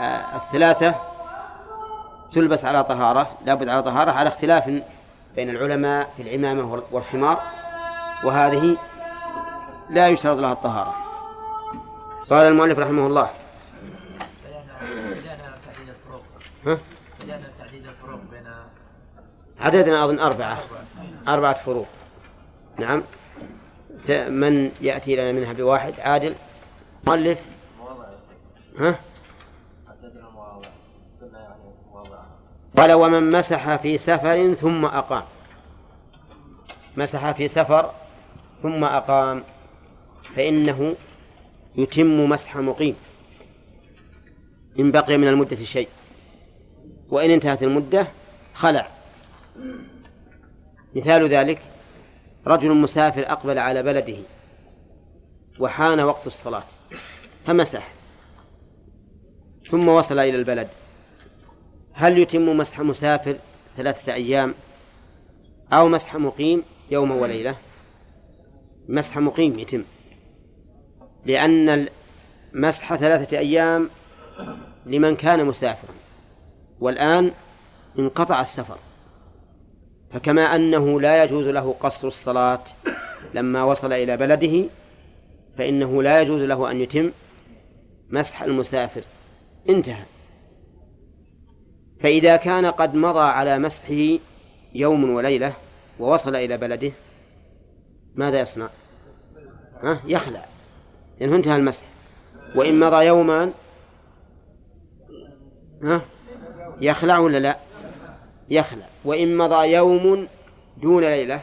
[0.00, 0.94] آه الثلاثة
[2.32, 4.82] تلبس على طهارة لابد على طهارة على اختلاف
[5.36, 7.42] بين العلماء في العمامة والخمار
[8.24, 8.76] وهذه
[9.90, 10.94] لا يشترط لها الطهارة.
[12.30, 13.30] قال المؤلف رحمه الله.
[16.66, 16.78] ها؟
[19.60, 20.58] عددنا أظن أربعة
[21.28, 21.86] أربعة فروق.
[22.78, 23.02] نعم.
[24.28, 26.34] من يأتي لنا منها بواحد؟ عادل.
[27.06, 27.38] مؤلف.
[28.78, 28.98] ها؟
[32.76, 35.22] قال ومن مسح في سفر ثم أقام.
[36.96, 37.90] مسح في سفر
[38.62, 39.44] ثم أقام.
[40.36, 40.94] فإنه
[41.76, 42.96] يتم مسح مقيم.
[44.78, 45.88] إن بقي من المدة شيء.
[47.08, 48.08] وإن انتهت المدة
[48.54, 48.88] خلع.
[50.94, 51.62] مثال ذلك
[52.46, 54.16] رجل مسافر أقبل على بلده
[55.60, 56.64] وحان وقت الصلاة.
[57.46, 57.92] فمسح.
[59.70, 60.68] ثم وصل إلى البلد.
[61.94, 63.36] هل يتم مسح مسافر
[63.76, 64.54] ثلاثة أيام
[65.72, 67.56] أو مسح مقيم يوم وليلة؟
[68.88, 69.84] مسح مقيم يتم
[71.26, 71.88] لأن
[72.52, 73.90] مسح ثلاثة أيام
[74.86, 75.94] لمن كان مسافرا
[76.80, 77.30] والآن
[77.98, 78.78] انقطع السفر.
[80.12, 82.60] فكما أنه لا يجوز له قصر الصلاة
[83.34, 84.64] لما وصل إلى بلده
[85.58, 87.10] فإنه لا يجوز له أن يتم
[88.10, 89.02] مسح المسافر.
[89.68, 90.04] انتهى.
[92.04, 94.18] فإذا كان قد مضى على مسحه
[94.74, 95.52] يوم وليلة
[96.00, 96.92] ووصل إلى بلده
[98.14, 98.68] ماذا يصنع؟
[99.82, 100.44] ها؟ يخلع
[101.20, 101.86] لأنه انتهى المسح
[102.56, 103.52] وإن مضى يومان
[105.82, 106.02] ها؟
[106.80, 107.56] يخلع ولا لا؟
[108.48, 110.28] يخلع وإن مضى يوم
[110.76, 111.42] دون ليلة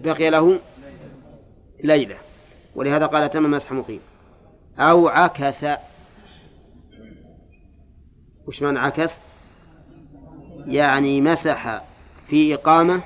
[0.00, 0.58] بقي له
[1.84, 2.16] ليلة
[2.74, 4.00] ولهذا قال تم مسح مقيم
[4.78, 5.66] أو عكس
[8.46, 9.18] وش معنى عكس؟
[10.66, 11.82] يعني مسح
[12.28, 13.02] في إقامة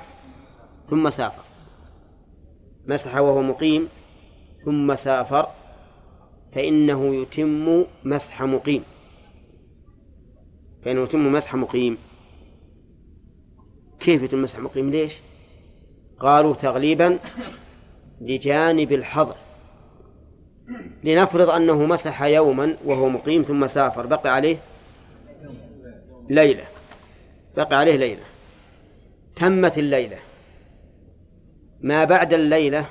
[0.89, 1.43] ثم سافر.
[2.87, 3.87] مسح وهو مقيم
[4.65, 5.47] ثم سافر
[6.55, 8.83] فإنه يتم مسح مقيم.
[10.85, 11.97] فإنه يتم مسح مقيم.
[13.99, 15.13] كيف يتم مسح مقيم؟ ليش؟
[16.19, 17.19] قالوا تغليبا
[18.21, 19.35] لجانب الحظر.
[21.03, 24.57] لنفرض أنه مسح يوما وهو مقيم ثم سافر بقي عليه
[26.31, 26.63] ليلة.
[27.57, 28.23] بقي عليه ليلة.
[29.35, 30.17] تمت الليلة.
[31.81, 32.85] ما بعد الليلة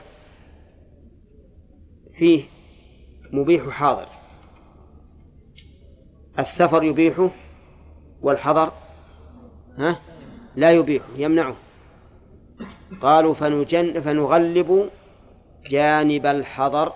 [2.18, 2.44] فيه
[3.32, 4.06] مبيح حاضر.
[6.38, 7.30] السفر يبيحه
[8.20, 8.72] والحضر
[9.78, 10.00] ها
[10.56, 11.56] لا يبيحه يمنعه.
[13.02, 14.90] قالوا فنجن فنغلب
[15.66, 16.92] جانب الحضر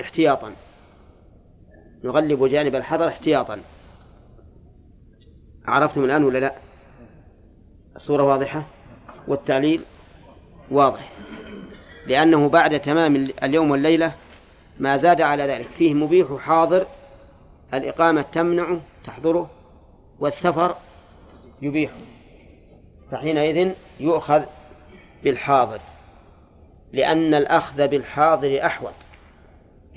[0.00, 0.52] احتياطا.
[2.04, 3.60] نغلب جانب الحضر احتياطا.
[5.66, 6.54] عرفتم الآن ولا لا؟
[7.96, 8.62] الصورة واضحة
[9.28, 9.80] والتعليل
[10.70, 11.12] واضح.
[12.06, 14.12] لأنه بعد تمام اليوم والليلة
[14.78, 15.68] ما زاد على ذلك.
[15.78, 16.86] فيه مبيح حاضر
[17.74, 19.50] الإقامة تمنعه تحضره
[20.18, 20.74] والسفر
[21.62, 21.94] يبيحه
[23.10, 24.42] فحينئذ يؤخذ
[25.24, 25.80] بالحاضر.
[26.92, 28.94] لأن الأخذ بالحاضر أحوط.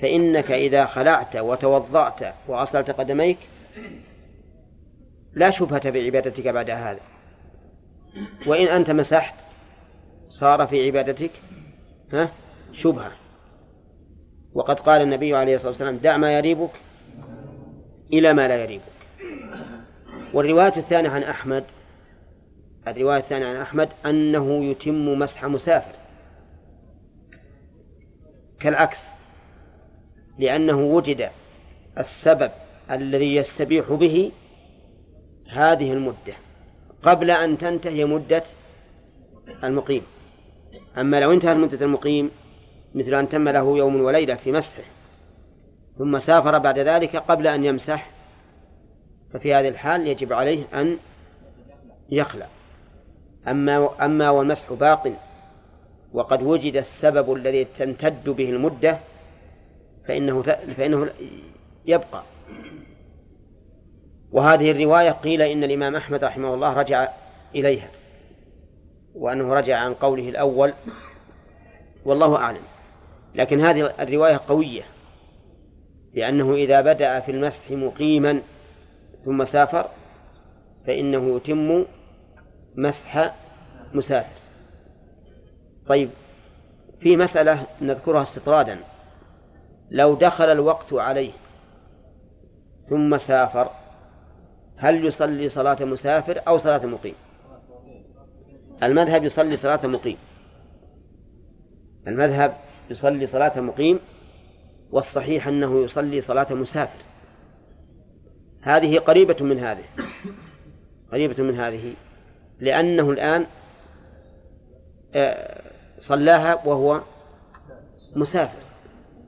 [0.02, 3.38] فإنك إذا خلعت وتوضأت وغسلت قدميك
[5.38, 7.00] لا شبهة بعبادتك بعد هذا.
[8.46, 9.34] وإن أنت مسحت
[10.28, 11.30] صار في عبادتك
[12.12, 12.32] ها
[12.72, 13.12] شبهة.
[14.52, 16.70] وقد قال النبي عليه الصلاة والسلام دع ما يريبك
[18.12, 18.82] إلى ما لا يريبك.
[20.34, 21.64] والرواية الثانية عن أحمد
[22.88, 25.94] الرواية الثانية عن أحمد أنه يتم مسح مسافر.
[28.60, 29.04] كالعكس
[30.38, 31.30] لأنه وجد
[31.98, 32.50] السبب
[32.90, 34.32] الذي يستبيح به
[35.48, 36.34] هذه المدة
[37.02, 38.42] قبل أن تنتهي مدة
[39.64, 40.02] المقيم.
[40.98, 42.30] أما لو انتهت مدة المقيم
[42.94, 44.82] مثل أن تم له يوم وليلة في مسحه
[45.98, 48.10] ثم سافر بعد ذلك قبل أن يمسح
[49.32, 50.96] ففي هذه الحال يجب عليه أن
[52.10, 52.46] يخلع.
[53.48, 55.12] أما أما والمسح باق
[56.12, 58.98] وقد وجد السبب الذي تمتد به المدة
[60.06, 60.42] فإنه
[60.76, 61.10] فإنه
[61.86, 62.22] يبقى.
[64.32, 67.08] وهذه الرواية قيل إن الإمام أحمد رحمه الله رجع
[67.54, 67.90] إليها
[69.14, 70.74] وأنه رجع عن قوله الأول
[72.04, 72.62] والله أعلم.
[73.34, 74.82] لكن هذه الرواية قوية
[76.14, 78.42] لأنه إذا بدأ في المسح مقيما
[79.24, 79.88] ثم سافر
[80.86, 81.84] فإنه يتم
[82.76, 83.34] مسح
[83.94, 84.38] مسافر.
[85.86, 86.10] طيب
[87.00, 88.78] في مسألة نذكرها استطرادا.
[89.90, 91.32] لو دخل الوقت عليه
[92.88, 93.70] ثم سافر
[94.78, 97.14] هل يصلي صلاة مسافر أو صلاة مقيم؟
[98.82, 100.16] المذهب يصلي صلاة مقيم.
[102.06, 102.56] المذهب
[102.90, 103.98] يصلي صلاة مقيم
[104.90, 106.98] والصحيح أنه يصلي صلاة مسافر.
[108.60, 109.84] هذه قريبة من هذه
[111.12, 111.94] قريبة من هذه
[112.60, 113.46] لأنه الآن
[115.14, 115.62] آه،
[115.98, 117.02] صلاها وهو
[118.16, 118.68] مسافر.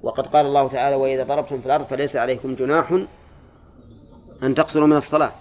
[0.03, 3.05] وقد قال الله تعالى وإذا ضربتم في الأرض فليس عليكم جناح
[4.43, 5.33] أن تقصروا من الصلاة.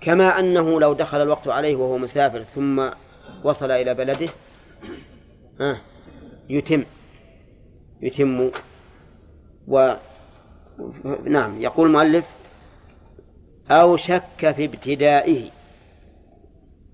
[0.00, 2.90] كما أنه لو دخل الوقت عليه وهو مسافر ثم
[3.44, 4.28] وصل إلى بلده
[6.50, 6.84] يتم
[8.02, 8.50] يتم
[9.68, 9.94] و
[11.24, 12.24] نعم يقول المؤلف
[13.70, 15.50] أو شك في ابتدائه.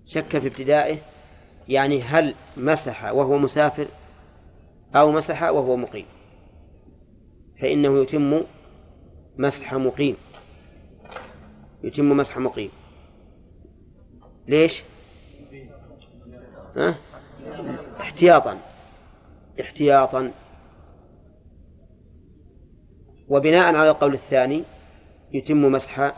[0.06, 0.96] شك في ابتدائه
[1.68, 3.86] يعني هل مسح وهو مسافر
[4.96, 6.06] أو مسح وهو مقيم.
[7.60, 8.42] فإنه يتم
[9.38, 10.16] مسح مقيم.
[11.84, 12.70] يتم مسح مقيم.
[14.48, 14.82] ليش؟
[16.76, 16.96] ها؟
[18.00, 18.58] احتياطا.
[19.60, 20.30] احتياطا.
[23.28, 24.62] وبناء على القول الثاني
[25.32, 26.12] يتم مسح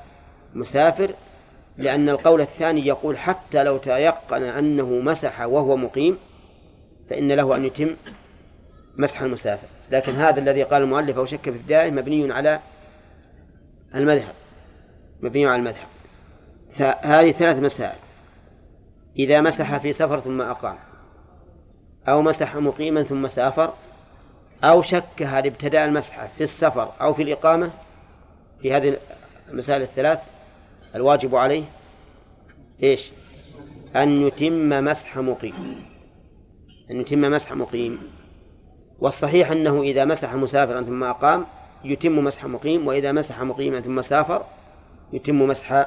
[0.54, 1.10] مسافر
[1.78, 6.18] لأن القول الثاني يقول حتى لو تيقن أنه مسح وهو مقيم
[7.10, 7.96] فإن له أن يتم
[8.96, 9.68] مسح المسافر.
[9.90, 12.60] لكن هذا الذي قال المؤلف أو شك في ابتدائه مبني على
[13.94, 14.34] المذهب.
[15.20, 15.86] مبني على المذهب.
[17.02, 17.98] هذه ثلاث مسائل.
[19.18, 20.76] إذا مسح في سفر ثم أقام
[22.08, 23.72] أو مسح مقيما ثم سافر
[24.64, 27.70] أو شك هل ابتدأ المسح في السفر أو في الإقامة
[28.62, 28.96] في هذه
[29.48, 30.20] المسائل الثلاث
[30.94, 31.64] الواجب عليه
[32.82, 33.10] إيش؟
[33.96, 35.84] أن يتم مسح مقيم.
[36.90, 37.98] أن يتم مسح مقيم.
[38.98, 41.46] والصحيح أنه إذا مسح مسافرا ثم أقام
[41.84, 44.44] يتم مسح مقيم وإذا مسح مقيما ثم سافر
[45.12, 45.86] يتم مسح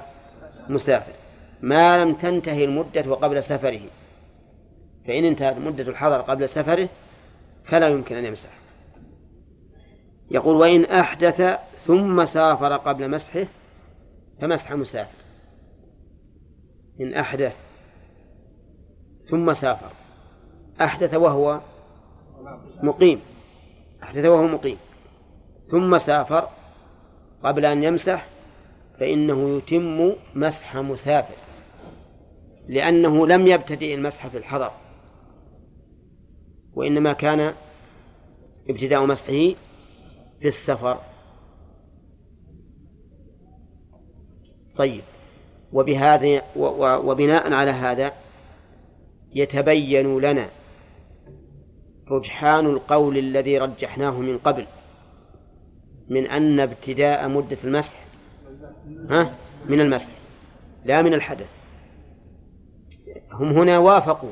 [0.69, 1.13] مسافر.
[1.61, 3.81] ما لم تنتهي المدة وقبل سفره.
[5.07, 6.89] فإن انتهت مدة الحضر قبل سفره
[7.65, 8.49] فلا يمكن أن يمسح.
[10.31, 13.45] يقول وإن أحدث ثم سافر قبل مسحه
[14.41, 15.19] فمسح مسافر.
[17.01, 17.55] إن أحدث
[19.29, 19.91] ثم سافر
[20.81, 21.59] أحدث وهو
[22.83, 23.21] مقيم.
[24.03, 24.77] أحدث وهو مقيم.
[25.71, 26.49] ثم سافر
[27.43, 28.25] قبل أن يمسح
[28.99, 31.35] فإنه يتم مسح مسافر
[32.67, 34.71] لأنه لم يبتدئ المسح في الحضر
[36.73, 37.53] وإنما كان
[38.69, 39.55] ابتداء مسحه
[40.39, 40.97] في السفر.
[44.75, 45.01] طيب
[45.73, 46.41] وبهذا
[47.05, 48.13] وبناء على هذا
[49.35, 50.49] يتبين لنا
[52.11, 54.67] رجحان القول الذي رجحناه من قبل
[56.09, 58.08] من أن ابتداء مدة المسح
[59.09, 59.33] ها؟
[59.65, 60.13] من المسح.
[60.85, 61.49] لا من الحدث.
[63.31, 64.31] هم هنا وافقوا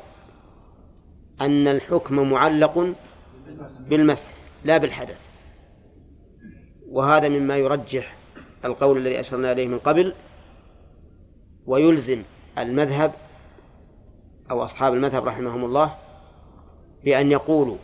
[1.42, 2.94] أن الحكم معلق
[3.80, 4.34] بالمسح
[4.66, 5.20] لا بالحدث.
[6.90, 8.18] وهذا مما يرجح
[8.66, 10.14] القول الذي أشرنا إليه من قبل
[11.66, 12.24] ويلزم
[12.58, 13.12] المذهب
[14.52, 15.96] أو أصحاب المذهب رحمهم الله
[17.04, 17.78] بأن يقولوا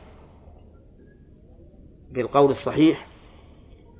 [2.11, 3.07] بالقول الصحيح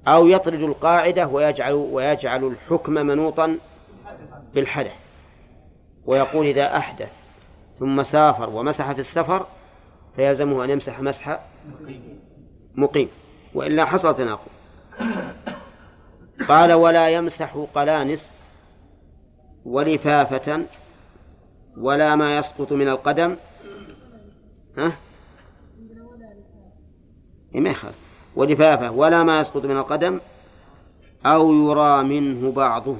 [0.07, 3.57] أو يطرد القاعدة ويجعل ويجعل الحكم منوطا
[4.53, 4.95] بالحدث.
[6.05, 7.11] ويقول إذا أحدث
[7.79, 9.45] ثم سافر ومسح في السفر
[10.15, 11.39] فيلزمه أن يمسح مسح
[12.75, 13.09] مقيم.
[13.53, 14.51] وإلا حصل تناقض.
[16.47, 18.33] قال ولا يمسح قلانس
[19.65, 20.65] ولفافة
[21.77, 23.35] ولا ما يسقط من القدم.
[24.77, 24.91] ها؟
[27.55, 28.02] إيه ما يخالف.
[28.35, 30.19] ولفافة ولا ما يسقط من القدم
[31.25, 32.97] أو يرى منه بعضه.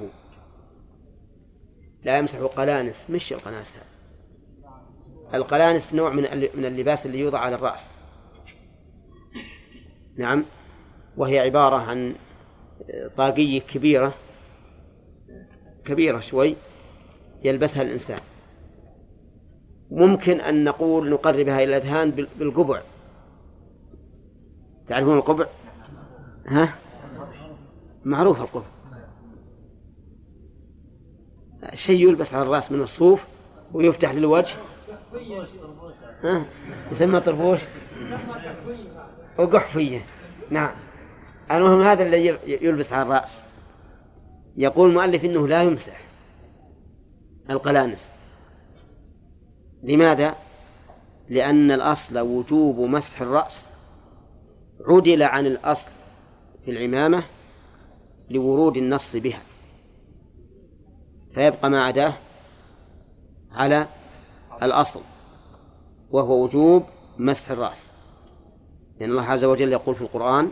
[2.03, 3.85] لا يمسح قلانس مش القناس هذا.
[5.33, 6.23] القلانس نوع من
[6.55, 7.91] من اللباس اللي يوضع على الرأس.
[10.17, 10.45] نعم.
[11.17, 12.15] وهي عبارة عن
[13.17, 14.13] طاقية كبيرة
[15.85, 16.55] كبيرة شوي
[17.43, 18.19] يلبسها الإنسان.
[19.91, 22.81] ممكن أن نقول نقربها إلى الأذهان بالقبع.
[24.87, 25.47] تعرفون القبع؟
[26.47, 26.75] ها؟
[28.05, 28.65] معروف القبع.
[31.73, 33.23] شيء يلبس على الرأس من الصوف
[33.73, 34.55] ويفتح للوجه.
[36.23, 36.45] ها؟
[36.91, 37.61] يسمى طربوش
[39.39, 40.05] وقحفية
[40.49, 40.71] نعم.
[41.51, 43.41] المهم هذا الذي يلبس على الرأس.
[44.57, 46.01] يقول المؤلف إنه لا يمسح
[47.49, 48.11] القلانس.
[49.83, 50.35] لماذا؟
[51.29, 53.72] لأن الأصل وجوب مسح الرأس
[54.87, 55.89] عدل عن الأصل
[56.65, 57.23] في العمامة
[58.29, 59.41] لورود النص بها.
[61.33, 62.13] فيبقى ما عداه
[63.51, 63.87] على
[64.63, 65.01] الأصل
[66.11, 66.83] وهو وجوب
[67.17, 67.87] مسح الرأس.
[68.99, 70.51] لأن الله عز وجل يقول في القرآن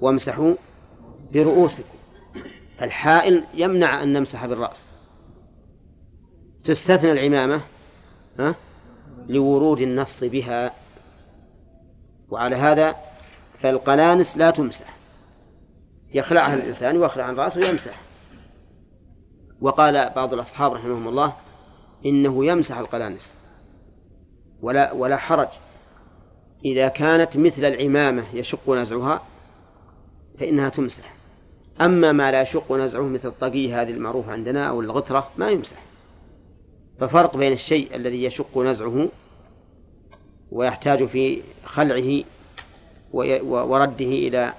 [0.00, 0.54] وامسحوا
[1.32, 1.98] برؤوسكم
[2.78, 4.86] فالحائل يمنع أن نمسح بالرأس.
[6.64, 7.60] تستثنى العمامة
[8.38, 8.54] ها
[9.28, 10.74] لورود النص بها.
[12.30, 13.09] وعلى هذا
[13.62, 14.96] فالقلانس لا تمسح.
[16.14, 18.00] يخلعها الإنسان ويخلع عن رأسه ويمسح.
[19.60, 21.32] وقال بعض الأصحاب رحمهم الله
[22.06, 23.36] إنه يمسح القلانس.
[24.62, 25.48] ولا ولا حرج.
[26.64, 29.22] إذا كانت مثل العمامة يشق نزعها
[30.38, 31.14] فإنها تمسح.
[31.80, 35.76] أما ما لا يشق نزعه مثل الطقية هذه المعروفة عندنا أو الغترة ما يمسح.
[37.00, 39.08] ففرق بين الشيء الذي يشق نزعه
[40.50, 42.24] ويحتاج في خلعه
[43.12, 44.54] ورده إلى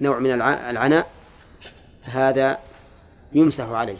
[0.00, 1.10] نوع من العناء
[2.02, 2.58] هذا
[3.32, 3.98] يمسح عليه.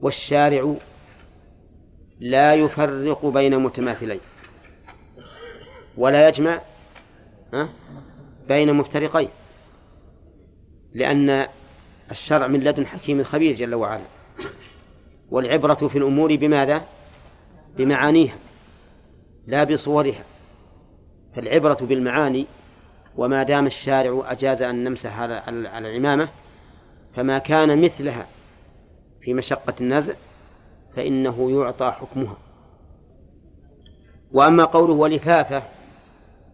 [0.00, 0.74] والشارع
[2.20, 4.20] لا يفرق بين متماثلين
[5.96, 6.60] ولا يجمع
[8.48, 9.28] بين مفترقين
[10.94, 11.46] لأن
[12.10, 14.04] الشرع من لدن حكيم خبير جل وعلا.
[15.30, 16.84] والعبرة في الأمور بماذا؟
[17.76, 18.36] بمعانيها
[19.46, 20.24] لا بصورها.
[21.36, 22.46] فالعبرة بالمعاني
[23.16, 25.42] وما دام الشارع أجاز أن نمسح على
[25.78, 26.28] العمامة
[27.16, 28.26] فما كان مثلها
[29.20, 30.14] في مشقة النزع
[30.96, 32.36] فإنه يعطى حكمها.
[34.32, 35.62] وأما قوله ولفافة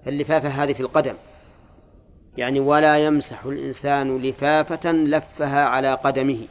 [0.04, 1.14] فاللفافة هذه في القدم.
[2.36, 6.46] يعني ولا يمسح الإنسان لفافة لفها على قدمه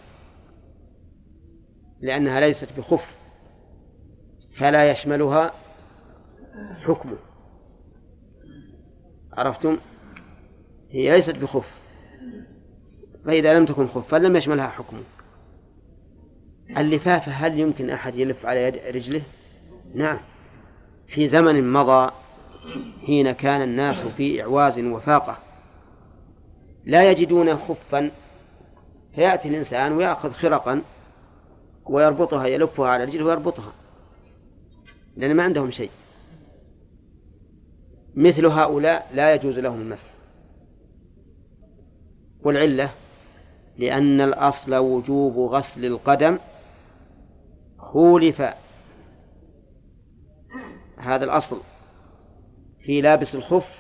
[2.02, 3.16] لأنها ليست بخف
[4.58, 5.52] فلا يشملها
[6.86, 7.18] حكمه.
[9.38, 9.78] عرفتم؟
[10.92, 11.72] هي ليست بخف.
[13.26, 15.04] فإذا لم تكن خفا لم يشملها حكمه
[16.78, 19.22] اللفافة هل يمكن أحد يلف على يد رجله؟
[19.96, 20.20] نعم.
[21.08, 22.12] في زمن مضى
[23.06, 25.38] حين كان الناس في إعواز وفاقة
[26.86, 28.12] لا يجدون خفا
[29.16, 30.82] فيأتي الإنسان ويأخذ خرقا
[31.86, 33.74] ويربطها يلفها على رجله ويربطها
[35.18, 35.90] لأن ما عندهم شيء.
[38.16, 40.12] مثل هؤلاء لا يجوز لهم المسح.
[42.44, 42.92] والعلة
[43.78, 46.40] لأن الأصل وجوب غسل القدم
[47.78, 48.42] خولف
[50.98, 51.62] هذا الأصل
[52.80, 53.80] في لابس الخف.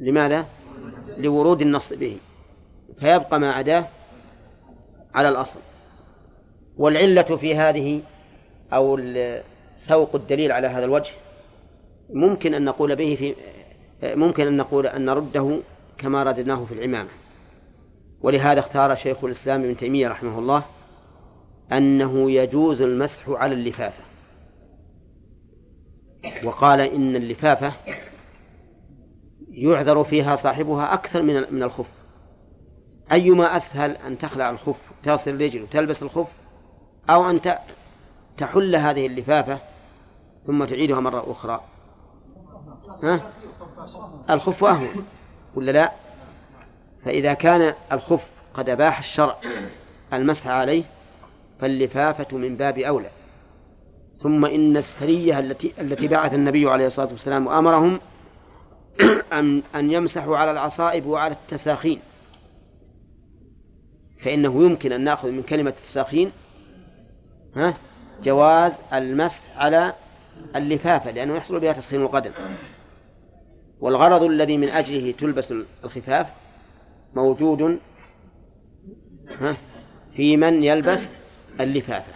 [0.00, 0.46] لماذا؟
[1.18, 2.18] لورود النص به.
[3.00, 3.86] فيبقى ما عداه
[5.14, 5.60] على الأصل.
[6.76, 8.02] والعلة في هذه
[8.72, 9.00] أو
[9.76, 11.10] سوق الدليل على هذا الوجه
[12.10, 13.34] ممكن أن نقول به في
[14.02, 15.60] ممكن أن نقول أن نرده
[15.98, 17.08] كما رددناه في العمامة.
[18.20, 20.64] ولهذا اختار شيخ الإسلام ابن تيمية رحمه الله
[21.72, 24.04] أنه يجوز المسح على اللفافة.
[26.44, 27.72] وقال إن اللفافة
[29.50, 31.86] يعذر فيها صاحبها أكثر من من الخف.
[33.12, 36.28] أيما أسهل أن تخلع الخف تصل الرجل وتلبس الخف
[37.10, 37.40] أو أن
[38.36, 39.58] تحل هذه اللفافة
[40.46, 41.60] ثم تعيدها مرة أخرى.
[43.02, 43.20] ها؟
[44.30, 45.06] الخف أهون.
[45.54, 45.92] ولا لا؟
[47.04, 49.36] فإذا كان الخف قد أباح الشرع
[50.12, 50.84] المسح عليه
[51.60, 53.10] فاللفافة من باب أولى.
[54.22, 58.00] ثم إن السرية التي التي بعث النبي عليه الصلاة والسلام وأمرهم
[59.32, 62.00] أن أن يمسحوا على العصائب وعلى التساخين.
[64.24, 66.32] فإنه يمكن أن نأخذ من كلمة التساخين
[67.56, 67.74] ها؟
[68.22, 69.92] جواز المسح على
[70.56, 72.30] اللفافة لأنه يحصل بها تسخين القدم.
[73.80, 75.54] والغرض الذي من أجله تلبس
[75.84, 76.26] الخفاف
[77.14, 77.78] موجود
[80.16, 81.12] في من يلبس
[81.60, 82.12] اللفافة.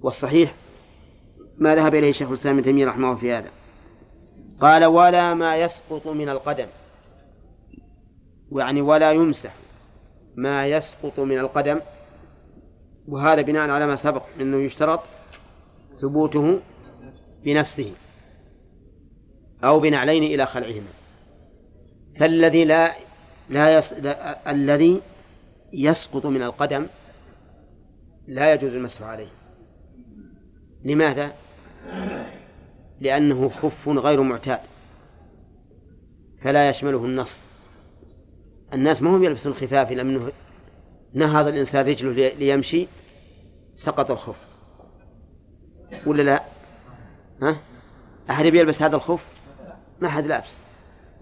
[0.00, 0.54] والصحيح
[1.58, 3.50] ما ذهب إليه شيخ الإسلام ابن تيمية رحمه الله في هذا.
[4.60, 6.66] قال ولا ما يسقط من القدم.
[8.52, 9.54] يعني ولا يمسح
[10.36, 11.80] ما يسقط من القدم.
[13.08, 15.00] وهذا بناء على ما سبق إنه يشترط
[16.00, 16.60] ثبوته
[17.44, 17.92] بنفسه.
[19.64, 20.90] أو بنعلين إلى خلعهما
[22.20, 22.94] فالذي لا
[23.50, 23.92] لا, يس...
[23.92, 25.02] لا الذي
[25.72, 26.86] يسقط من القدم
[28.28, 29.28] لا يجوز المسح عليه
[30.84, 31.32] لماذا؟
[33.00, 34.60] لأنه خف غير معتاد
[36.42, 37.40] فلا يشمله النص
[38.72, 40.32] الناس ما هم يلبسون الخفاف لأنه
[41.14, 42.86] نهض الإنسان رجله ليمشي
[43.76, 44.36] سقط الخف
[46.06, 46.42] ولا لا؟
[47.42, 47.60] ها؟
[48.30, 49.29] أحد يلبس هذا الخف؟
[50.00, 50.48] ما أحد لابس.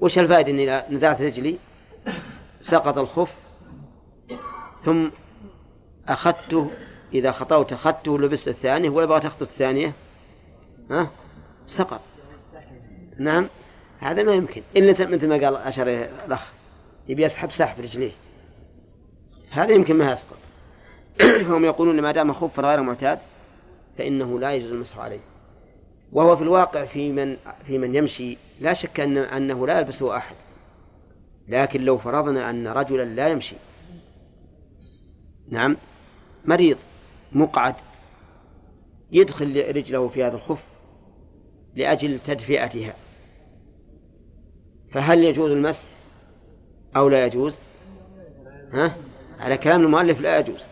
[0.00, 1.58] وش الفائدة إني إذا نزعت رجلي؟
[2.62, 3.32] سقط الخف
[4.84, 5.08] ثم
[6.08, 6.70] أخذته
[7.14, 9.92] إذا خطوت أخذته لبست الثانية ولا بغيت أخذ الثانية.
[10.90, 11.10] ها؟
[11.64, 12.00] سقط.
[13.18, 13.48] نعم؟
[13.98, 14.62] هذا ما يمكن.
[14.76, 16.52] إلا مثل ما قال أشر الأخ
[17.08, 18.12] يبي يسحب سحب رجليه.
[19.50, 20.38] هذا يمكن ما يسقط.
[21.48, 23.18] فهم يقولون ما دام خف غير معتاد
[23.98, 25.20] فإنه لا يجوز المسح عليه.
[26.12, 27.36] وهو في الواقع في من
[27.66, 30.36] في من يمشي لا شك أن أنه لا يلبسه أحد
[31.48, 33.56] لكن لو فرضنا أن رجلا لا يمشي
[35.48, 35.76] نعم
[36.44, 36.78] مريض
[37.32, 37.74] مقعد
[39.12, 40.62] يدخل رجله في هذا الخف
[41.74, 42.94] لأجل تدفئتها
[44.92, 45.88] فهل يجوز المسح
[46.96, 47.54] أو لا يجوز
[48.72, 48.96] ها؟
[49.38, 50.62] على كلام المؤلف لا يجوز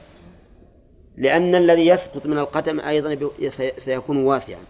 [1.16, 3.30] لأن الذي يسقط من القدم أيضا
[3.78, 4.60] سيكون واسعا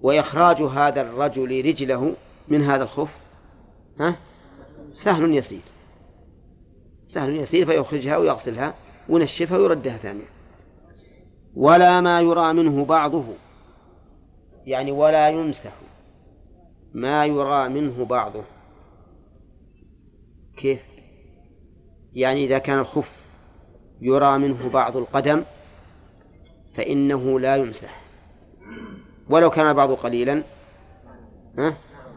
[0.00, 2.14] وإخراج هذا الرجل رجله
[2.48, 3.10] من هذا الخف
[4.00, 4.16] ها؟
[4.92, 5.60] سهل يسير.
[7.06, 8.74] سهل يسير فيخرجها ويغسلها
[9.08, 10.26] وينشفها ويردها ثانية
[11.54, 13.24] ولا ما يرى منه بعضه.
[14.66, 15.72] يعني ولا يمسح
[16.94, 18.44] ما يرى منه بعضه.
[20.56, 20.80] كيف؟
[22.14, 23.10] يعني إذا كان الخف
[24.00, 25.42] يرى منه بعض القدم
[26.74, 28.00] فإنه لا يمسح
[29.30, 30.42] ولو كان البعض قليلا.
[31.58, 31.76] ها؟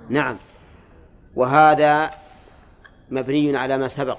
[0.10, 0.38] نعم.
[1.36, 2.12] وهذا
[3.10, 4.18] مبني على ما سبق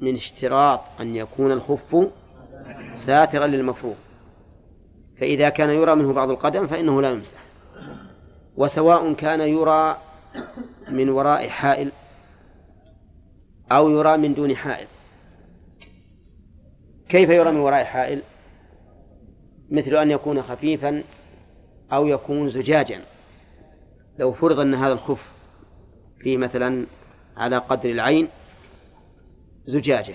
[0.00, 2.08] من اشتراط أن يكون الخف
[2.96, 3.96] ساترا للمفروض.
[5.20, 7.38] فإذا كان يرى منه بعض القدم فإنه لا يمسح.
[8.56, 9.96] وسواء كان يرى
[10.88, 11.92] من وراء حائل
[13.72, 14.86] أو يرى من دون حائل.
[17.08, 18.22] كيف يرى من وراء حائل؟
[19.70, 21.02] مثل أن يكون خفيفا
[21.92, 23.02] أو يكون زجاجا.
[24.18, 25.32] لو فرض أن هذا الخف
[26.20, 26.86] في مثلا
[27.36, 28.28] على قدر العين
[29.66, 30.14] زجاجة.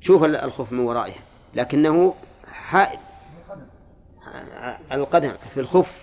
[0.00, 1.14] شوف الخف من ورائه.
[1.54, 2.14] لكنه
[2.46, 2.98] حائل.
[4.92, 6.02] القدم في الخف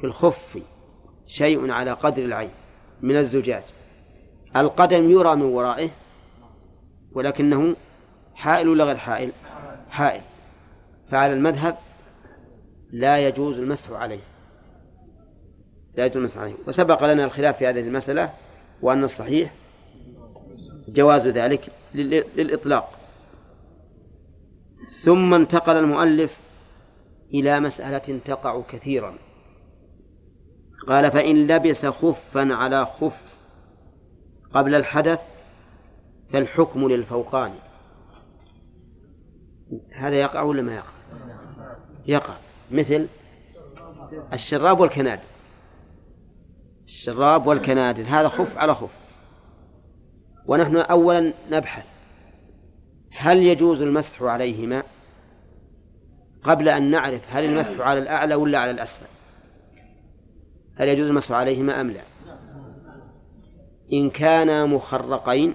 [0.00, 0.58] في الخف
[1.26, 2.50] شيء على قدر العين
[3.00, 3.62] من الزجاج.
[4.56, 5.90] القدم يرى من ورائه
[7.12, 7.76] ولكنه
[8.34, 9.32] حائل ولا غير حائل؟
[9.90, 10.22] حائل.
[11.10, 11.76] فعلى المذهب
[12.92, 14.20] لا يجوز المسح عليه.
[15.96, 16.54] لا يجوز المسح عليه.
[16.66, 18.32] وسبق لنا الخلاف في هذه المسألة
[18.82, 19.54] وأن الصحيح
[20.88, 22.98] جواز ذلك للإطلاق.
[25.02, 26.36] ثم انتقل المؤلف
[27.34, 29.14] إلى مسألة تقع كثيرا.
[30.88, 33.22] قال فإن لبس خفا على خف
[34.54, 35.20] قبل الحدث
[36.32, 37.54] فالحكم للفوقان.
[39.92, 40.92] هذا يقع ولا ما يقع؟
[42.06, 42.34] يقع.
[42.70, 43.06] مثل
[44.32, 45.22] الشراب والكنادل
[46.86, 48.90] الشراب والكنادل هذا خف على خف.
[50.46, 51.84] ونحن أولا نبحث
[53.10, 54.82] هل يجوز المسح عليهما
[56.42, 59.06] قبل أن نعرف هل المسح على الأعلى ولا على الأسفل؟
[60.74, 62.02] هل يجوز المسح عليهما أم لا؟
[63.92, 65.54] إن كانا مخرقين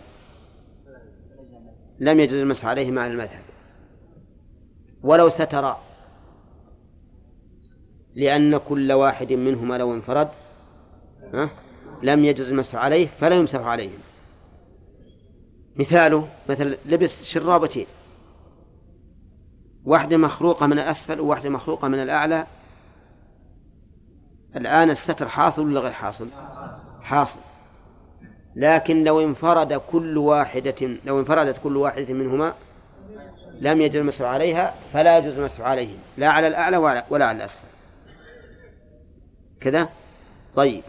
[2.00, 3.44] لم يجوز المسح عليهما على المذهب.
[5.04, 5.91] ولو سترا
[8.16, 10.30] لأن كل واحد منهما لو انفرد
[11.34, 11.50] ها
[12.04, 14.00] لم يجوز المسح عليه فلا يمسح عليهم
[15.76, 17.86] مثاله مثل لبس شرابتين.
[19.86, 22.46] واحدة مخروقة من الأسفل وواحدة مخروقة من الأعلى.
[24.56, 26.28] الآن الستر حاصل ولا غير حاصل؟
[27.02, 27.40] حاصل.
[28.56, 32.54] لكن لو انفرد كل واحدة لو انفردت كل واحدة منهما
[33.60, 36.78] لم يجوز المسح عليها فلا يجوز المسح عليهم لا على الأعلى
[37.10, 37.71] ولا على الأسفل.
[39.62, 39.90] كذا؟
[40.56, 40.84] طيب.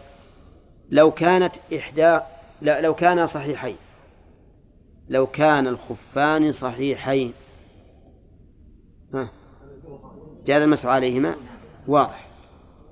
[0.89, 2.19] لو كانت إحدى
[2.61, 3.75] لا لو كانا صحيحين.
[5.09, 7.33] لو كان الخفان صحيحين.
[9.13, 9.29] ها؟
[10.45, 11.35] جاز المسح عليهما؟
[11.87, 12.27] واضح.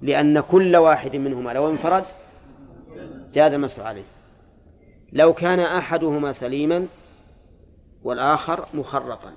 [0.01, 2.03] لأن كل واحد منهما لو انفرد
[3.33, 4.03] جاز المسح عليه.
[5.13, 6.87] لو كان أحدهما سليما
[8.03, 9.33] والآخر مخرقا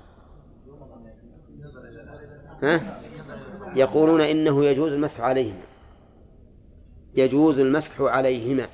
[2.63, 3.01] ها؟
[3.75, 5.74] يقولون إنه يجوز المسح عليهما.
[7.15, 8.67] يجوز المسح عليهما.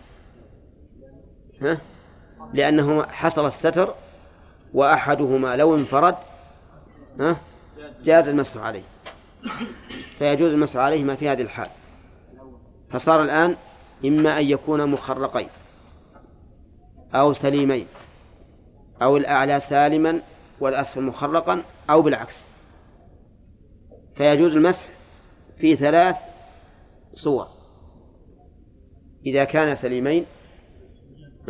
[1.61, 1.77] ها؟
[2.53, 3.93] لأنه حصل الستر
[4.73, 6.15] وأحدهما لو انفرد
[7.19, 7.37] ها؟
[8.03, 8.83] جاز المسح عليه.
[10.19, 11.69] فيجوز المسح عليهما في هذه الحال.
[12.91, 13.55] فصار الآن
[14.05, 15.49] إما أن يكون مخرقين
[17.13, 17.87] أو سليمين
[19.01, 20.21] أو الأعلى سالما
[20.59, 22.45] والأسفل مخرقا أو بالعكس.
[24.15, 24.87] فيجوز المسح
[25.57, 26.15] في ثلاث
[27.13, 27.60] صور.
[29.25, 30.25] إذا كان سليمين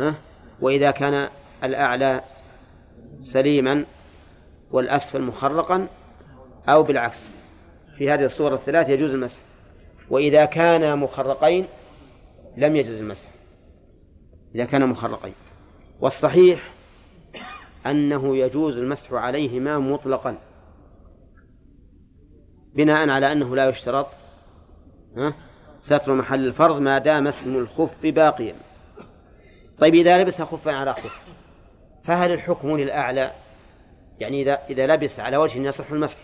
[0.00, 0.14] ها؟
[0.60, 1.28] وإذا كان
[1.64, 2.20] الأعلى
[3.20, 3.84] سليما
[4.70, 5.88] والأسفل مخرقا
[6.68, 7.34] أو بالعكس.
[7.98, 9.40] في هذه الصور الثلاث يجوز المسح.
[10.10, 11.66] وإذا كانا مخرقين
[12.56, 13.28] لم يجوز المسح.
[14.54, 15.34] إذا كان مخرقين.
[16.00, 16.72] والصحيح
[17.86, 20.38] أنه يجوز المسح عليهما مطلقا.
[22.74, 24.06] بناء على أنه لا يشترط
[25.82, 28.54] ستر محل الفرض ما دام اسم الخف باقيا.
[29.78, 31.20] طيب إذا لبس خفا على خف
[32.04, 33.32] فهل الحكم للأعلى؟
[34.18, 36.22] يعني إذا إذا لبس على وجه يصح المسح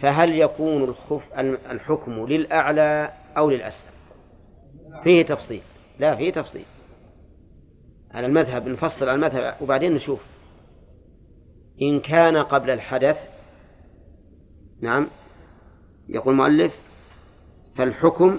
[0.00, 1.22] فهل يكون الخف
[1.70, 3.92] الحكم للأعلى أو للأسفل؟
[5.04, 5.62] فيه تفصيل
[5.98, 6.64] لا فيه تفصيل.
[8.10, 10.20] على المذهب نفصل على المذهب وبعدين نشوف.
[11.82, 13.24] إن كان قبل الحدث
[14.80, 15.08] نعم
[16.08, 16.74] يقول المؤلف
[17.80, 18.38] فالحكم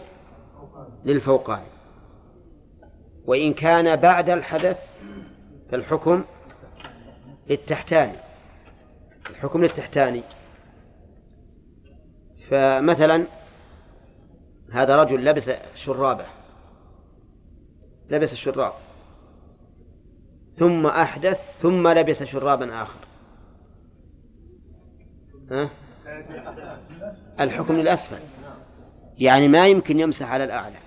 [1.06, 1.64] للفوقان.
[3.26, 4.80] وإن كان بعد الحدث
[5.72, 6.24] فالحكم
[7.50, 8.18] للتحتاني.
[9.30, 10.24] الحكم للتحتاني.
[12.50, 13.26] فمثلا
[14.72, 16.26] هذا رجل لبس شرابه.
[18.10, 18.74] لبس الشراب.
[20.58, 23.00] ثم أحدث ثم لبس شرابا آخر.
[25.52, 25.70] ها؟
[27.40, 28.20] الحكم للأسفل.
[29.22, 30.78] يعني ما يمكن يمسح على الأعلى.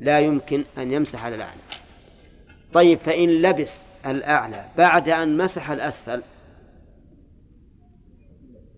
[0.00, 1.60] لا يمكن أن يمسح على الأعلى.
[2.72, 3.76] طيب فإن لبس
[4.06, 6.22] الأعلى بعد أن مسح الأسفل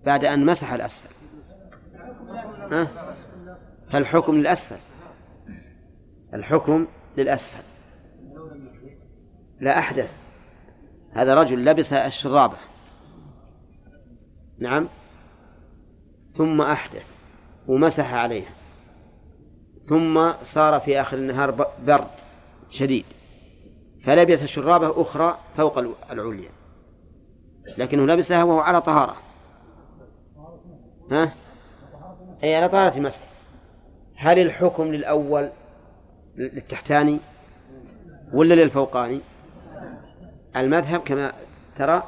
[0.04, 1.08] بعد أن مسح الأسفل
[2.72, 3.14] ها؟
[3.90, 4.78] فالحكم للأسفل.
[6.34, 6.86] الحكم
[7.16, 7.62] للأسفل.
[9.60, 10.10] لا أحدث.
[11.12, 12.56] هذا رجل لبس الشرابة.
[14.58, 14.88] نعم.
[16.36, 17.11] ثم أحدث.
[17.68, 18.50] ومسح عليها.
[19.84, 21.50] ثم صار في آخر النهار
[21.86, 22.06] برد
[22.70, 23.04] شديد.
[24.04, 25.78] فلبس شرابة أخرى فوق
[26.10, 26.50] العليا.
[27.78, 29.16] لكنه لبسها وهو على طهارة.
[31.10, 31.32] ها؟
[32.44, 33.24] أي على طهارة مسح
[34.16, 35.50] هل الحكم للأول
[36.36, 37.18] للتحتاني
[38.32, 39.20] ولا للفوقاني؟
[40.56, 41.32] المذهب كما
[41.76, 42.02] ترى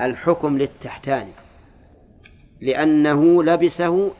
[0.00, 1.32] الحكم للتحتاني.
[2.60, 4.10] لأنه لبسه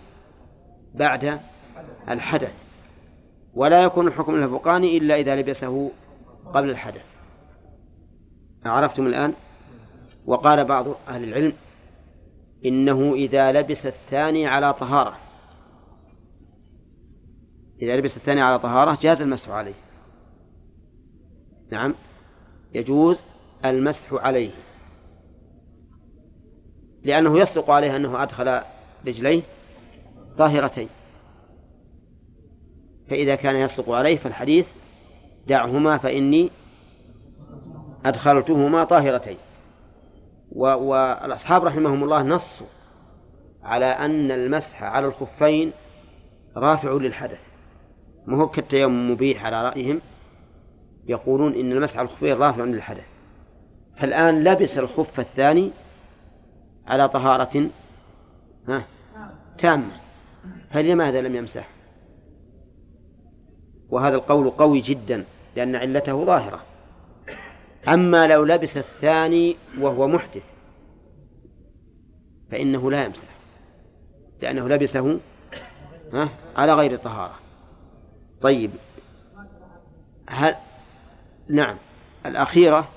[0.95, 1.41] بعد
[2.09, 2.55] الحدث.
[3.55, 5.91] ولا يكون الحكم للفوقاني إلا إذا لبسه
[6.55, 7.05] قبل الحدث.
[8.65, 9.35] عرفتم الآن؟
[10.27, 11.53] وقال بعض أهل العلم
[12.65, 15.17] إنه إذا لبس الثاني على طهارة
[17.83, 19.75] إذا لبس الثاني على طهارة جاز المسح عليه.
[21.71, 21.95] نعم
[22.75, 23.21] يجوز
[23.65, 24.51] المسح عليه.
[27.03, 28.61] لأنه يصدق عليه أنه أدخل
[29.07, 29.43] رجليه
[30.39, 30.89] طاهرتين.
[33.11, 34.69] فإذا كان يصدق عليه فالحديث
[35.47, 36.51] دعهما فإني
[38.05, 39.37] أدخلتهما طاهرتين.
[40.51, 42.67] والأصحاب رحمهم الله نصوا
[43.63, 45.73] على أن المسح على الخفين
[46.57, 47.41] رافع للحدث.
[48.27, 50.01] ما هو كالتيمم مبيح على رأيهم
[51.07, 53.05] يقولون إن المسح على الخفين رافع للحدث.
[53.97, 55.71] فالآن لبس الخف الثاني
[56.87, 57.69] على طهارة
[58.69, 58.85] ها
[59.59, 60.02] تامة.
[60.71, 61.69] فلماذا لم يمسح؟
[63.91, 65.25] وهذا القول قوي جدا
[65.57, 66.63] لأن علته ظاهرة.
[67.89, 70.45] أما لو لبس الثاني وهو محدث
[72.51, 73.29] فإنه لا يمسح
[74.43, 75.21] لأنه لبسه
[76.57, 77.39] على غير طهارة.
[78.41, 78.71] طيب
[80.29, 80.55] هل
[81.49, 81.77] نعم
[82.27, 82.89] الأخيرة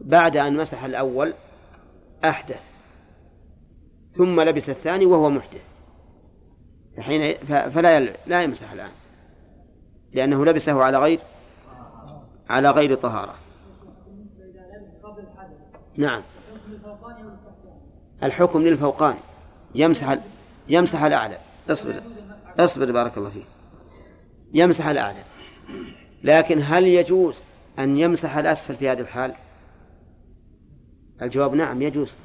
[0.00, 1.34] بعد أن مسح الأول
[2.24, 2.62] أحدث
[4.12, 5.71] ثم لبس الثاني وهو محدث.
[6.96, 8.90] فحين فلا لا يمسح الآن.
[10.12, 11.20] لأنه لبسه على غير
[12.48, 13.34] على غير طهارة.
[15.96, 16.22] نعم.
[18.22, 19.16] الحكم للفوقان.
[19.74, 20.18] يمسح
[20.68, 21.38] يمسح الأعلى.
[21.70, 22.02] اصبر
[22.58, 23.46] اصبر بارك الله فيك.
[24.54, 25.24] يمسح الأعلى.
[26.24, 27.42] لكن هل يجوز
[27.78, 29.34] أن يمسح الأسفل في هذه الحال؟
[31.22, 32.16] الجواب نعم يجوز.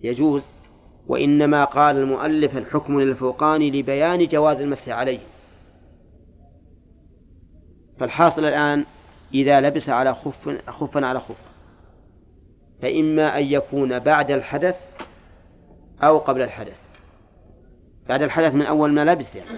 [0.00, 0.46] يجوز.
[1.08, 5.18] وإنما قال المؤلف الحكم للفوقان لبيان جواز المسح عليه.
[7.98, 8.84] فالحاصل الآن
[9.34, 11.36] إذا لبس على خف خفا على خف.
[12.82, 14.76] فإما أن يكون بعد الحدث
[16.02, 16.78] أو قبل الحدث.
[18.08, 19.50] بعد الحدث من أول ما لبس يعني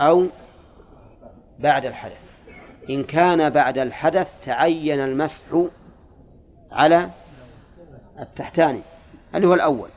[0.00, 0.26] أو
[1.58, 2.20] بعد الحدث.
[2.90, 5.42] إن كان بعد الحدث تعين المسح
[6.72, 7.10] على
[8.18, 8.80] التحتاني
[9.34, 9.88] اللي هو الأول.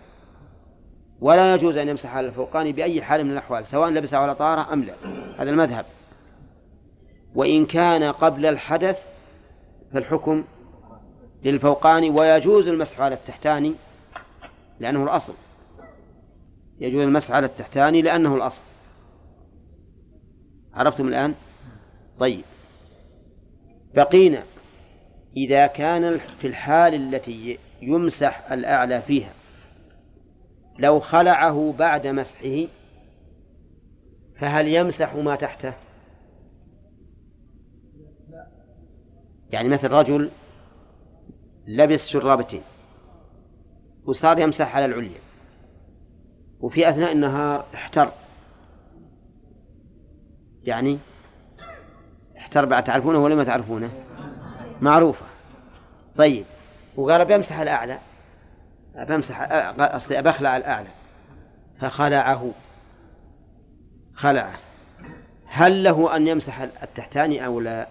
[1.26, 4.84] ولا يجوز أن يمسح على الفوقاني بأي حال من الأحوال سواء لبس على طهارة أم
[4.84, 4.94] لا.
[5.40, 5.86] هذا المذهب.
[7.36, 9.06] وإن كان قبل الحدث
[9.94, 10.44] فالحكم
[11.44, 13.74] للفوقاني ويجوز المسح على التحتاني
[14.80, 15.34] لأنه الأصل.
[16.80, 18.64] يجوز المسح على التحتاني لأنه الأصل.
[20.74, 21.34] عرفتم الآن؟
[22.20, 22.44] طيب.
[23.96, 24.44] بقينا.
[25.38, 29.34] إذا كان في الحال التي يمسح الأعلى فيها
[30.80, 32.68] لو خلعه بعد مسحه
[34.40, 35.74] فهل يمسح ما تحته؟
[39.50, 40.32] يعني مثل رجل
[41.68, 42.62] لبس شرابتين
[44.06, 45.20] وصار يمسح على العليا
[46.60, 48.12] وفي أثناء النهار احتر.
[50.64, 51.00] يعني
[52.38, 53.90] احتر بعد تعرفونه ولا ما تعرفونه؟
[54.82, 55.26] معروفة.
[56.18, 56.46] طيب
[56.96, 58.00] وقال بيمسح الأعلى.
[58.96, 59.42] بمسح
[59.82, 60.88] قصدي بخلع الأعلى
[61.82, 62.52] فخلعه.
[64.14, 64.60] خلعه.
[65.48, 67.88] هل له أن يمسح التحتاني أو لا؟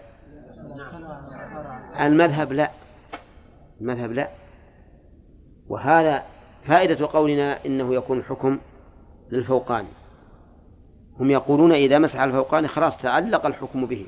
[2.01, 2.71] المذهب لا.
[3.81, 4.29] المذهب لا.
[5.69, 6.23] وهذا
[6.65, 8.59] فائدة قولنا إنه يكون الحكم
[9.33, 9.89] للفوقاني
[11.21, 14.07] هم يقولون إذا مسح الفوقاني خلاص تعلق الحكم به.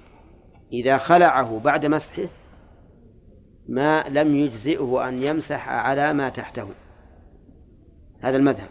[0.72, 2.28] إذا خلعه بعد مسحه
[3.68, 6.68] ما لم يجزئه أن يمسح على ما تحته.
[8.20, 8.68] هذا المذهب.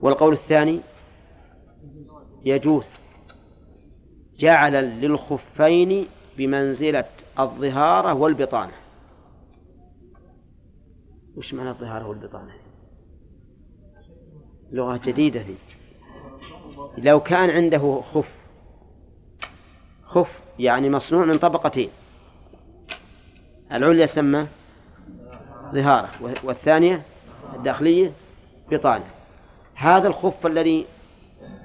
[0.00, 0.80] والقول الثاني
[2.44, 2.86] يجوز
[4.38, 6.06] جعل للخفين
[6.36, 7.04] بمنزلة
[7.38, 8.72] الظهارة والبطانة.
[11.36, 12.52] وش معنى الظهارة والبطانة؟
[14.72, 15.56] لغة جديدة ذي.
[16.98, 18.28] لو كان عنده خف
[20.04, 21.90] خف يعني مصنوع من طبقتين.
[23.72, 24.46] العليا سمى
[25.72, 26.10] ظهارة
[26.44, 27.02] والثانية
[27.54, 28.12] الداخلية
[28.70, 29.04] بطانة.
[29.74, 30.86] هذا الخف الذي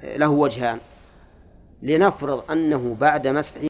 [0.02, 0.78] له وجهان.
[1.82, 3.60] لنفرض أنه بعد مسح